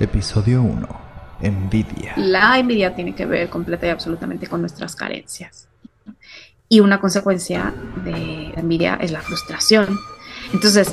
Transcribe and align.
Episodio 0.00 0.62
1. 0.62 0.86
Envidia. 1.40 2.12
La 2.16 2.56
envidia 2.56 2.94
tiene 2.94 3.16
que 3.16 3.26
ver 3.26 3.48
completa 3.48 3.86
y 3.86 3.90
absolutamente 3.90 4.46
con 4.46 4.60
nuestras 4.60 4.94
carencias. 4.94 5.66
Y 6.68 6.78
una 6.78 7.00
consecuencia 7.00 7.74
de 8.04 8.52
la 8.54 8.60
envidia 8.60 8.94
es 9.00 9.10
la 9.10 9.20
frustración. 9.20 9.98
Entonces, 10.52 10.92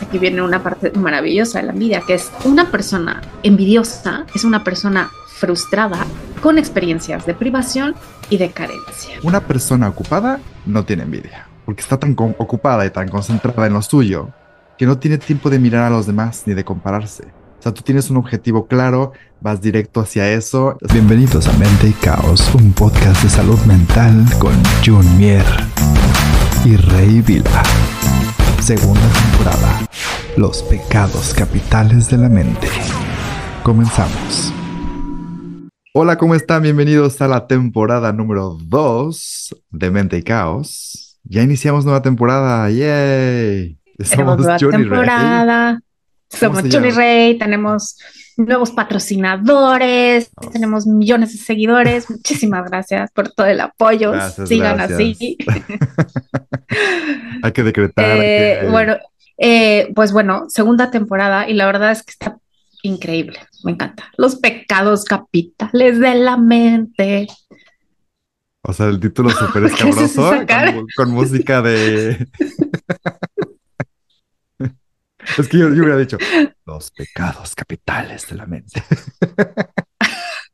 aquí 0.00 0.18
viene 0.18 0.40
una 0.40 0.62
parte 0.62 0.92
maravillosa 0.92 1.58
de 1.58 1.66
la 1.66 1.72
envidia, 1.72 2.02
que 2.02 2.14
es 2.14 2.30
una 2.44 2.70
persona 2.70 3.22
envidiosa, 3.42 4.24
es 4.32 4.44
una 4.44 4.62
persona 4.62 5.10
frustrada 5.26 6.06
con 6.40 6.58
experiencias 6.58 7.26
de 7.26 7.34
privación 7.34 7.96
y 8.30 8.38
de 8.38 8.52
carencia. 8.52 9.18
Una 9.24 9.40
persona 9.40 9.88
ocupada 9.88 10.38
no 10.64 10.84
tiene 10.84 11.02
envidia, 11.02 11.48
porque 11.64 11.80
está 11.80 11.98
tan 11.98 12.14
ocupada 12.16 12.86
y 12.86 12.90
tan 12.90 13.08
concentrada 13.08 13.66
en 13.66 13.72
lo 13.72 13.82
suyo 13.82 14.28
que 14.76 14.86
no 14.86 14.96
tiene 14.96 15.18
tiempo 15.18 15.50
de 15.50 15.58
mirar 15.58 15.82
a 15.82 15.90
los 15.90 16.06
demás 16.06 16.44
ni 16.46 16.54
de 16.54 16.64
compararse. 16.64 17.37
O 17.58 17.62
sea, 17.62 17.74
tú 17.74 17.82
tienes 17.82 18.08
un 18.08 18.18
objetivo 18.18 18.68
claro, 18.68 19.12
vas 19.40 19.60
directo 19.60 20.00
hacia 20.00 20.30
eso. 20.32 20.78
Bienvenidos 20.92 21.48
a 21.48 21.52
Mente 21.54 21.88
y 21.88 21.92
Caos, 21.92 22.54
un 22.54 22.72
podcast 22.72 23.20
de 23.24 23.28
salud 23.28 23.58
mental 23.66 24.24
con 24.38 24.54
Jun 24.86 25.18
Mier 25.18 25.44
y 26.64 26.76
Rey 26.76 27.20
Vila. 27.20 27.64
Segunda 28.60 29.02
temporada. 29.08 29.88
Los 30.36 30.62
pecados 30.62 31.34
capitales 31.34 32.08
de 32.08 32.18
la 32.18 32.28
mente. 32.28 32.68
Comenzamos. 33.64 34.54
Hola, 35.94 36.16
¿cómo 36.16 36.36
están? 36.36 36.62
Bienvenidos 36.62 37.20
a 37.20 37.26
la 37.26 37.48
temporada 37.48 38.12
número 38.12 38.56
2 38.62 39.56
de 39.72 39.90
Mente 39.90 40.16
y 40.16 40.22
Caos. 40.22 41.18
Ya 41.24 41.42
iniciamos 41.42 41.84
nueva 41.84 42.02
temporada. 42.02 42.70
¡Yay! 42.70 43.80
Somos 44.04 44.38
nueva 44.38 44.58
temporada. 44.58 45.80
Somos 46.28 46.62
Johnny 46.70 46.90
Rey, 46.90 47.38
tenemos 47.38 47.96
nuevos 48.36 48.70
patrocinadores, 48.70 50.30
tenemos 50.52 50.86
millones 50.86 51.32
de 51.32 51.38
seguidores. 51.38 52.10
Muchísimas 52.10 52.70
gracias 52.70 53.10
por 53.10 53.30
todo 53.30 53.46
el 53.46 53.60
apoyo. 53.60 54.12
Sigan 54.46 54.80
así. 54.80 55.36
hay 57.42 57.52
que 57.52 57.62
decretar. 57.62 58.18
Eh, 58.20 58.68
bueno, 58.70 58.96
eh, 59.38 59.90
pues 59.94 60.12
bueno, 60.12 60.44
segunda 60.48 60.90
temporada 60.90 61.48
y 61.48 61.54
la 61.54 61.66
verdad 61.66 61.92
es 61.92 62.02
que 62.02 62.12
está 62.12 62.38
increíble. 62.82 63.38
Me 63.64 63.72
encanta. 63.72 64.10
Los 64.16 64.36
pecados 64.36 65.04
capitales 65.04 65.98
de 65.98 66.14
la 66.14 66.36
mente. 66.36 67.26
O 68.62 68.72
sea, 68.72 68.86
el 68.86 69.00
título 69.00 69.30
súper 69.30 69.64
escabroso 69.64 70.32
con 70.96 71.10
música 71.10 71.62
de. 71.62 72.26
Es 75.42 75.48
que 75.48 75.58
yo, 75.58 75.68
hubiera 75.68 75.96
dicho, 75.96 76.18
los 76.66 76.90
pecados 76.90 77.54
capitales 77.54 78.26
de 78.28 78.36
la 78.36 78.46
mente. 78.46 78.82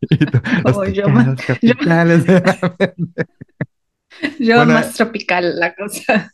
los 0.64 0.78
pecados 0.78 1.40
capitales 1.46 2.26
de 2.26 2.40
la 2.40 2.76
mente. 2.78 3.26
Yo 4.38 4.64
más 4.64 4.94
tropical 4.94 5.58
la 5.58 5.74
cosa. 5.74 6.30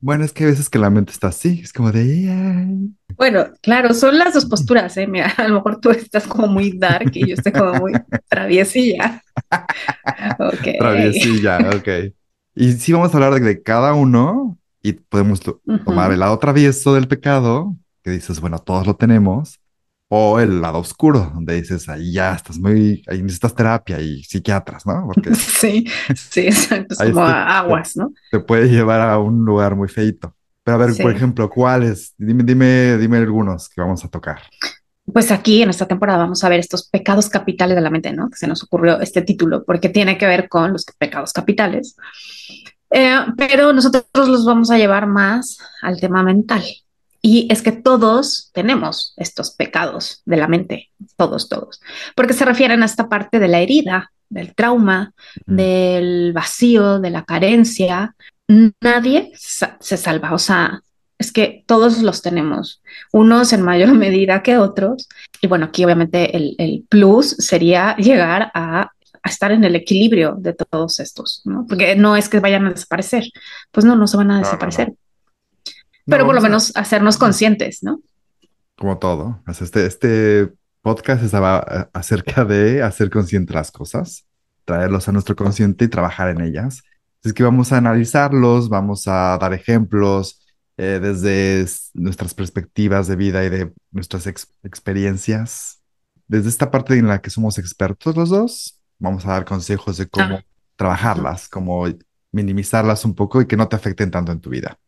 Bueno, 0.00 0.24
es 0.24 0.32
que 0.32 0.44
a 0.44 0.46
veces 0.46 0.70
que 0.70 0.78
la 0.78 0.88
mente 0.88 1.12
está 1.12 1.28
así, 1.28 1.60
es 1.62 1.72
como 1.72 1.92
de... 1.92 2.88
Bueno, 3.16 3.48
claro, 3.60 3.92
son 3.92 4.18
las 4.18 4.32
dos 4.32 4.46
posturas, 4.46 4.96
¿eh? 4.96 5.06
Mira, 5.06 5.34
a 5.36 5.46
lo 5.46 5.56
mejor 5.56 5.80
tú 5.80 5.90
estás 5.90 6.26
como 6.26 6.46
muy 6.46 6.78
dark 6.78 7.10
y 7.12 7.28
yo 7.28 7.34
estoy 7.34 7.52
como 7.52 7.74
muy 7.74 7.92
traviesilla. 8.28 9.22
ok. 10.38 10.78
Traviesilla, 10.78 11.58
ok. 11.76 12.14
Y 12.54 12.72
sí 12.72 12.92
vamos 12.92 13.12
a 13.12 13.16
hablar 13.18 13.40
de 13.40 13.62
cada 13.62 13.94
uno 13.94 14.58
y 14.82 14.94
podemos 14.94 15.40
tomar 15.84 16.12
el 16.12 16.20
lado 16.20 16.38
travieso 16.38 16.94
del 16.94 17.08
pecado, 17.08 17.76
que 18.08 18.14
dices, 18.14 18.40
bueno, 18.40 18.58
todos 18.58 18.86
lo 18.86 18.96
tenemos, 18.96 19.60
o 20.08 20.40
el 20.40 20.60
lado 20.60 20.78
oscuro, 20.78 21.30
donde 21.34 21.54
dices, 21.54 21.88
ahí 21.88 22.12
ya 22.12 22.34
estás 22.34 22.58
muy, 22.58 23.02
ahí 23.06 23.22
necesitas 23.22 23.54
terapia 23.54 24.00
y 24.00 24.22
psiquiatras, 24.24 24.86
¿no? 24.86 25.06
Porque 25.06 25.34
sí, 25.34 25.86
sí, 26.14 26.40
exacto, 26.40 26.94
es 26.94 27.12
como 27.12 27.26
aguas, 27.26 27.96
¿no? 27.96 28.12
Te 28.30 28.40
puede 28.40 28.68
llevar 28.68 29.00
a 29.02 29.18
un 29.18 29.44
lugar 29.44 29.76
muy 29.76 29.88
feito. 29.88 30.34
Pero 30.64 30.82
a 30.82 30.86
ver, 30.86 30.96
por 31.00 31.10
ejemplo, 31.10 31.48
¿cuáles? 31.48 32.14
Dime, 32.18 32.42
dime, 32.42 32.98
dime 32.98 33.16
algunos 33.18 33.68
que 33.70 33.80
vamos 33.80 34.04
a 34.04 34.08
tocar. 34.08 34.42
Pues 35.10 35.30
aquí 35.30 35.62
en 35.62 35.70
esta 35.70 35.86
temporada 35.86 36.18
vamos 36.18 36.44
a 36.44 36.48
ver 36.50 36.60
estos 36.60 36.86
pecados 36.86 37.30
capitales 37.30 37.74
de 37.74 37.80
la 37.80 37.88
mente, 37.88 38.12
¿no? 38.12 38.28
Que 38.28 38.36
se 38.36 38.46
nos 38.46 38.62
ocurrió 38.62 39.00
este 39.00 39.22
título, 39.22 39.64
porque 39.64 39.88
tiene 39.88 40.18
que 40.18 40.26
ver 40.26 40.48
con 40.48 40.72
los 40.72 40.84
pecados 40.98 41.32
capitales. 41.32 41.96
Eh, 42.90 43.18
pero 43.36 43.72
nosotros 43.72 44.04
los 44.28 44.44
vamos 44.44 44.70
a 44.70 44.76
llevar 44.76 45.06
más 45.06 45.58
al 45.80 45.98
tema 46.00 46.22
mental. 46.22 46.62
Y 47.20 47.48
es 47.50 47.62
que 47.62 47.72
todos 47.72 48.50
tenemos 48.52 49.14
estos 49.16 49.50
pecados 49.50 50.22
de 50.24 50.36
la 50.36 50.48
mente, 50.48 50.90
todos, 51.16 51.48
todos, 51.48 51.80
porque 52.14 52.32
se 52.32 52.44
refieren 52.44 52.82
a 52.82 52.86
esta 52.86 53.08
parte 53.08 53.38
de 53.38 53.48
la 53.48 53.60
herida, 53.60 54.12
del 54.28 54.54
trauma, 54.54 55.12
del 55.46 56.32
vacío, 56.32 57.00
de 57.00 57.10
la 57.10 57.24
carencia. 57.24 58.14
Nadie 58.80 59.32
se 59.34 59.96
salva, 59.96 60.32
o 60.32 60.38
sea, 60.38 60.82
es 61.18 61.32
que 61.32 61.64
todos 61.66 62.02
los 62.02 62.22
tenemos, 62.22 62.82
unos 63.12 63.52
en 63.52 63.62
mayor 63.62 63.92
medida 63.94 64.42
que 64.42 64.58
otros. 64.58 65.08
Y 65.40 65.48
bueno, 65.48 65.66
aquí 65.66 65.84
obviamente 65.84 66.36
el, 66.36 66.54
el 66.58 66.84
plus 66.88 67.30
sería 67.38 67.96
llegar 67.96 68.52
a 68.54 68.92
a 69.22 69.28
estar 69.28 69.52
en 69.52 69.64
el 69.64 69.76
equilibrio 69.76 70.36
de 70.38 70.54
todos 70.54 71.00
estos, 71.00 71.42
¿no? 71.44 71.66
Porque 71.68 71.96
no 71.96 72.16
es 72.16 72.28
que 72.28 72.40
vayan 72.40 72.66
a 72.66 72.70
desaparecer, 72.70 73.24
pues 73.70 73.84
no, 73.84 73.96
no 73.96 74.06
se 74.06 74.16
van 74.16 74.30
a 74.30 74.38
desaparecer. 74.38 74.92
Pero 76.08 76.24
por 76.24 76.34
lo 76.34 76.40
menos 76.40 76.72
hacernos 76.74 77.18
conscientes, 77.18 77.82
¿no? 77.82 78.00
Como 78.76 78.98
todo. 78.98 79.42
Este, 79.46 79.86
este 79.86 80.50
podcast 80.80 81.22
estaba 81.22 81.66
eh, 81.70 81.90
acerca 81.92 82.44
de 82.44 82.82
hacer 82.82 83.10
conscientes 83.10 83.54
las 83.54 83.70
cosas, 83.70 84.24
traerlos 84.64 85.08
a 85.08 85.12
nuestro 85.12 85.36
consciente 85.36 85.84
y 85.84 85.88
trabajar 85.88 86.30
en 86.30 86.40
ellas. 86.40 86.82
Es 87.22 87.32
que 87.32 87.42
vamos 87.42 87.72
a 87.72 87.78
analizarlos, 87.78 88.68
vamos 88.68 89.06
a 89.06 89.36
dar 89.38 89.52
ejemplos 89.52 90.46
eh, 90.78 90.98
desde 91.02 91.66
nuestras 91.94 92.32
perspectivas 92.32 93.06
de 93.06 93.16
vida 93.16 93.44
y 93.44 93.50
de 93.50 93.72
nuestras 93.90 94.26
experiencias. 94.62 95.82
Desde 96.26 96.48
esta 96.48 96.70
parte 96.70 96.96
en 96.96 97.08
la 97.08 97.20
que 97.20 97.30
somos 97.30 97.58
expertos 97.58 98.16
los 98.16 98.30
dos, 98.30 98.80
vamos 98.98 99.26
a 99.26 99.32
dar 99.32 99.44
consejos 99.44 99.96
de 99.98 100.08
cómo 100.08 100.40
trabajarlas, 100.76 101.48
cómo 101.48 101.86
minimizarlas 102.32 103.04
un 103.04 103.14
poco 103.14 103.42
y 103.42 103.46
que 103.46 103.56
no 103.56 103.68
te 103.68 103.76
afecten 103.76 104.10
tanto 104.10 104.32
en 104.32 104.40
tu 104.40 104.50
vida. 104.50 104.78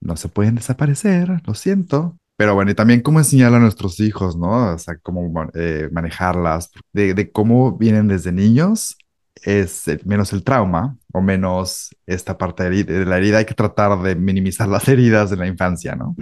No 0.00 0.16
se 0.16 0.28
pueden 0.28 0.54
desaparecer, 0.54 1.42
lo 1.46 1.54
siento. 1.54 2.16
Pero 2.36 2.54
bueno, 2.54 2.70
y 2.70 2.74
también 2.74 3.02
cómo 3.02 3.18
enseñar 3.18 3.52
a 3.54 3.58
nuestros 3.58 4.00
hijos, 4.00 4.34
¿no? 4.34 4.72
O 4.72 4.78
sea, 4.78 4.96
cómo 5.02 5.30
eh, 5.54 5.90
manejarlas, 5.92 6.70
de, 6.92 7.30
cómo 7.32 7.76
vienen 7.76 8.08
desde 8.08 8.32
niños, 8.32 8.96
es 9.42 9.84
menos 10.04 10.32
el 10.32 10.42
trauma 10.42 10.96
o 11.12 11.20
menos 11.20 11.94
esta 12.06 12.38
parte 12.38 12.70
de, 12.70 13.04
la 13.04 13.18
herida. 13.18 13.38
Hay 13.38 13.44
que 13.44 13.52
tratar 13.52 14.00
de 14.00 14.14
minimizar 14.14 14.68
las 14.68 14.88
heridas 14.88 15.28
de 15.28 15.36
la 15.36 15.46
infancia, 15.46 15.94
¿no? 15.96 16.16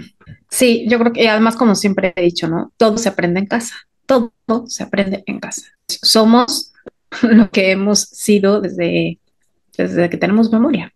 Sí, 0.50 0.86
yo 0.88 0.98
creo 0.98 1.12
que 1.12 1.28
además, 1.28 1.54
como 1.54 1.76
siempre 1.76 2.12
he 2.16 2.22
dicho, 2.22 2.48
¿no? 2.48 2.72
Todo 2.76 2.98
se 2.98 3.08
aprende 3.08 3.38
en 3.38 3.46
casa. 3.46 3.76
Todo 4.06 4.32
se 4.66 4.82
aprende 4.82 5.22
en 5.26 5.38
casa. 5.38 5.66
Somos 5.86 6.72
lo 7.22 7.48
que 7.50 7.70
hemos 7.70 8.00
sido 8.00 8.60
desde, 8.60 9.20
desde 9.76 10.10
que 10.10 10.16
tenemos 10.16 10.50
memoria. 10.50 10.92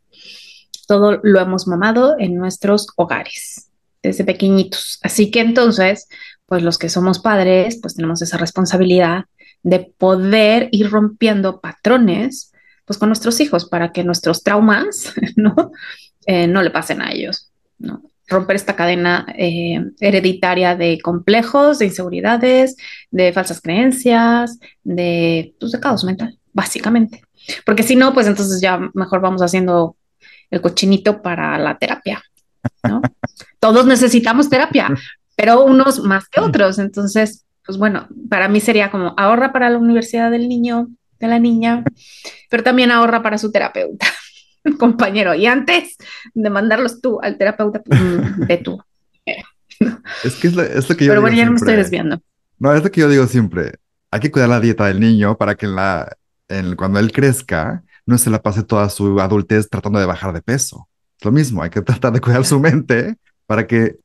Todo 0.93 1.21
lo 1.23 1.41
hemos 1.41 1.67
mamado 1.67 2.17
en 2.19 2.35
nuestros 2.35 2.89
hogares, 2.97 3.71
desde 4.03 4.25
pequeñitos. 4.25 4.99
Así 5.03 5.31
que 5.31 5.41
entonces, 5.41 6.07
pues 6.45 6.63
los 6.63 6.77
que 6.77 6.91
somos 6.91 7.19
padres, 7.19 7.79
pues 7.81 7.95
tenemos 7.95 8.21
esa 8.21 8.37
responsabilidad 8.37 9.25
de 9.63 9.91
poder 9.97 10.69
ir 10.71 10.91
rompiendo 10.91 11.63
patrones, 11.63 12.53
pues 12.85 12.99
con 12.99 13.09
nuestros 13.09 13.41
hijos 13.41 13.65
para 13.65 13.91
que 13.91 14.05
nuestros 14.05 14.43
traumas, 14.43 15.15
¿no? 15.37 15.73
Eh, 16.27 16.47
no 16.47 16.63
le 16.63 16.69
pasen 16.69 17.01
a 17.01 17.11
ellos, 17.11 17.51
¿no? 17.79 18.03
romper 18.29 18.57
esta 18.57 18.77
cadena 18.77 19.25
eh, 19.35 19.83
hereditaria 19.99 20.77
de 20.77 21.01
complejos, 21.01 21.79
de 21.79 21.87
inseguridades, 21.87 22.77
de 23.11 23.33
falsas 23.33 23.63
creencias, 23.63 24.59
de, 24.85 25.55
pues, 25.59 25.73
de 25.73 25.81
caos 25.81 26.05
mental, 26.05 26.39
básicamente. 26.53 27.23
Porque 27.65 27.83
si 27.83 27.97
no, 27.97 28.13
pues 28.13 28.27
entonces 28.27 28.61
ya 28.61 28.79
mejor 28.93 29.23
vamos 29.23 29.41
haciendo 29.41 29.97
el 30.53 30.61
cochinito 30.61 31.21
para 31.21 31.59
la 31.59 31.77
terapia, 31.77 32.23
¿no? 32.85 33.03
Todos 33.59 33.87
necesitamos 33.87 34.49
terapia, 34.49 34.95
pero 35.35 35.65
unos 35.65 36.05
más 36.05 36.29
que 36.29 36.41
otros. 36.41 36.79
Entonces, 36.79 37.45
pues 37.67 37.77
bueno, 37.77 38.07
para 38.31 38.49
mí 38.49 38.61
sería 38.61 38.93
como 38.93 39.15
ahorra 39.17 39.53
para 39.53 39.69
la 39.69 39.79
universidad 39.79 40.31
del 40.31 40.49
niño, 40.49 40.87
de 41.19 41.27
la 41.27 41.41
niña, 41.41 41.83
pero 42.49 42.63
también 42.63 42.93
ahorra 42.93 43.23
para 43.23 43.39
su 43.39 43.51
terapeuta. 43.51 44.07
compañero. 44.79 45.35
Y 45.35 45.47
antes 45.47 45.97
de 46.35 46.51
mandarlos 46.51 47.01
tú 47.01 47.21
al 47.21 47.39
terapeuta, 47.39 47.83
pues, 47.83 48.01
de 48.49 48.57
tú. 48.59 48.83
Es 50.23 50.35
que 50.37 50.49
es 50.49 50.55
lo, 50.55 50.97
que 50.97 51.05
yo 51.05 51.11
Pero 51.11 51.21
bueno, 51.21 51.37
ya 51.37 51.45
no 51.45 51.53
me 51.53 51.57
estoy 51.57 51.75
desviando. 51.75 52.21
No, 52.59 52.73
es 52.73 52.85
lo 52.85 52.91
que 52.91 53.01
yo 53.01 53.09
digo 53.09 53.27
siempre. 53.27 53.73
Hay 54.11 54.21
que 54.21 54.31
cuidar 54.31 54.49
la 54.49 54.61
dieta 54.61 54.87
del 54.87 55.01
niño 55.01 55.37
para 55.37 55.55
que 55.57 55.67
la, 55.67 56.17
cuando 56.77 57.01
él 57.01 57.11
crezca 57.11 57.83
no 58.07 58.19
se 58.19 58.31
la 58.31 58.43
pase 58.43 58.63
toda 58.63 58.89
su 58.89 59.21
adultez 59.21 59.69
tratando 59.69 59.99
de 59.99 60.07
bajar 60.07 60.33
de 60.33 60.43
peso. 60.43 60.89
Es 61.19 61.25
lo 61.25 61.33
mismo, 61.33 61.63
hay 61.63 61.71
que 61.71 61.83
tratar 61.83 62.13
de 62.13 62.21
cuidar 62.21 62.45
su 62.45 62.59
mente 62.61 63.17
para 63.47 63.67
que 63.67 63.97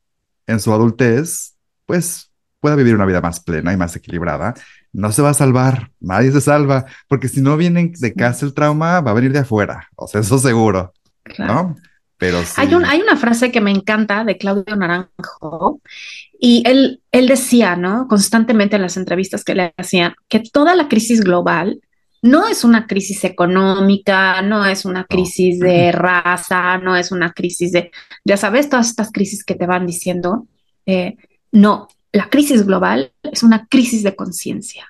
en 0.46 0.60
su 0.60 0.72
adultez, 0.72 1.56
pues, 1.86 2.30
pueda 2.60 2.76
vivir 2.76 2.94
una 2.94 3.06
vida 3.06 3.20
más 3.20 3.40
plena 3.40 3.72
y 3.72 3.76
más 3.76 3.94
equilibrada, 3.94 4.54
no 4.92 5.12
se 5.12 5.22
va 5.22 5.30
a 5.30 5.34
salvar, 5.34 5.90
nadie 6.00 6.32
se 6.32 6.40
salva, 6.40 6.86
porque 7.06 7.28
si 7.28 7.40
no 7.40 7.56
viene 7.56 7.92
de 7.98 8.14
casa 8.14 8.46
el 8.46 8.54
trauma, 8.54 9.00
va 9.00 9.10
a 9.12 9.14
venir 9.14 9.32
de 9.32 9.40
afuera, 9.40 9.88
o 9.94 10.08
sea, 10.08 10.22
eso 10.22 10.38
seguro, 10.38 10.92
claro. 11.22 11.54
¿no? 11.54 11.76
Pero 12.16 12.42
sí. 12.42 12.54
hay, 12.56 12.74
un, 12.74 12.84
hay 12.84 13.00
una 13.00 13.16
frase 13.16 13.52
que 13.52 13.60
me 13.60 13.70
encanta 13.70 14.24
de 14.24 14.36
Claudio 14.36 14.74
Naranjo 14.74 15.80
y 16.40 16.64
él, 16.66 17.00
él 17.12 17.28
decía, 17.28 17.76
¿no? 17.76 18.08
Constantemente 18.08 18.74
en 18.74 18.82
las 18.82 18.96
entrevistas 18.96 19.44
que 19.44 19.54
le 19.54 19.72
hacían, 19.76 20.14
que 20.26 20.40
toda 20.40 20.74
la 20.74 20.88
crisis 20.88 21.20
global 21.20 21.80
no 22.22 22.48
es 22.48 22.64
una 22.64 22.86
crisis 22.86 23.24
económica, 23.24 24.42
no 24.42 24.64
es 24.66 24.84
una 24.84 25.04
crisis 25.04 25.60
de 25.60 25.92
raza, 25.92 26.78
no 26.78 26.96
es 26.96 27.12
una 27.12 27.32
crisis 27.32 27.72
de, 27.72 27.90
ya 28.24 28.36
sabes, 28.36 28.68
todas 28.68 28.88
estas 28.88 29.12
crisis 29.12 29.44
que 29.44 29.54
te 29.54 29.66
van 29.66 29.86
diciendo. 29.86 30.46
Eh, 30.86 31.16
no, 31.52 31.88
la 32.12 32.28
crisis 32.28 32.66
global 32.66 33.12
es 33.22 33.42
una 33.42 33.66
crisis 33.66 34.02
de 34.02 34.16
conciencia. 34.16 34.88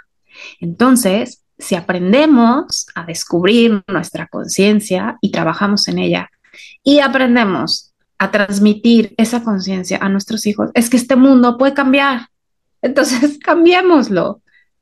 Entonces, 0.60 1.44
si 1.58 1.74
aprendemos 1.74 2.86
a 2.94 3.04
descubrir 3.04 3.82
nuestra 3.88 4.28
conciencia 4.28 5.18
y 5.20 5.30
trabajamos 5.30 5.88
en 5.88 5.98
ella 5.98 6.30
y 6.82 7.00
aprendemos 7.00 7.92
a 8.18 8.30
transmitir 8.30 9.14
esa 9.16 9.42
conciencia 9.42 9.98
a 10.00 10.08
nuestros 10.08 10.46
hijos, 10.46 10.70
es 10.74 10.88
que 10.88 10.96
este 10.96 11.16
mundo 11.16 11.58
puede 11.58 11.74
cambiar. 11.74 12.28
Entonces, 12.82 13.38
cambiémoslo, 13.44 14.40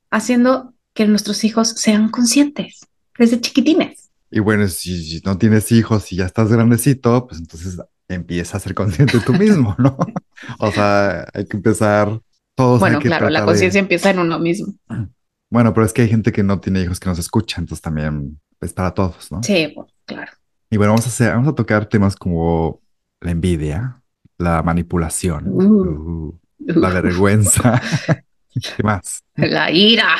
haciendo 0.09 0.73
que 0.97 1.05
nuestros 1.05 1.43
hijos 1.43 1.69
sean 1.69 2.09
conscientes 2.09 2.79
desde 3.19 3.39
chiquitines. 3.39 4.09
Y 4.31 4.39
bueno, 4.39 4.67
si, 4.67 5.21
no 5.23 5.37
tienes 5.37 5.71
hijos 5.71 6.11
y 6.11 6.15
ya 6.15 6.25
estás 6.25 6.51
grandecito, 6.51 7.27
pues 7.27 7.39
entonces 7.39 7.79
empieza 8.07 8.57
a 8.57 8.59
ser 8.59 8.73
consciente 8.73 9.19
tú 9.19 9.33
mismo, 9.33 9.75
¿no? 9.77 9.95
o 10.59 10.71
sea, 10.71 11.27
hay 11.35 11.45
que 11.45 11.55
empezar 11.55 12.19
todos. 12.55 12.79
Bueno, 12.79 12.99
claro, 12.99 13.29
la 13.29 13.45
conciencia 13.45 13.77
empieza 13.77 14.09
en 14.09 14.19
uno 14.19 14.39
mismo. 14.39 14.73
Bueno, 15.49 15.73
pero 15.73 15.85
es 15.85 15.93
que 15.93 16.01
hay 16.01 16.09
gente 16.09 16.33
que 16.33 16.43
no 16.43 16.59
tiene 16.59 16.81
hijos 16.81 16.99
que 16.99 17.07
nos 17.07 17.19
escucha, 17.19 17.61
entonces 17.61 17.81
también 17.81 18.37
es 18.59 18.73
para 18.73 18.93
todos, 18.93 19.31
¿no? 19.31 19.41
Sí, 19.43 19.73
claro. 20.03 20.29
Y 20.69 20.75
bueno, 20.75 20.91
vamos 20.91 21.05
a 21.05 21.07
hacer, 21.07 21.31
vamos 21.31 21.47
a 21.47 21.55
tocar 21.55 21.85
temas 21.85 22.17
como 22.17 22.81
la 23.21 23.31
envidia, 23.31 24.01
la 24.37 24.61
manipulación, 24.61 25.47
uh. 25.47 25.63
Uh, 25.63 26.39
la 26.57 26.89
vergüenza. 26.89 27.81
¿Qué 28.51 28.83
más? 28.83 29.23
La 29.35 29.71
ira 29.71 30.17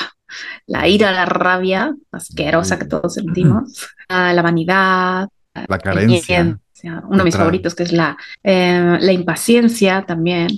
la 0.65 0.87
ira, 0.87 1.11
la 1.11 1.25
rabia 1.25 1.95
asquerosa 2.11 2.77
que 2.79 2.85
todos 2.85 3.15
sentimos, 3.15 3.87
la 4.09 4.41
vanidad, 4.41 5.29
la 5.67 5.79
carencia. 5.79 6.59
uno 6.83 7.17
de 7.17 7.23
mis 7.23 7.35
favoritos 7.35 7.75
que 7.75 7.83
es 7.83 7.91
la, 7.91 8.17
eh, 8.43 8.97
la 8.99 9.11
impaciencia 9.11 10.05
también, 10.05 10.49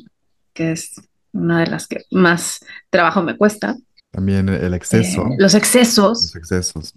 que 0.54 0.74
es 0.74 0.92
una 1.32 1.62
de 1.62 1.68
las 1.68 1.88
que 1.88 2.04
más 2.12 2.60
trabajo 2.90 3.22
me 3.22 3.38
cuesta. 3.38 3.76
También 4.12 4.50
el 4.50 4.74
exceso. 4.74 5.28
Eh, 5.28 5.36
los 5.38 5.54
excesos. 5.54 6.22
Los 6.24 6.36
excesos. 6.36 6.94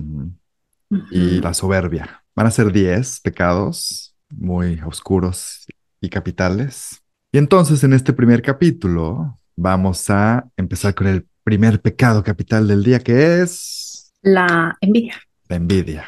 Y 1.11 1.41
la 1.41 1.55
soberbia. 1.55 2.23
Van 2.35 2.47
a 2.47 2.51
ser 2.51 2.73
10 2.73 3.21
pecados 3.21 4.15
muy 4.31 4.81
oscuros 4.81 5.67
y 6.01 6.09
capitales. 6.09 7.03
Y 7.31 7.39
entonces 7.39 7.85
en 7.85 7.93
este 7.93 8.13
primer 8.13 8.43
capítulo 8.43 9.39
vamos 9.57 10.09
a 10.11 10.47
empezar 10.57 10.95
con 10.95 11.07
el 11.07 11.27
primer 11.45 11.81
pecado 11.81 12.23
capital 12.23 12.69
del 12.69 12.83
día, 12.83 13.01
que 13.01 13.43
es... 13.43 14.13
La 14.23 14.77
envidia. 14.81 15.17
La 15.49 15.57
envidia. 15.57 16.05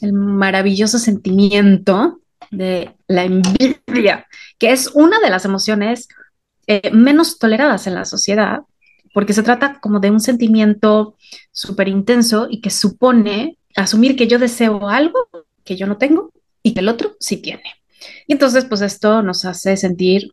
El 0.00 0.12
maravilloso 0.12 0.98
sentimiento 0.98 2.20
de 2.50 2.94
la 3.06 3.24
envidia, 3.24 4.26
que 4.58 4.72
es 4.72 4.88
una 4.94 5.20
de 5.20 5.30
las 5.30 5.44
emociones 5.44 6.08
eh, 6.66 6.90
menos 6.92 7.38
toleradas 7.38 7.86
en 7.86 7.94
la 7.94 8.04
sociedad, 8.04 8.60
porque 9.14 9.32
se 9.32 9.42
trata 9.42 9.80
como 9.80 10.00
de 10.00 10.10
un 10.10 10.20
sentimiento 10.20 11.16
súper 11.50 11.88
intenso 11.88 12.46
y 12.50 12.60
que 12.60 12.70
supone 12.70 13.58
asumir 13.76 14.16
que 14.16 14.26
yo 14.26 14.38
deseo 14.38 14.88
algo 14.88 15.28
que 15.64 15.76
yo 15.76 15.86
no 15.86 15.96
tengo 15.96 16.32
y 16.62 16.74
que 16.74 16.80
el 16.80 16.88
otro 16.88 17.16
sí 17.20 17.38
tiene. 17.38 17.62
Y 18.26 18.32
entonces, 18.32 18.64
pues 18.64 18.80
esto 18.80 19.22
nos 19.22 19.44
hace 19.44 19.76
sentir 19.76 20.32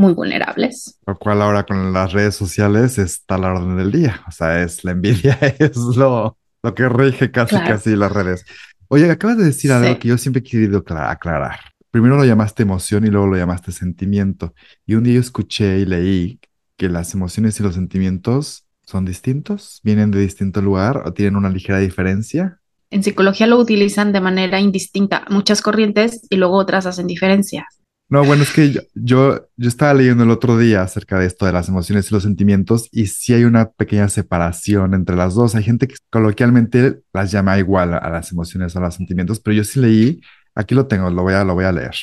muy 0.00 0.14
vulnerables. 0.14 0.98
Lo 1.06 1.14
cual 1.18 1.42
ahora 1.42 1.64
con 1.64 1.92
las 1.92 2.12
redes 2.14 2.34
sociales 2.34 2.96
está 2.96 3.36
la 3.36 3.52
orden 3.52 3.76
del 3.76 3.92
día. 3.92 4.22
O 4.26 4.30
sea, 4.30 4.62
es 4.62 4.82
la 4.82 4.92
envidia, 4.92 5.38
es 5.58 5.76
lo, 5.76 6.38
lo 6.62 6.74
que 6.74 6.88
rige 6.88 7.30
casi, 7.30 7.56
casi 7.56 7.94
las 7.94 8.10
redes. 8.10 8.46
Oye, 8.88 9.10
acabas 9.10 9.36
de 9.36 9.44
decir 9.44 9.70
algo 9.70 9.98
que 9.98 10.08
yo 10.08 10.16
siempre 10.16 10.40
he 10.40 10.42
querido 10.42 10.82
aclarar. 10.88 11.60
Primero 11.90 12.16
lo 12.16 12.24
llamaste 12.24 12.62
emoción 12.62 13.06
y 13.06 13.10
luego 13.10 13.26
lo 13.26 13.36
llamaste 13.36 13.72
sentimiento. 13.72 14.54
Y 14.86 14.94
un 14.94 15.04
día 15.04 15.14
yo 15.14 15.20
escuché 15.20 15.80
y 15.80 15.84
leí 15.84 16.40
que 16.78 16.88
las 16.88 17.12
emociones 17.12 17.60
y 17.60 17.62
los 17.62 17.74
sentimientos 17.74 18.64
son 18.86 19.04
distintos, 19.04 19.80
vienen 19.84 20.10
de 20.10 20.20
distinto 20.20 20.62
lugar 20.62 21.02
o 21.04 21.12
tienen 21.12 21.36
una 21.36 21.50
ligera 21.50 21.78
diferencia. 21.78 22.58
En 22.88 23.02
psicología 23.02 23.46
lo 23.46 23.58
utilizan 23.58 24.12
de 24.12 24.20
manera 24.22 24.60
indistinta, 24.60 25.26
muchas 25.28 25.60
corrientes 25.60 26.26
y 26.30 26.36
luego 26.36 26.56
otras 26.56 26.86
hacen 26.86 27.06
diferencias. 27.06 27.79
No, 28.10 28.24
bueno, 28.24 28.42
es 28.42 28.52
que 28.52 28.72
yo, 28.72 28.80
yo, 28.94 29.46
estaba 29.56 29.94
leyendo 29.94 30.24
el 30.24 30.30
otro 30.30 30.58
día 30.58 30.82
acerca 30.82 31.16
de 31.20 31.26
esto 31.26 31.46
de 31.46 31.52
las 31.52 31.68
emociones 31.68 32.10
y 32.10 32.14
los 32.14 32.24
sentimientos 32.24 32.88
y 32.90 33.06
sí 33.06 33.34
hay 33.34 33.44
una 33.44 33.70
pequeña 33.70 34.08
separación 34.08 34.94
entre 34.94 35.14
las 35.14 35.34
dos. 35.34 35.54
Hay 35.54 35.62
gente 35.62 35.86
que 35.86 35.94
coloquialmente 36.10 37.02
las 37.12 37.30
llama 37.30 37.56
igual 37.60 37.94
a, 37.94 38.10
las 38.10 38.32
emociones 38.32 38.74
o 38.74 38.80
a 38.80 38.82
los 38.82 38.96
sentimientos, 38.96 39.38
pero 39.38 39.54
yo 39.54 39.62
sí 39.62 39.78
leí, 39.78 40.20
aquí 40.56 40.74
lo 40.74 40.88
tengo, 40.88 41.08
lo 41.08 41.22
voy 41.22 41.34
a, 41.34 41.44
lo 41.44 41.54
voy 41.54 41.64
a 41.64 41.70
leer. 41.70 41.94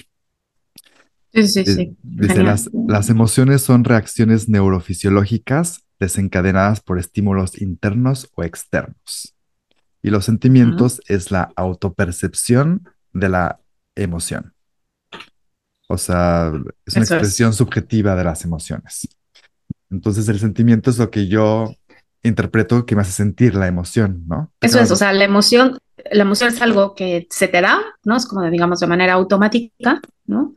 Sí, 1.33 1.45
sí, 1.45 1.65
sí. 1.65 1.98
Dice, 2.01 2.42
las, 2.42 2.69
las 2.88 3.09
emociones 3.09 3.62
son 3.62 3.83
reacciones 3.83 4.48
neurofisiológicas 4.48 5.83
desencadenadas 6.00 6.80
por 6.80 7.00
estímulos 7.00 7.62
internos 7.62 8.30
o 8.33 8.45
externos. 8.45 9.36
Y 10.01 10.09
los 10.09 10.24
sentimientos 10.24 11.01
es 11.09 11.31
la 11.31 11.51
autopercepción 11.57 12.88
de 13.12 13.27
la 13.27 13.59
emoción. 13.94 14.54
O 15.88 15.98
sea, 15.98 16.51
es 16.86 16.95
una 16.95 17.06
expresión 17.06 17.54
subjetiva 17.54 18.16
de 18.16 18.24
las 18.24 18.44
emociones. 18.44 19.07
Entonces, 19.89 20.28
el 20.28 20.39
sentimiento 20.39 20.89
es 20.89 20.98
lo 20.98 21.10
que 21.10 21.28
yo 21.28 21.74
interpreto 22.24 22.86
que 22.86 22.95
me 22.95 23.01
hace 23.01 23.12
sentir 23.12 23.56
la 23.56 23.68
emoción, 23.68 24.24
¿no? 24.28 24.51
Eso 24.62 24.80
es, 24.80 24.92
o 24.92 24.95
sea, 24.95 25.13
la 25.13 25.24
emoción, 25.24 25.78
la 26.12 26.24
emoción 26.24 26.50
es 26.54 26.62
algo 26.62 26.94
que 26.94 27.28
se 27.30 27.48
te 27.48 27.62
da, 27.62 27.80
¿no? 28.04 28.18
Es 28.18 28.25
como, 28.25 28.44
digamos, 28.50 28.80
de 28.80 28.88
manera 28.88 29.13
automática, 29.13 30.01
¿no? 30.25 30.56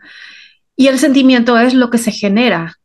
Y 0.77 0.89
el 0.89 0.99
sentimiento 0.99 1.59
es 1.59 1.75
lo 1.75 1.91
que 1.91 1.99
se 1.99 2.11
genera 2.11 2.77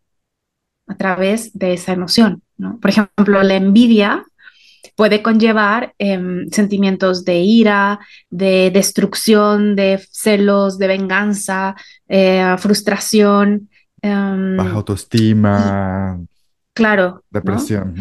a 0.88 0.95
través 0.95 1.57
de 1.57 1.74
esa 1.74 1.94
emoción, 1.94 2.44
¿no? 2.57 2.80
Por 2.80 2.91
ejemplo, 2.91 3.41
la 3.41 3.56
envidia 3.56 4.24
puede 4.96 5.22
conllevar 5.22 5.94
em, 5.98 6.48
sentimientos 6.50 7.25
de 7.25 7.39
ira, 7.39 8.00
de 8.30 8.72
destrucción, 8.72 9.75
de 9.75 10.06
celos, 10.12 10.77
de 10.77 10.88
venganza, 10.88 11.75
eh, 12.08 12.56
frustración. 12.58 13.70
Em, 14.01 14.58
Baja 14.58 14.75
autoestima. 14.75 16.20
Claro. 16.74 17.24
Depresión. 17.30 17.96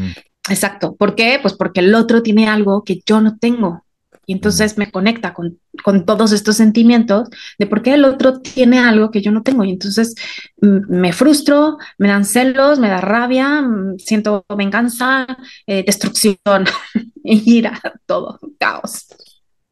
Exacto. 0.48 0.94
¿Por 0.96 1.14
qué? 1.14 1.38
Pues 1.40 1.54
porque 1.54 1.80
el 1.80 1.94
otro 1.94 2.22
tiene 2.22 2.48
algo 2.48 2.84
que 2.84 3.00
yo 3.06 3.20
no 3.20 3.38
tengo. 3.38 3.83
Y 4.26 4.32
entonces 4.32 4.78
me 4.78 4.90
conecta 4.90 5.34
con, 5.34 5.58
todos 6.06 6.32
estos 6.32 6.56
sentimientos 6.56 7.28
de 7.58 7.66
por 7.66 7.82
qué 7.82 7.94
el 7.94 8.04
otro 8.04 8.40
tiene 8.40 8.78
algo 8.78 9.10
que 9.10 9.22
yo 9.22 9.30
no 9.32 9.42
tengo. 9.42 9.64
Y 9.64 9.70
entonces 9.70 10.14
me 10.60 11.12
frustro, 11.12 11.78
me 11.98 12.08
dan 12.08 12.24
celos, 12.24 12.78
me 12.78 12.88
da 12.88 13.00
rabia, 13.00 13.64
siento 13.98 14.44
venganza, 14.56 15.26
eh, 15.66 15.84
destrucción, 15.84 16.38
ira, 17.24 17.80
todo, 18.06 18.38
caos. 18.58 19.06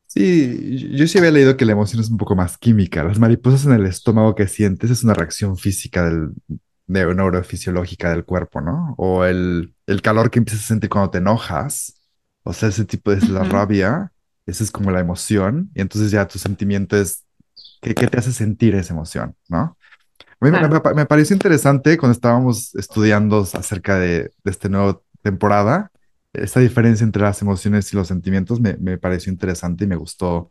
Sí, 0.07 0.91
yo 0.93 1.07
sí 1.07 1.17
había 1.17 1.31
leído 1.31 1.57
que 1.57 1.65
la 1.65 1.73
emoción 1.73 2.03
es 2.03 2.11
un 2.11 2.19
poco 2.19 2.37
más 2.37 2.59
química. 2.59 3.03
Las 3.03 3.19
mariposas 3.19 3.65
en 3.65 3.73
el 3.73 3.87
estómago 3.87 4.35
que 4.35 4.47
sientes 4.47 4.91
es 4.91 5.03
una 5.05 5.15
reacción 5.15 5.57
física 5.57 6.05
del, 6.05 6.33
de 6.87 7.15
neurofisiológica 7.15 8.11
del 8.11 8.25
cuerpo, 8.25 8.61
¿no? 8.61 8.95
O 8.99 9.25
el, 9.25 9.75
el 9.87 10.03
calor 10.03 10.31
que 10.31 10.39
empiezas 10.39 10.65
a 10.65 10.69
sentir 10.69 10.91
cuando 10.91 11.11
te 11.11 11.19
enojas. 11.19 12.01
O 12.45 12.53
sea, 12.53 12.69
ese 12.69 12.85
tipo 12.85 13.15
de 13.15 13.27
la 13.29 13.45
rabia 13.45 14.13
esa 14.47 14.65
es 14.65 14.71
como 14.71 14.91
la 14.91 15.01
emoción, 15.01 15.71
y 15.75 15.81
entonces 15.81 16.11
ya 16.11 16.27
tu 16.27 16.39
sentimiento 16.39 16.97
es, 16.97 17.25
¿qué, 17.81 17.95
te 17.95 18.19
hace 18.19 18.33
sentir 18.33 18.75
esa 18.75 18.95
emoción? 18.95 19.35
¿No? 19.49 19.77
A 20.41 20.45
mí 20.45 20.51
me, 20.97 21.07
pareció 21.07 21.35
interesante 21.35 21.97
cuando 21.97 22.13
estábamos 22.13 22.75
estudiando 22.75 23.47
acerca 23.53 23.99
de, 23.99 24.33
de 24.43 24.51
esta 24.51 24.69
nueva 24.69 25.01
temporada, 25.23 25.93
esta 26.33 26.61
diferencia 26.61 27.05
entre 27.05 27.23
las 27.23 27.41
emociones 27.43 27.93
y 27.93 27.97
los 27.97 28.09
sentimientos 28.09 28.61
me, 28.61 28.77
me 28.79 28.99
pareció 28.99 29.31
interesante 29.31 29.85
y 29.85 29.87
me 29.87 29.97
gustó. 29.97 30.51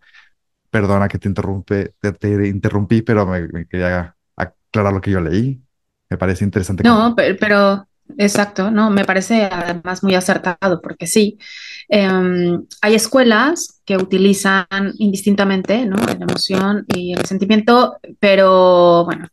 Perdona 0.70 1.08
que 1.08 1.18
te, 1.18 1.28
interrumpe, 1.28 1.94
te, 2.00 2.48
interrumpí, 2.48 3.02
pero 3.02 3.26
me, 3.26 3.68
quería 3.68 4.16
aclarar 4.36 4.94
lo 4.94 5.02
que 5.02 5.12
yo 5.12 5.20
leí. 5.20 5.62
Me 6.10 6.18
parece 6.18 6.46
interesante. 6.46 6.84
No, 6.84 7.16
pero 7.16 7.88
Exacto, 8.18 8.72
no, 8.72 8.90
me 8.90 9.06
parece 9.06 9.44
además 9.44 10.04
muy 10.04 10.16
acertado 10.16 10.82
porque 10.82 11.08
sí, 11.08 11.38
em, 11.90 12.66
hay 12.82 12.96
escuelas 12.96 13.82
que 13.86 13.98
utilizan 13.98 14.68
indistintamente 14.98 15.86
¿no? 15.86 15.98
la 15.98 16.14
emoción 16.14 16.86
y 16.88 17.14
el 17.14 17.26
sentimiento, 17.26 17.98
pero 18.20 19.06
bueno, 19.06 19.28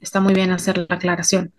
está 0.00 0.20
muy 0.20 0.34
bien 0.34 0.50
hacer 0.50 0.78
la 0.78 0.96
aclaración 0.96 1.52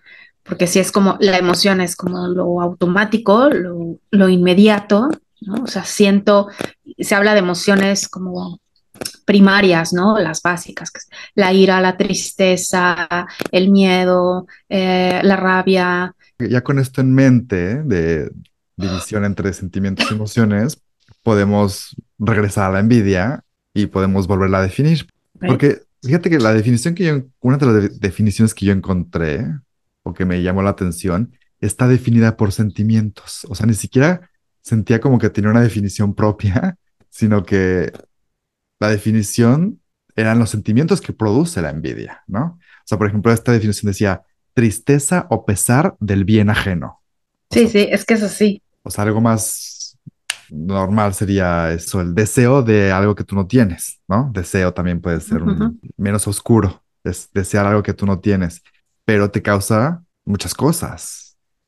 porque 0.43 0.67
si 0.67 0.79
es 0.79 0.91
como 0.91 1.17
la 1.19 1.37
emoción 1.37 1.81
es 1.81 1.95
como 1.95 2.27
lo 2.27 2.61
automático, 2.61 3.49
lo, 3.49 3.99
lo 4.11 4.29
inmediato, 4.29 5.09
¿no? 5.41 5.63
O 5.63 5.67
sea, 5.67 5.83
siento, 5.83 6.49
se 6.99 7.15
habla 7.15 7.33
de 7.33 7.39
emociones 7.39 8.07
como 8.07 8.59
primarias, 9.25 9.91
¿no? 9.91 10.19
Las 10.19 10.41
básicas, 10.41 10.91
la 11.33 11.51
ira, 11.51 11.81
la 11.81 11.97
tristeza, 11.97 13.07
el 13.51 13.69
miedo, 13.69 14.47
eh, 14.69 15.19
la 15.23 15.35
rabia. 15.35 16.14
Ya 16.39 16.63
con 16.63 16.79
esto 16.79 17.01
en 17.01 17.13
mente 17.13 17.83
de 17.83 18.31
división 18.75 19.25
entre 19.25 19.53
sentimientos 19.53 20.07
y 20.11 20.13
emociones, 20.13 20.81
podemos 21.23 21.95
regresar 22.19 22.69
a 22.69 22.73
la 22.73 22.79
envidia 22.79 23.43
y 23.73 23.87
podemos 23.87 24.27
volverla 24.27 24.59
a 24.59 24.63
definir. 24.63 25.07
Porque 25.39 25.81
fíjate 26.03 26.29
que 26.29 26.39
la 26.39 26.53
definición 26.53 26.95
que 26.95 27.05
yo, 27.05 27.23
una 27.41 27.57
de 27.57 27.65
las 27.65 27.75
de 27.75 27.89
definiciones 27.89 28.53
que 28.53 28.65
yo 28.65 28.73
encontré 28.73 29.45
o 30.03 30.13
que 30.13 30.25
me 30.25 30.41
llamó 30.41 30.61
la 30.61 30.69
atención, 30.71 31.33
está 31.59 31.87
definida 31.87 32.37
por 32.37 32.51
sentimientos. 32.51 33.45
O 33.49 33.55
sea, 33.55 33.65
ni 33.65 33.73
siquiera 33.73 34.29
sentía 34.61 34.99
como 34.99 35.19
que 35.19 35.29
tenía 35.29 35.51
una 35.51 35.61
definición 35.61 36.15
propia, 36.15 36.77
sino 37.09 37.43
que 37.43 37.91
la 38.79 38.89
definición 38.89 39.79
eran 40.15 40.39
los 40.39 40.49
sentimientos 40.49 41.01
que 41.01 41.13
produce 41.13 41.61
la 41.61 41.69
envidia, 41.69 42.23
¿no? 42.27 42.57
O 42.59 42.87
sea, 42.87 42.97
por 42.97 43.07
ejemplo, 43.07 43.31
esta 43.31 43.51
definición 43.51 43.91
decía 43.91 44.23
tristeza 44.55 45.27
o 45.29 45.45
pesar 45.45 45.95
del 45.99 46.25
bien 46.25 46.49
ajeno. 46.49 47.01
sí, 47.51 47.67
sí, 47.67 47.87
es 47.91 48.05
que 48.05 48.15
es 48.15 48.23
así. 48.23 48.61
O 48.81 48.89
sea, 48.89 49.03
algo 49.03 49.21
más 49.21 49.97
normal 50.49 51.13
sería 51.13 51.71
eso, 51.71 52.01
el 52.01 52.15
deseo 52.15 52.63
de 52.63 52.91
algo 52.91 53.13
que 53.15 53.23
tú 53.23 53.35
no 53.35 53.45
tienes, 53.45 53.99
¿no? 54.07 54.31
Deseo 54.33 54.73
también 54.73 55.01
puede 55.01 55.19
ser 55.21 55.43
un, 55.43 55.79
menos 55.97 56.27
oscuro, 56.27 56.83
es 57.03 57.29
desear 57.33 57.65
algo 57.65 57.83
que 57.83 57.93
tú 57.93 58.05
no 58.05 58.19
tienes, 58.19 58.63
pero 59.05 59.29
te 59.29 59.41
causa 59.41 60.03
muchas 60.23 60.53
cosas 60.53 61.25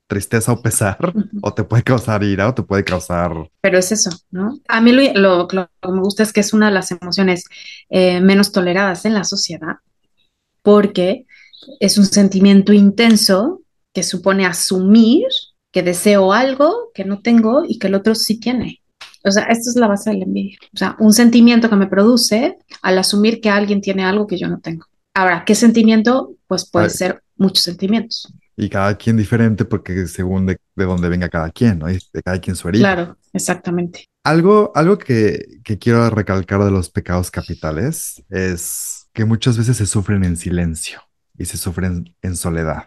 tristeza 0.08 0.54
o 0.54 0.62
pesar, 0.62 0.98
o 1.42 1.54
te 1.54 1.64
puede 1.64 1.84
causar 1.84 2.24
ira, 2.24 2.48
o 2.48 2.54
te 2.54 2.64
puede 2.64 2.84
causar... 2.84 3.32
Pero 3.62 3.78
es 3.78 3.92
eso, 3.92 4.10
¿no? 4.32 4.58
A 4.68 4.82
mí 4.82 4.94
lo, 4.94 5.48
que 5.48 5.58
me 5.58 6.00
gusta 6.00 6.24
es 6.24 6.34
que 6.34 6.40
es 6.40 6.54
una 6.54 6.68
de 6.68 6.74
las 6.74 6.92
emociones 6.92 7.46
eh, 7.90 8.22
menos 8.22 8.52
toleradas 8.54 9.06
en 9.06 9.14
la 9.14 9.26
sociedad, 9.26 9.76
porque 10.62 11.27
es 11.80 11.98
un 11.98 12.06
sentimiento 12.06 12.74
intenso 12.74 13.62
que 13.94 14.04
supone 14.04 14.46
asumir 14.46 15.28
que 15.72 15.84
deseo 15.84 16.34
algo 16.34 16.92
que 16.94 17.06
no 17.06 17.22
tengo 17.22 17.64
y 17.68 17.80
que 17.80 17.88
el 17.88 17.96
otro 17.96 18.16
sí 18.16 18.40
tiene. 18.40 18.82
O 19.24 19.32
sea, 19.32 19.44
esto 19.44 19.70
es 19.70 19.76
la 19.76 19.88
base 19.88 20.12
de 20.12 20.18
la 20.18 20.24
envidia. 20.26 20.58
O 20.74 20.78
sea, 20.78 20.96
un 21.00 21.14
sentimiento 21.14 21.70
que 21.70 21.76
me 21.76 21.88
produce 21.88 22.58
al 22.82 22.98
asumir 22.98 23.42
que 23.42 23.50
alguien 23.50 23.82
tiene 23.82 24.06
algo 24.06 24.28
que 24.28 24.38
yo 24.38 24.48
no 24.48 24.60
tengo. 24.60 24.86
Ahora, 25.14 25.44
¿qué 25.46 25.56
sentimiento? 25.56 26.36
Pues 26.48 26.70
puede 26.70 26.90
ser 26.90 27.22
muchos 27.36 27.64
sentimientos 27.64 28.32
y 28.58 28.70
cada 28.70 28.98
quien 28.98 29.16
diferente 29.16 29.66
porque 29.66 30.08
según 30.08 30.48
de, 30.48 30.58
de 30.76 30.86
dónde 30.86 31.10
venga 31.10 31.30
cada 31.30 31.52
quien, 31.52 31.80
¿no? 31.80 31.86
de 31.86 32.24
cada 32.26 32.42
quien 32.42 32.56
su 32.56 32.68
herida. 32.68 32.96
Claro, 32.96 33.18
exactamente. 33.32 34.06
Algo, 34.24 34.72
algo 34.76 34.98
que, 34.98 35.60
que 35.64 35.78
quiero 35.78 36.10
recalcar 36.10 36.64
de 36.64 36.72
los 36.72 36.90
pecados 36.90 37.30
capitales 37.30 38.24
es 38.30 39.08
que 39.14 39.26
muchas 39.26 39.58
veces 39.58 39.78
se 39.78 39.86
sufren 39.86 40.24
en 40.24 40.36
silencio 40.36 41.02
y 41.38 41.46
se 41.46 41.58
sufren 41.58 42.16
en 42.22 42.36
soledad 42.36 42.86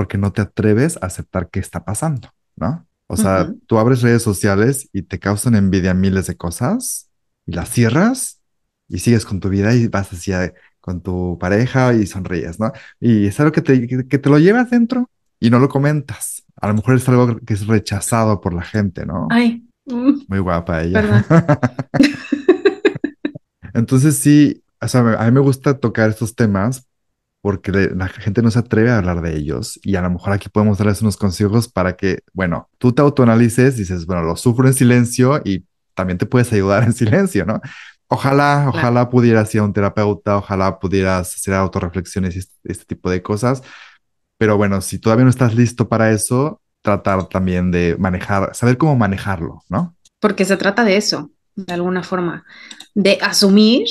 porque 0.00 0.16
no 0.16 0.32
te 0.32 0.40
atreves 0.40 0.96
a 1.02 1.06
aceptar 1.08 1.50
qué 1.50 1.60
está 1.60 1.84
pasando, 1.84 2.30
¿no? 2.56 2.86
O 3.06 3.18
sea, 3.18 3.52
tú 3.66 3.78
abres 3.78 4.00
redes 4.00 4.22
sociales 4.22 4.88
y 4.94 5.02
te 5.02 5.18
causan 5.18 5.56
envidia 5.56 5.92
miles 5.92 6.26
de 6.26 6.38
cosas 6.38 7.10
y 7.44 7.52
las 7.52 7.68
cierras 7.68 8.40
y 8.88 9.00
sigues 9.00 9.26
con 9.26 9.40
tu 9.40 9.50
vida 9.50 9.74
y 9.74 9.88
vas 9.88 10.10
hacia 10.10 10.54
con 10.80 11.02
tu 11.02 11.36
pareja 11.38 11.92
y 11.92 12.06
sonríes, 12.06 12.58
¿no? 12.58 12.72
Y 12.98 13.26
es 13.26 13.38
algo 13.40 13.52
que 13.52 13.60
te, 13.60 13.86
que, 13.86 14.18
te 14.18 14.30
lo 14.30 14.38
llevas 14.38 14.70
dentro 14.70 15.10
y 15.38 15.50
no 15.50 15.58
lo 15.58 15.68
comentas. 15.68 16.44
A 16.56 16.68
lo 16.68 16.74
mejor 16.74 16.94
es 16.94 17.06
algo 17.06 17.36
que 17.40 17.52
es 17.52 17.66
rechazado 17.66 18.40
por 18.40 18.54
la 18.54 18.62
gente, 18.62 19.04
¿no? 19.04 19.28
Ay. 19.30 19.68
Mm. 19.84 20.22
Muy 20.28 20.38
guapa 20.38 20.82
ella. 20.82 21.26
Entonces 23.74 24.16
sí, 24.16 24.62
o 24.80 24.88
sea, 24.88 25.00
a 25.00 25.26
mí 25.26 25.30
me 25.30 25.40
gusta 25.40 25.78
tocar 25.78 26.08
estos 26.08 26.34
temas 26.34 26.86
porque 27.42 27.72
la 27.72 28.08
gente 28.08 28.42
no 28.42 28.50
se 28.50 28.58
atreve 28.58 28.90
a 28.90 28.98
hablar 28.98 29.22
de 29.22 29.36
ellos 29.36 29.80
y 29.82 29.96
a 29.96 30.02
lo 30.02 30.10
mejor 30.10 30.32
aquí 30.32 30.48
podemos 30.48 30.78
darles 30.78 31.00
unos 31.00 31.16
consejos 31.16 31.68
para 31.68 31.96
que, 31.96 32.20
bueno, 32.34 32.68
tú 32.78 32.92
te 32.92 33.00
autoanalices, 33.00 33.76
dices, 33.76 34.04
bueno, 34.04 34.22
lo 34.22 34.36
sufro 34.36 34.66
en 34.66 34.74
silencio 34.74 35.40
y 35.44 35.64
también 35.94 36.18
te 36.18 36.26
puedes 36.26 36.52
ayudar 36.52 36.82
en 36.84 36.92
silencio, 36.92 37.46
¿no? 37.46 37.60
Ojalá, 38.08 38.66
ojalá 38.68 39.08
pudieras 39.08 39.54
ir 39.54 39.60
a 39.60 39.64
un 39.64 39.72
terapeuta, 39.72 40.36
ojalá 40.36 40.80
pudieras 40.80 41.32
hacer 41.34 41.54
autorreflexiones 41.54 42.34
y 42.34 42.40
este, 42.40 42.54
este, 42.64 42.84
tipo 42.84 43.08
de 43.08 43.22
cosas. 43.22 43.62
Pero 44.36 44.56
bueno, 44.56 44.80
si 44.80 44.98
todavía 44.98 45.24
no 45.24 45.30
estás 45.30 45.54
listo 45.54 45.88
para 45.88 46.10
eso, 46.10 46.60
tratar 46.82 47.28
también 47.28 47.70
de 47.70 47.96
manejar, 47.98 48.54
saber 48.54 48.78
cómo 48.78 48.96
manejarlo, 48.96 49.62
¿no? 49.68 49.96
Porque 50.18 50.44
se 50.44 50.56
trata 50.56 50.82
de 50.82 50.96
eso, 50.96 51.30
de 51.54 51.72
alguna 51.72 52.02
forma, 52.02 52.44
de 52.94 53.18
asumir 53.22 53.86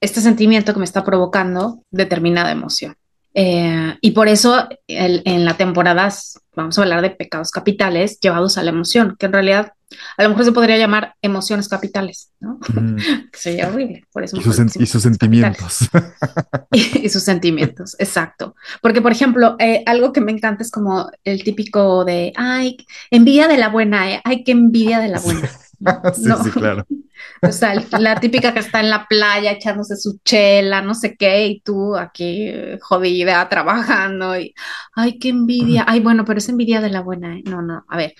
este 0.00 0.20
sentimiento 0.20 0.72
que 0.72 0.78
me 0.78 0.84
está 0.84 1.04
provocando 1.04 1.82
determinada 1.90 2.50
emoción. 2.50 2.94
Eh, 3.34 3.96
y 4.00 4.12
por 4.12 4.28
eso 4.28 4.66
en 4.88 5.44
la 5.44 5.58
temporada 5.58 6.10
vamos 6.54 6.78
a 6.78 6.82
hablar 6.82 7.02
de 7.02 7.10
pecados 7.10 7.50
capitales 7.50 8.18
llevados 8.18 8.56
a 8.56 8.62
la 8.62 8.70
emoción, 8.70 9.14
que 9.18 9.26
en 9.26 9.32
realidad 9.32 9.72
a 10.16 10.22
lo 10.22 10.30
mejor 10.30 10.44
se 10.44 10.52
podría 10.52 10.78
llamar 10.78 11.14
emociones 11.22 11.68
capitales, 11.68 12.30
¿no? 12.40 12.58
que 13.32 13.38
sería 13.38 13.68
horrible. 13.68 14.04
Por 14.12 14.24
eso 14.24 14.36
y, 14.36 14.42
sus, 14.42 14.76
y 14.76 14.86
sus 14.86 15.02
sentimientos. 15.02 15.88
y, 16.72 17.08
sus 17.08 17.22
sentimientos, 17.22 17.94
exacto. 17.98 18.56
Porque, 18.82 19.00
por 19.00 19.12
ejemplo, 19.12 19.56
eh, 19.58 19.82
algo 19.86 20.12
que 20.12 20.20
me 20.20 20.32
encanta 20.32 20.62
es 20.62 20.70
como 20.70 21.10
el 21.24 21.44
típico 21.44 22.04
de, 22.04 22.32
ay, 22.36 22.76
envidia 23.10 23.48
de 23.48 23.58
la 23.58 23.68
buena, 23.68 24.10
¿eh? 24.10 24.20
ay, 24.24 24.44
qué 24.44 24.52
envidia 24.52 24.98
de 24.98 25.08
la 25.08 25.20
buena. 25.20 25.48
sí, 26.14 26.30
sí, 26.44 26.50
claro. 26.50 26.84
O 27.42 27.50
sea, 27.50 27.74
la 27.98 28.20
típica 28.20 28.52
que 28.52 28.60
está 28.60 28.80
en 28.80 28.90
la 28.90 29.06
playa 29.06 29.52
echándose 29.52 29.96
su 29.96 30.20
chela, 30.22 30.82
no 30.82 30.94
sé 30.94 31.16
qué, 31.16 31.46
y 31.46 31.60
tú 31.60 31.96
aquí 31.96 32.52
jodida 32.82 33.48
trabajando 33.48 34.38
y, 34.38 34.54
ay, 34.94 35.18
qué 35.18 35.30
envidia. 35.30 35.84
Ay, 35.88 36.00
bueno, 36.00 36.24
pero 36.26 36.38
es 36.38 36.48
envidia 36.50 36.80
de 36.82 36.90
la 36.90 37.00
buena. 37.00 37.38
¿eh? 37.38 37.42
No, 37.46 37.62
no, 37.62 37.84
a 37.88 37.96
ver, 37.96 38.14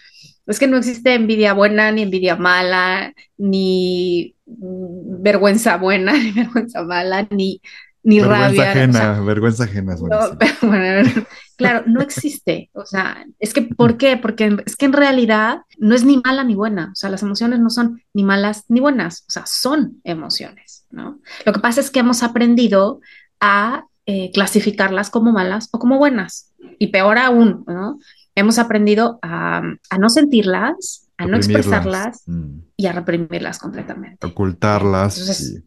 es 0.47 0.59
que 0.59 0.67
no 0.67 0.79
existe 0.79 1.15
envidia 1.15 1.53
buena, 1.53 1.91
ni 1.93 2.03
envidia 2.03 2.37
mala, 2.37 3.13
ni 3.37 4.35
vergüenza 4.47 5.77
buena, 5.77 6.13
ni 6.17 6.33
vergüenza 6.33 6.83
mala, 6.83 7.27
ni, 7.31 7.61
ni 8.07 8.21
vergüenza 8.21 8.47
rabia. 8.47 8.71
Ajena, 8.71 9.21
vergüenza 9.21 9.65
ajena. 9.65 9.97
claro, 11.57 11.85
no 11.87 12.01
existe. 12.01 12.71
O 12.73 12.87
sea, 12.87 13.27
es 13.41 13.53
que, 13.53 13.63
¿por 13.63 13.97
qué? 13.97 14.17
Porque 14.17 14.57
es 14.65 14.77
que 14.77 14.87
en 14.87 14.93
realidad 14.93 15.63
no 15.79 15.95
es 15.95 16.05
ni 16.05 16.23
mala 16.25 16.45
ni 16.45 16.55
buena. 16.55 16.91
O 16.93 16.95
sea, 16.95 17.11
las 17.11 17.23
emociones 17.23 17.59
no 17.59 17.69
son 17.69 18.01
ni 18.15 18.23
malas 18.23 18.65
ni 18.69 18.79
buenas. 18.79 19.25
O 19.29 19.33
sea, 19.33 19.45
son 19.45 20.01
emociones, 20.05 20.87
¿no? 20.91 21.19
Lo 21.45 21.53
que 21.53 21.61
pasa 21.61 21.81
es 21.81 21.91
que 21.91 21.99
hemos 22.01 22.23
aprendido 22.23 23.01
a 23.41 23.87
eh, 24.07 24.31
clasificarlas 24.33 25.11
como 25.11 25.33
malas 25.33 25.69
o 25.73 25.81
como 25.81 25.99
buenas. 25.99 26.53
Y 26.79 26.89
peor 26.89 27.19
aún, 27.19 27.65
¿no? 27.67 27.99
hemos 28.37 28.59
aprendido 28.59 29.19
a, 29.23 29.63
no 29.99 30.09
sentirlas, 30.11 31.09
a 31.17 31.27
no 31.27 31.37
expresarlas 31.37 32.23
mm. 32.27 32.59
y 32.77 32.87
a 32.87 32.93
reprimirlas 32.93 33.59
completamente. 33.59 34.25
Ocultarlas. 34.25 35.19
Entonces, 35.19 35.63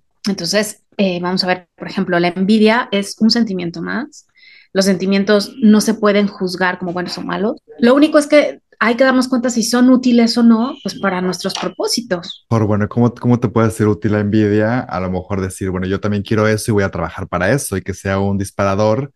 eh, 0.98 1.20
vamos 1.22 1.44
a 1.44 1.48
ver, 1.48 1.68
por 1.76 1.88
ejemplo, 1.88 2.20
la 2.20 2.30
envidia 2.30 2.90
es 2.92 3.16
un 3.20 3.30
sentimiento 3.30 3.82
más. 3.82 4.28
Los 4.74 4.86
sentimientos 4.86 5.56
no 5.62 5.82
se 5.82 5.96
pueden 5.96 6.28
juzgar 6.28 6.78
como 6.78 6.94
buenos 6.94 7.18
o 7.18 7.22
malos. 7.22 7.60
Lo 7.80 7.96
único 7.96 8.20
es 8.20 8.28
que 8.28 8.62
hay 8.80 8.96
que 8.96 9.04
darnos 9.04 9.28
cuenta 9.28 9.50
si 9.50 9.64
son 9.64 9.90
útiles 9.90 10.38
o 10.38 10.44
no, 10.44 10.76
pues 10.84 11.00
para 11.00 11.22
nuestros 11.22 11.54
propósitos. 11.54 12.46
Por 12.48 12.66
bueno, 12.66 12.88
¿cómo, 12.88 13.14
¿cómo 13.14 13.40
te 13.40 13.50
puede 13.50 13.72
ser 13.72 13.88
útil 13.88 14.14
la 14.14 14.20
envidia? 14.20 14.80
A 14.80 15.00
lo 15.00 15.10
mejor 15.10 15.42
decir, 15.42 15.70
bueno, 15.70 15.88
yo 15.88 16.00
también 16.00 16.24
quiero 16.24 16.48
eso 16.48 16.72
y 16.72 16.74
voy 16.74 16.84
a 16.84 16.92
trabajar 16.92 17.28
para 17.28 17.52
eso 17.52 17.76
y 17.76 17.82
que 17.82 17.94
sea 17.94 18.20
un 18.20 18.38
disparador 18.38 19.12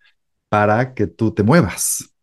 para 0.49 0.93
que 0.93 1.07
tú 1.07 1.33
te 1.33 1.43
muevas 1.43 2.13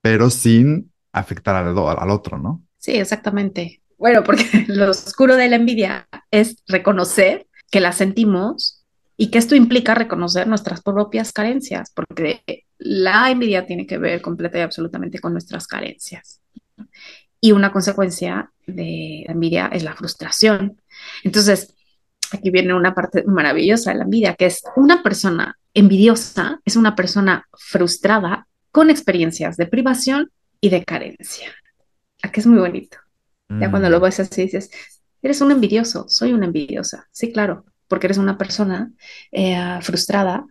pero 0.00 0.30
sin 0.30 0.92
afectar 1.12 1.56
al, 1.56 1.76
al 1.76 2.10
otro, 2.10 2.38
¿no? 2.38 2.62
Sí, 2.78 2.92
exactamente. 2.92 3.82
Bueno, 3.98 4.22
porque 4.24 4.44
lo 4.68 4.90
oscuro 4.90 5.36
de 5.36 5.48
la 5.48 5.56
envidia 5.56 6.08
es 6.30 6.56
reconocer 6.66 7.46
que 7.70 7.80
la 7.80 7.92
sentimos 7.92 8.84
y 9.16 9.30
que 9.30 9.38
esto 9.38 9.54
implica 9.54 9.94
reconocer 9.94 10.48
nuestras 10.48 10.82
propias 10.82 11.32
carencias, 11.32 11.92
porque 11.94 12.64
la 12.78 13.30
envidia 13.30 13.66
tiene 13.66 13.86
que 13.86 13.98
ver 13.98 14.22
completa 14.22 14.58
y 14.58 14.62
absolutamente 14.62 15.18
con 15.18 15.32
nuestras 15.32 15.66
carencias. 15.66 16.40
Y 17.40 17.52
una 17.52 17.72
consecuencia 17.72 18.50
de 18.66 19.24
la 19.26 19.32
envidia 19.32 19.66
es 19.72 19.82
la 19.82 19.94
frustración. 19.94 20.80
Entonces, 21.22 21.74
aquí 22.32 22.50
viene 22.50 22.74
una 22.74 22.94
parte 22.94 23.24
maravillosa 23.24 23.92
de 23.92 23.98
la 23.98 24.04
envidia, 24.04 24.34
que 24.34 24.46
es 24.46 24.62
una 24.76 25.02
persona 25.02 25.58
envidiosa, 25.74 26.60
es 26.64 26.76
una 26.76 26.96
persona 26.96 27.46
frustrada 27.52 28.46
con 28.72 28.90
experiencias 28.90 29.56
de 29.56 29.66
privación 29.66 30.30
y 30.60 30.70
de 30.70 30.84
carencia. 30.84 31.52
Aquí 32.22 32.40
es 32.40 32.46
muy 32.46 32.58
bonito. 32.58 32.98
Ya 33.48 33.68
cuando 33.68 33.90
lo 33.90 33.98
mm. 33.98 34.02
ves 34.02 34.20
así 34.20 34.42
dices, 34.42 34.70
eres 35.22 35.40
un 35.40 35.50
envidioso, 35.52 36.06
soy 36.08 36.32
una 36.32 36.46
envidiosa. 36.46 37.08
Sí, 37.12 37.32
claro, 37.32 37.64
porque 37.88 38.06
eres 38.06 38.18
una 38.18 38.38
persona 38.38 38.92
eh, 39.32 39.78
frustrada 39.82 40.46